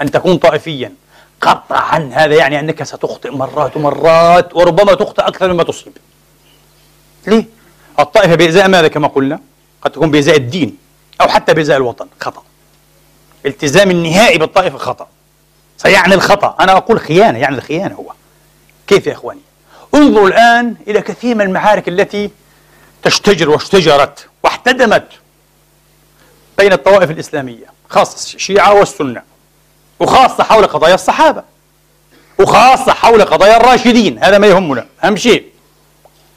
[0.00, 0.92] أن تكون طائفيا
[1.40, 5.92] قطعا هذا يعني أنك ستخطئ مرات ومرات وربما تخطئ أكثر مما تصيب
[7.26, 7.61] ليه؟
[8.00, 9.40] الطائفة بإزاء ماذا كما قلنا؟
[9.82, 10.76] قد تكون بإزاء الدين
[11.20, 12.06] أو حتى بإزاء الوطن.
[12.20, 12.42] خطأ.
[13.46, 15.06] التزام النهائي بالطائفة خطأ.
[15.78, 16.56] سيعني الخطأ.
[16.60, 18.12] أنا أقول خيانة يعني الخيانة هو.
[18.86, 19.40] كيف يا إخواني؟
[19.94, 22.30] انظروا الآن إلى كثير من المعارك التي
[23.02, 25.08] تشتجر واشتجرت واحتدمت
[26.58, 29.22] بين الطوائف الإسلامية خاصة الشيعة والسنة
[30.00, 31.42] وخاصة حول قضايا الصحابة
[32.38, 34.18] وخاصة حول قضايا الراشدين.
[34.24, 34.86] هذا ما يهمنا.
[35.04, 35.51] أهم شيء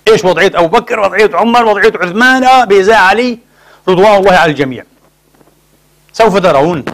[0.07, 3.39] إيش وضعية أبو بكر وضعية عمر وضعية عثمان آه بإزاء علي
[3.87, 4.83] رضوان الله على الجميع.
[6.13, 6.85] سوف ترون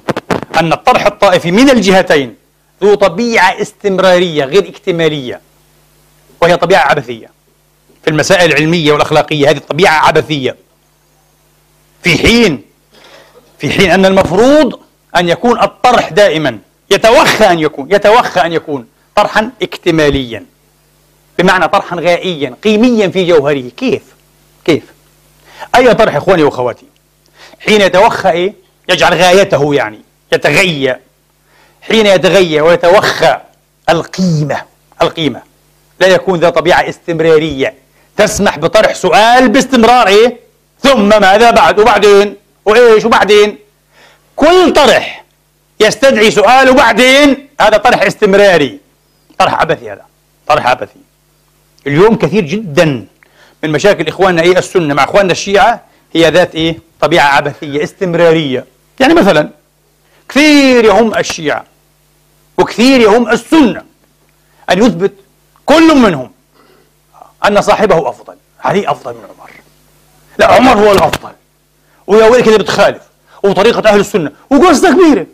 [0.60, 2.36] أن الطرح الطائفي من الجهتين
[2.84, 5.42] ذو طبيعة استمرارية غير اكتمالية
[6.42, 7.30] وهي طبيعة عبثية.
[8.04, 10.56] في المسائل العلمية والأخلاقية هذه الطبيعه عبثية.
[12.04, 12.64] في حين
[13.60, 14.80] في حين أن المفروض
[15.16, 16.60] أن يكون الطرح دائما
[16.92, 20.46] يتوخى أن يكون يتوخى أن يكون طرحا اكتماليا.
[21.40, 23.70] بمعنى طرحا غائيا قيميا في جوهره.
[23.78, 24.02] كيف؟
[24.66, 24.84] كيف؟
[25.76, 26.86] أي طرح إخواني وأخواتي.
[27.60, 28.54] حين يتوخى إيه؟
[28.90, 30.02] يجعل غايته يعني
[30.34, 30.96] يتغيى.
[31.82, 33.38] حين يتغيى ويتوخى
[33.90, 34.62] القيمة
[35.02, 35.42] القيمة.
[36.00, 37.74] لا يكون ذا طبيعة استمرارية.
[38.18, 40.40] تسمح بطرح سؤال باستمرار إيه؟
[40.84, 42.36] ثم ماذا بعد؟ وبعدين؟
[42.66, 43.58] وإيش؟ وبعدين؟
[44.36, 45.24] كل طرح
[45.80, 48.80] يستدعي سؤال وبعدين هذا طرح استمراري.
[49.40, 50.06] طرح عبثي هذا.
[50.48, 51.00] طرح عبثي.
[51.88, 53.06] اليوم كثير جدا
[53.64, 55.82] من مشاكل إخواننا إيه السنة مع إخواننا الشيعة
[56.14, 58.66] هي ذات إيه طبيعة عبثية استمرارية.
[59.00, 59.50] يعني مثلا
[60.30, 61.66] كثير يهم الشيعة
[62.58, 63.84] وكثير يهم السنة
[64.70, 65.14] أن يثبت
[65.66, 66.32] كل منهم
[67.48, 68.36] أن صاحبه أفضل.
[68.64, 69.50] علي أفضل من عمر.
[70.38, 71.32] لا عمر هو الأفضل.
[72.08, 73.02] ويا ويلك إذا بتخالف
[73.44, 75.26] وطريقة أهل السنة وقصة كبيرة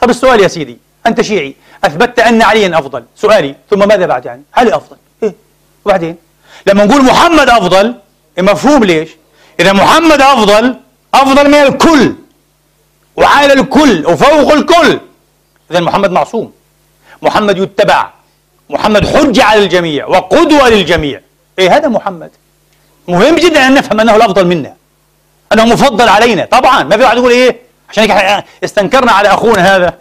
[0.00, 1.54] طب السؤال يا سيدي أنت شيعي
[1.84, 3.04] أثبتت أن عليا أفضل.
[3.16, 4.96] سؤالي ثم ماذا بعد يعني؟ علي أفضل؟
[5.84, 6.16] وبعدين؟
[6.66, 7.94] لما نقول محمد أفضل
[8.38, 9.08] مفهوم ليش؟
[9.60, 10.76] إذا محمد أفضل
[11.14, 12.14] أفضل من الكل
[13.16, 15.00] وعلى الكل وفوق الكل.
[15.70, 16.52] إذا محمد معصوم.
[17.22, 18.10] محمد يتبع.
[18.70, 21.20] محمد حجة على الجميع وقدوة للجميع.
[21.58, 22.30] إيه هذا محمد؟
[23.08, 24.74] مهم جدا أن نفهم أنه الأفضل منا.
[25.52, 26.44] أنه مفضل علينا.
[26.44, 27.56] طبعا ما في واحد يقول إيه؟
[27.90, 29.98] عشان استنكرنا على أخونا هذا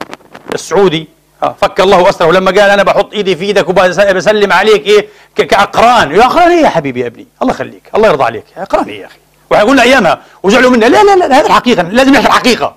[0.53, 1.07] السعودي.
[1.43, 2.25] آه، فك الله أسره.
[2.25, 6.15] ولما قال أنا بحط إيدي في إيدك وبسلم عليك إيه كأقران.
[6.15, 8.43] يا أقران إيه يا حبيبي يا ابني؟ الله يخليك الله يرضى عليك.
[8.57, 9.17] يا أقران إيه يا أخي؟
[9.49, 12.75] وقلنا أيامها وزعلوا منا لا لا لا هذه الحقيقة لازم نحكي الحقيقة.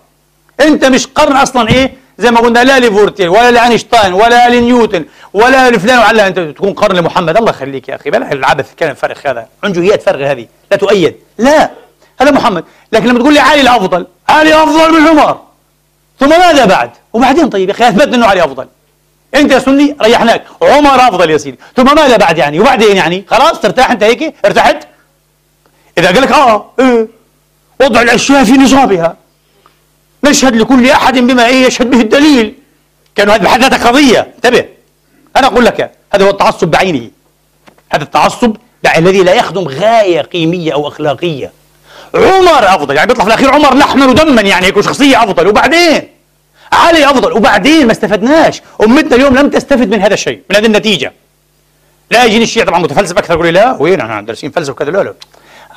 [0.61, 5.71] أنت مش قرن أصلا إيه زي ما قلنا لا لفورتير ولا لأينشتاين ولا لنيوتن ولا
[5.71, 7.37] لفلان وعلا أنت تكون قرن لمحمد.
[7.37, 8.11] الله يخليك يا أخي.
[8.11, 9.47] بلا العبث الكلام الفارغ هذا.
[9.65, 10.47] عنجهيات فارغه هذه.
[10.71, 11.17] لا تؤيد.
[11.39, 11.71] لا
[12.21, 12.65] هذا محمد.
[12.93, 15.41] لكن لما تقول لي علي الأفضل علي أفضل من عمر.
[16.23, 18.67] ثم ماذا بعد؟ وبعدين طيب يا أخي اثبتنا أنه علي أفضل.
[19.35, 21.59] أنت يا سني ريحناك عمر أفضل يا سيدي.
[21.77, 24.77] ثم ماذا بعد يعني؟ وبعدين يعني؟ خلاص ترتاح أنت هيك؟ ارتحت؟
[25.99, 27.09] إذا قال لك آه إيه.
[27.81, 29.17] وضع الأشياء في نصابها.
[30.25, 32.55] نشهد لكل أحد بما إيه يشهد به الدليل.
[33.15, 34.33] كانوا هذه بحد ذاتها قضية.
[34.37, 34.65] انتبه.
[35.37, 37.11] أنا أقول لك هذا هو التعصب بعينه.
[37.91, 38.57] هذا التعصب
[38.97, 41.53] الذي لا يخدم غاية قيمية أو أخلاقية.
[42.15, 45.47] عمر أفضل يعني بيطلع في الأخير عمر لحما ودما يعني هيك شخصية أفضل.
[45.47, 46.09] وبعدين؟
[46.73, 47.33] علي أفضل.
[47.33, 48.63] وبعدين ما استفدناش.
[48.83, 51.13] أمتنا اليوم لم تستفد من هذا الشيء من هذه النتيجة.
[52.11, 55.03] لا يجيني الشيعة طبعا متفلسف أكثر يقول لي لا وين إحنا دارسين فلسفة وكذا؟ لا
[55.03, 55.15] لا.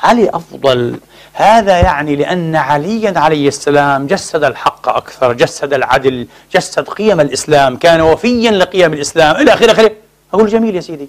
[0.04, 1.00] علي أفضل.
[1.34, 8.02] هذا يعني لأن عليا عليه السلام جسد الحق أكثر جسد العدل جسد قيم الإسلام كان
[8.02, 9.36] وفيا لقيم الإسلام.
[9.36, 9.92] إلى آخره آخره.
[10.34, 11.08] أقول جميل يا سيدي.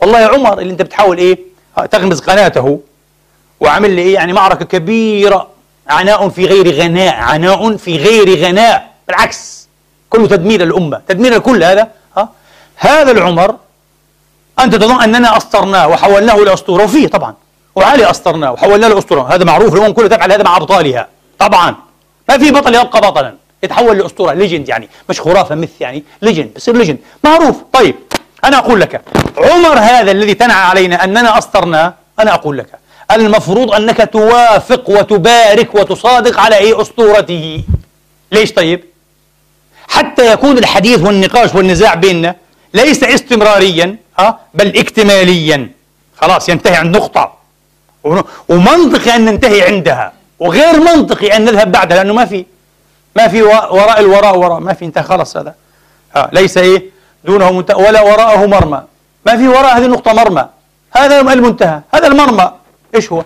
[0.00, 1.38] والله يا عمر اللي أنت بتحاول إيه؟
[1.90, 2.80] تغمز قناته
[3.60, 5.46] وعمل لي إيه؟ يعني معركة كبيرة.
[5.88, 7.14] عناء في غير غناء.
[7.14, 8.90] عناء في غير غناء.
[9.08, 9.68] بالعكس.
[10.10, 11.00] كله تدمير الأمة.
[11.08, 11.88] تدمير الكل هذا.
[12.16, 12.28] ها؟
[12.76, 13.56] هذا العمر
[14.60, 16.84] أنت تظن أننا أسطرناه وحولناه إلى أسطورة.
[16.84, 17.34] وفيه طبعا.
[17.74, 19.34] وعلي أسطرناه وحولناه إلى أسطورة.
[19.34, 19.74] هذا معروف.
[19.74, 21.08] الأمم كلها تفعل هذا مع أبطالها.
[21.38, 21.74] طبعا.
[22.28, 23.34] ما في بطل يبقى بطلا.
[23.62, 24.32] يتحول لأسطورة.
[24.32, 24.88] legend يعني.
[25.08, 26.04] مش خرافة myth يعني.
[26.22, 27.56] legend بصير legend معروف.
[27.72, 27.94] طيب.
[28.44, 29.02] أنا أقول لك.
[29.38, 32.79] عمر هذا الذي تنعى علينا أننا أسطرناه أنا أقول لك.
[33.14, 37.64] المفروض أنك توافق وتبارك وتصادق على أي أسطورته.
[38.32, 38.84] ليش طيب؟
[39.88, 42.34] حتى يكون الحديث والنقاش والنزاع بيننا
[42.74, 45.70] ليس استمراريا أه؟ بل اكتماليا.
[46.16, 47.32] خلاص ينتهي عند نقطة.
[48.48, 52.44] ومنطقي أن ننتهي عندها وغير منطقي أن نذهب بعدها لأنه ما في
[53.16, 54.60] ما في وراء الوراء وراء.
[54.60, 55.54] ما في انتهى خلاص هذا.
[56.16, 56.84] آه ليس إيه؟
[57.24, 58.82] دونه ولا وراءه مرمى.
[59.26, 60.48] ما في وراء هذه النقطة مرمى.
[60.96, 62.59] هذا المنتهى هذا المرمى.
[62.94, 63.24] إيش هو؟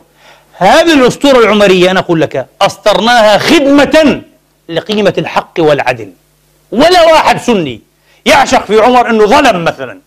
[0.58, 4.22] هذه الأسطورة العمرية أنا أقول لك أسطرناها خدمة
[4.68, 6.12] لقيمة الحق والعدل.
[6.72, 7.80] ولا واحد سني
[8.26, 10.00] يعشق في عمر أنه ظلم مثلا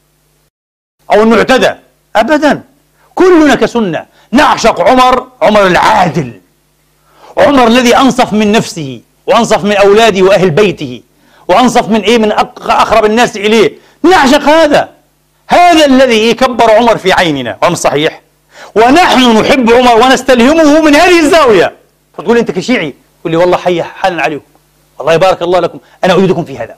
[1.12, 1.72] أو أنه اعتدى.
[2.16, 2.64] أبدا.
[3.16, 6.42] كلنا كسنة نعشق عمر عمر العادل.
[7.38, 11.02] عمر الذي أنصف من نفسه وأنصف من أولاده وأهل بيته
[11.48, 13.74] وأنصف من إيه من أقرب الناس إليه.
[14.04, 14.90] نعشق هذا.
[15.48, 17.58] هذا الذي كبر عمر في عيننا.
[17.62, 18.22] وهم صحيح؟
[18.76, 21.76] ونحن نحب عمر ونستلهمه من هذه الزاوية.
[22.18, 24.46] فتقول أنت كشيعي تقول لي والله حي حالا عليكم.
[25.00, 25.80] والله يبارك الله لكم.
[26.04, 26.76] أنا أريدكم في هذا.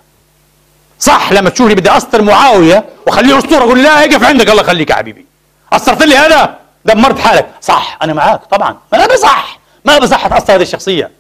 [0.99, 4.95] صح لما تشوفني بدي أسطر معاوية وخليه أسطورة أقول لا اقف عندك الله يخليك يا
[4.95, 5.25] حبيبي.
[5.73, 6.55] أسطرت لي هذا؟
[6.85, 7.47] دمرت حالك.
[7.61, 8.77] صح أنا معاك طبعا.
[8.93, 11.11] ما بصح ما بصح تأسطر هذه الشخصية.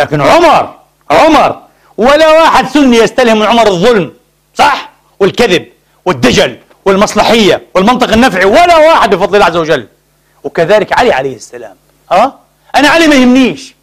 [0.00, 0.74] لكن عمر
[1.10, 1.60] عمر
[1.96, 4.12] ولا واحد سني يستلهم من عمر الظلم.
[4.54, 4.90] صح؟
[5.20, 5.66] والكذب
[6.04, 9.86] والدجل والمصلحية والمنطق النفعي ولا واحد بفضل الله عز وجل.
[10.44, 11.76] وكذلك علي عليه السلام.
[12.12, 12.38] ها؟
[12.76, 13.74] أنا علي ما يهمنيش.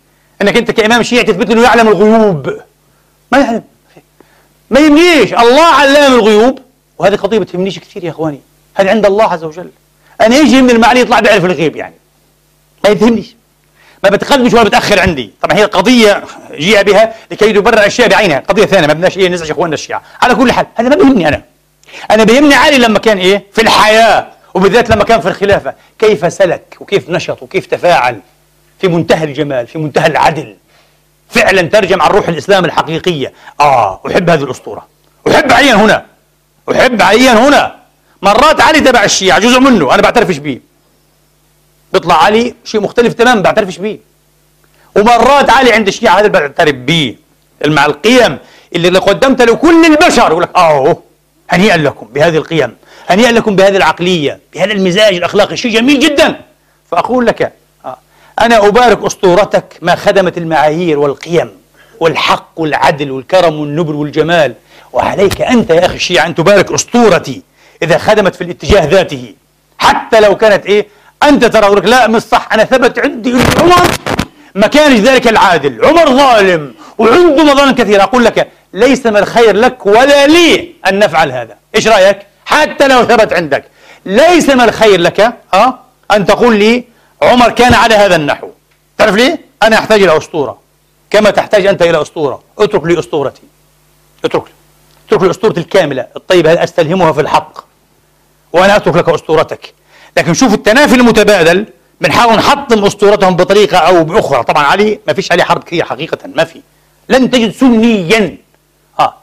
[0.42, 2.62] أنك أنت كإمام شيعي تثبت أنه يعلم الغيوب.
[3.32, 3.64] ما يعلم
[4.70, 5.34] ما يهمنيش.
[5.34, 6.60] الله علام الغيوب.
[6.98, 8.42] وهذه قضية بتهمنيش كثير يا إخواني.
[8.76, 9.70] هذه عند الله عز وجل.
[10.22, 11.96] أنا يجي من المعلي يطلع بيعرف الغيب يعني.
[12.84, 13.36] ما يتهمنيش.
[14.04, 15.34] ما بتقدمش ولا بتأخر عندي.
[15.42, 18.40] طبعا هي قضية جيء بها لكي تبرر أشياء بعينها.
[18.40, 20.02] قضية ثانية ما بدناش إيه نزعج إخواننا الشيعة.
[20.22, 21.42] على كل حال هذا ما بيهمني أنا.
[22.12, 24.28] أنا بيهمني علي لما كان إيه؟ في الحياة.
[24.58, 28.20] وبالذات لما كان في الخلافة كيف سلك وكيف نشط وكيف تفاعل
[28.80, 30.56] في منتهى الجمال في منتهى العدل؟
[31.30, 33.34] فعلا ترجم عن روح الإسلام الحقيقية.
[33.60, 34.88] آه أحب هذه الأسطورة.
[35.28, 36.06] أحب عليا هنا.
[36.72, 37.76] أحب عليا هنا.
[38.22, 40.60] مرات علي تبع الشيعة جزء منه أنا بعترفش به
[41.94, 44.00] بيطلع علي شيء مختلف تماما بعترفش به
[44.96, 47.16] ومرات علي عند الشيعة هذا بعترف به
[47.66, 48.38] مع القيم
[48.76, 50.98] اللي قدمتها لكل البشر يقول لك آه
[51.50, 52.76] هنيئا لكم بهذه القيم.
[53.08, 56.42] هنيئا لكم بهذه العقلية بهذا المزاج الأخلاقي شيء جميل جدا.
[56.92, 57.54] فأقول لك
[57.86, 57.98] آه
[58.42, 61.52] أنا أبارك أسطورتك ما خدمت المعايير والقيم
[62.00, 64.54] والحق والعدل والكرم والنبل والجمال.
[64.94, 67.42] وعليك أنت يا أخي الشيعة أن تبارك أسطورتي
[67.82, 69.34] إذا خدمت في الاتجاه ذاته.
[69.80, 70.88] حتى لو كانت إيه
[71.24, 73.88] أنت ترى لك لا مش صح أنا ثبت عندي عمر.
[74.56, 75.86] ما كانش ذلك العادل.
[75.86, 78.04] عمر ظالم وعنده مظالم كثيرة.
[78.04, 81.58] أقول لك ليس من الخير لك ولا لي أن نفعل هذا.
[81.76, 82.18] إيش رأيك؟
[82.62, 83.66] حتى لو ثبت عندك.
[84.06, 85.20] ليس من الخير لك
[85.54, 85.80] أه؟
[86.12, 86.84] أن تقول لي
[87.22, 88.50] عمر كان على هذا النحو.
[88.98, 90.60] تعرف ليه؟ أنا أحتاج إلى أسطورة.
[91.10, 92.44] كما تحتاج أنت إلى أسطورة.
[92.60, 93.42] اترك لي أسطورتي.
[94.26, 94.44] اترك
[95.08, 96.08] اترك لي أسطورتي الكاملة.
[96.16, 97.60] الطيبة هذه أستلهمها في الحق؟
[98.54, 99.74] وأنا أترك لك أسطورتك.
[100.18, 101.66] لكن شوف التنافي المتبادل
[102.02, 104.44] بنحاول نحطم أسطورتهم بطريقة أو بأخرى.
[104.44, 106.62] طبعا علي ما فيش عليه حرب كثير حقيقة ما في.
[107.10, 108.38] لن تجد سنيا.
[109.00, 109.14] آه.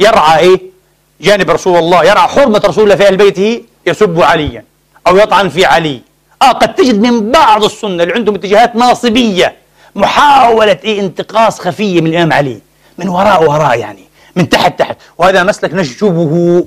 [0.00, 0.75] يرعى إيه؟
[1.20, 4.64] جانب رسول الله يرعى حرمة رسول الله في أهل بيته يسب عليا
[5.06, 6.00] أو يطعن في علي.
[6.42, 9.56] آه قد تجد من بعض السنة اللي عندهم اتجاهات ناصبية
[9.94, 12.60] محاولة إيه؟ انتقاص خفية من الإمام علي.
[12.98, 14.04] من وراء وراء يعني
[14.36, 14.96] من تحت تحت.
[15.18, 16.64] وهذا مسلك نشجبه.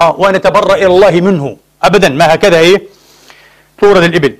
[0.00, 1.56] آه ونتبرأ إلى الله منه.
[1.82, 2.82] أبدا ما هكذا إيه؟
[3.80, 4.36] تورد الإبل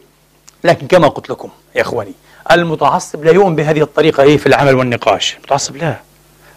[0.64, 2.12] لكن كما قلت لكم يا إخواني
[2.50, 5.36] المتعصب لا يؤمن بهذه الطريقة إيه في العمل والنقاش.
[5.36, 5.96] المتعصب لا.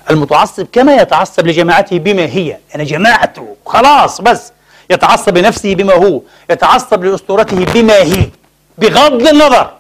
[0.09, 2.57] المتعصب كما يتعصب لجماعته بما هي.
[2.75, 4.51] أنا جماعته خلاص بس.
[4.89, 6.21] يتعصب لنفسه بما هو.
[6.49, 8.29] يتعصب لأسطورته بما هي.
[8.77, 9.71] بغض النظر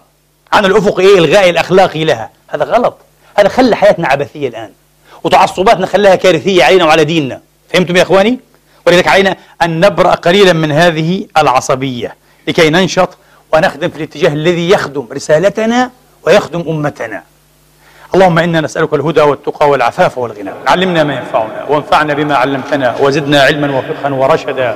[0.53, 2.29] عن الأفق إيه الغائي الأخلاقي لها.
[2.47, 2.97] هذا غلط.
[3.37, 4.71] هذا خلى حياتنا عبثية الآن.
[5.23, 7.41] وتعصباتنا خلاها كارثية علينا وعلى ديننا.
[7.73, 8.39] فهمتم يا إخواني؟
[8.87, 12.15] ولذلك علينا أن نبرأ قليلا من هذه العصبية
[12.47, 13.17] لكي ننشط
[13.53, 15.91] ونخدم في الاتجاه الذي يخدم رسالتنا
[16.23, 17.23] ويخدم أمتنا.
[18.15, 20.51] اللهم إنا نسألك الهدى والتقى والعفاف والغنى.
[20.67, 24.75] علمنا ما ينفعنا وانفعنا بما علمتنا وزدنا علما وفقها ورشدا.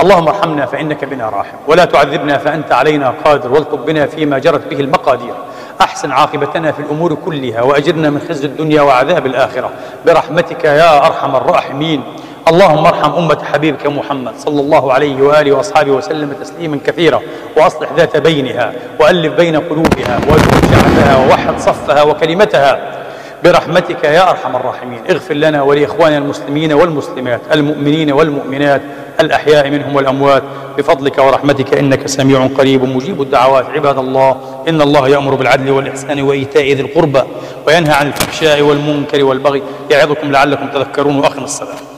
[0.00, 1.56] اللهم ارحمنا فإنك بنا راحم.
[1.68, 3.52] ولا تعذبنا فأنت علينا قادر.
[3.52, 5.34] والطب بنا فيما جرت به المقادير.
[5.80, 9.70] أحسن عاقبتنا في الأمور كلها وأجرنا من خزي الدنيا وعذاب الآخرة.
[10.06, 12.02] برحمتك يا أرحم الراحمين.
[12.48, 17.20] اللهم ارحم أمة حبيبك محمد صلى الله عليه وآله وأصحابه وسلم تسليما كثيرا
[17.56, 23.00] وأصلح ذات بينها وألف بين قلوبها واجمع شعبها ووحد صفها وكلمتها.
[23.44, 25.00] برحمتك يا أرحم الراحمين.
[25.10, 28.82] اغفر لنا ولإخواننا المسلمين والمسلمات المؤمنين والمؤمنات
[29.20, 30.42] الأحياء منهم والأموات
[30.78, 33.66] بفضلك ورحمتك إنك سميع قريب مجيب الدعوات.
[33.66, 34.36] عباد الله
[34.68, 37.22] إن الله يأمر بالعدل والإحسان وإيتاء ذي القربى
[37.66, 41.93] وينهى عن الفحشاء والمنكر والبغي يعظكم لعلكم تذكرون وأخنا الصلاة.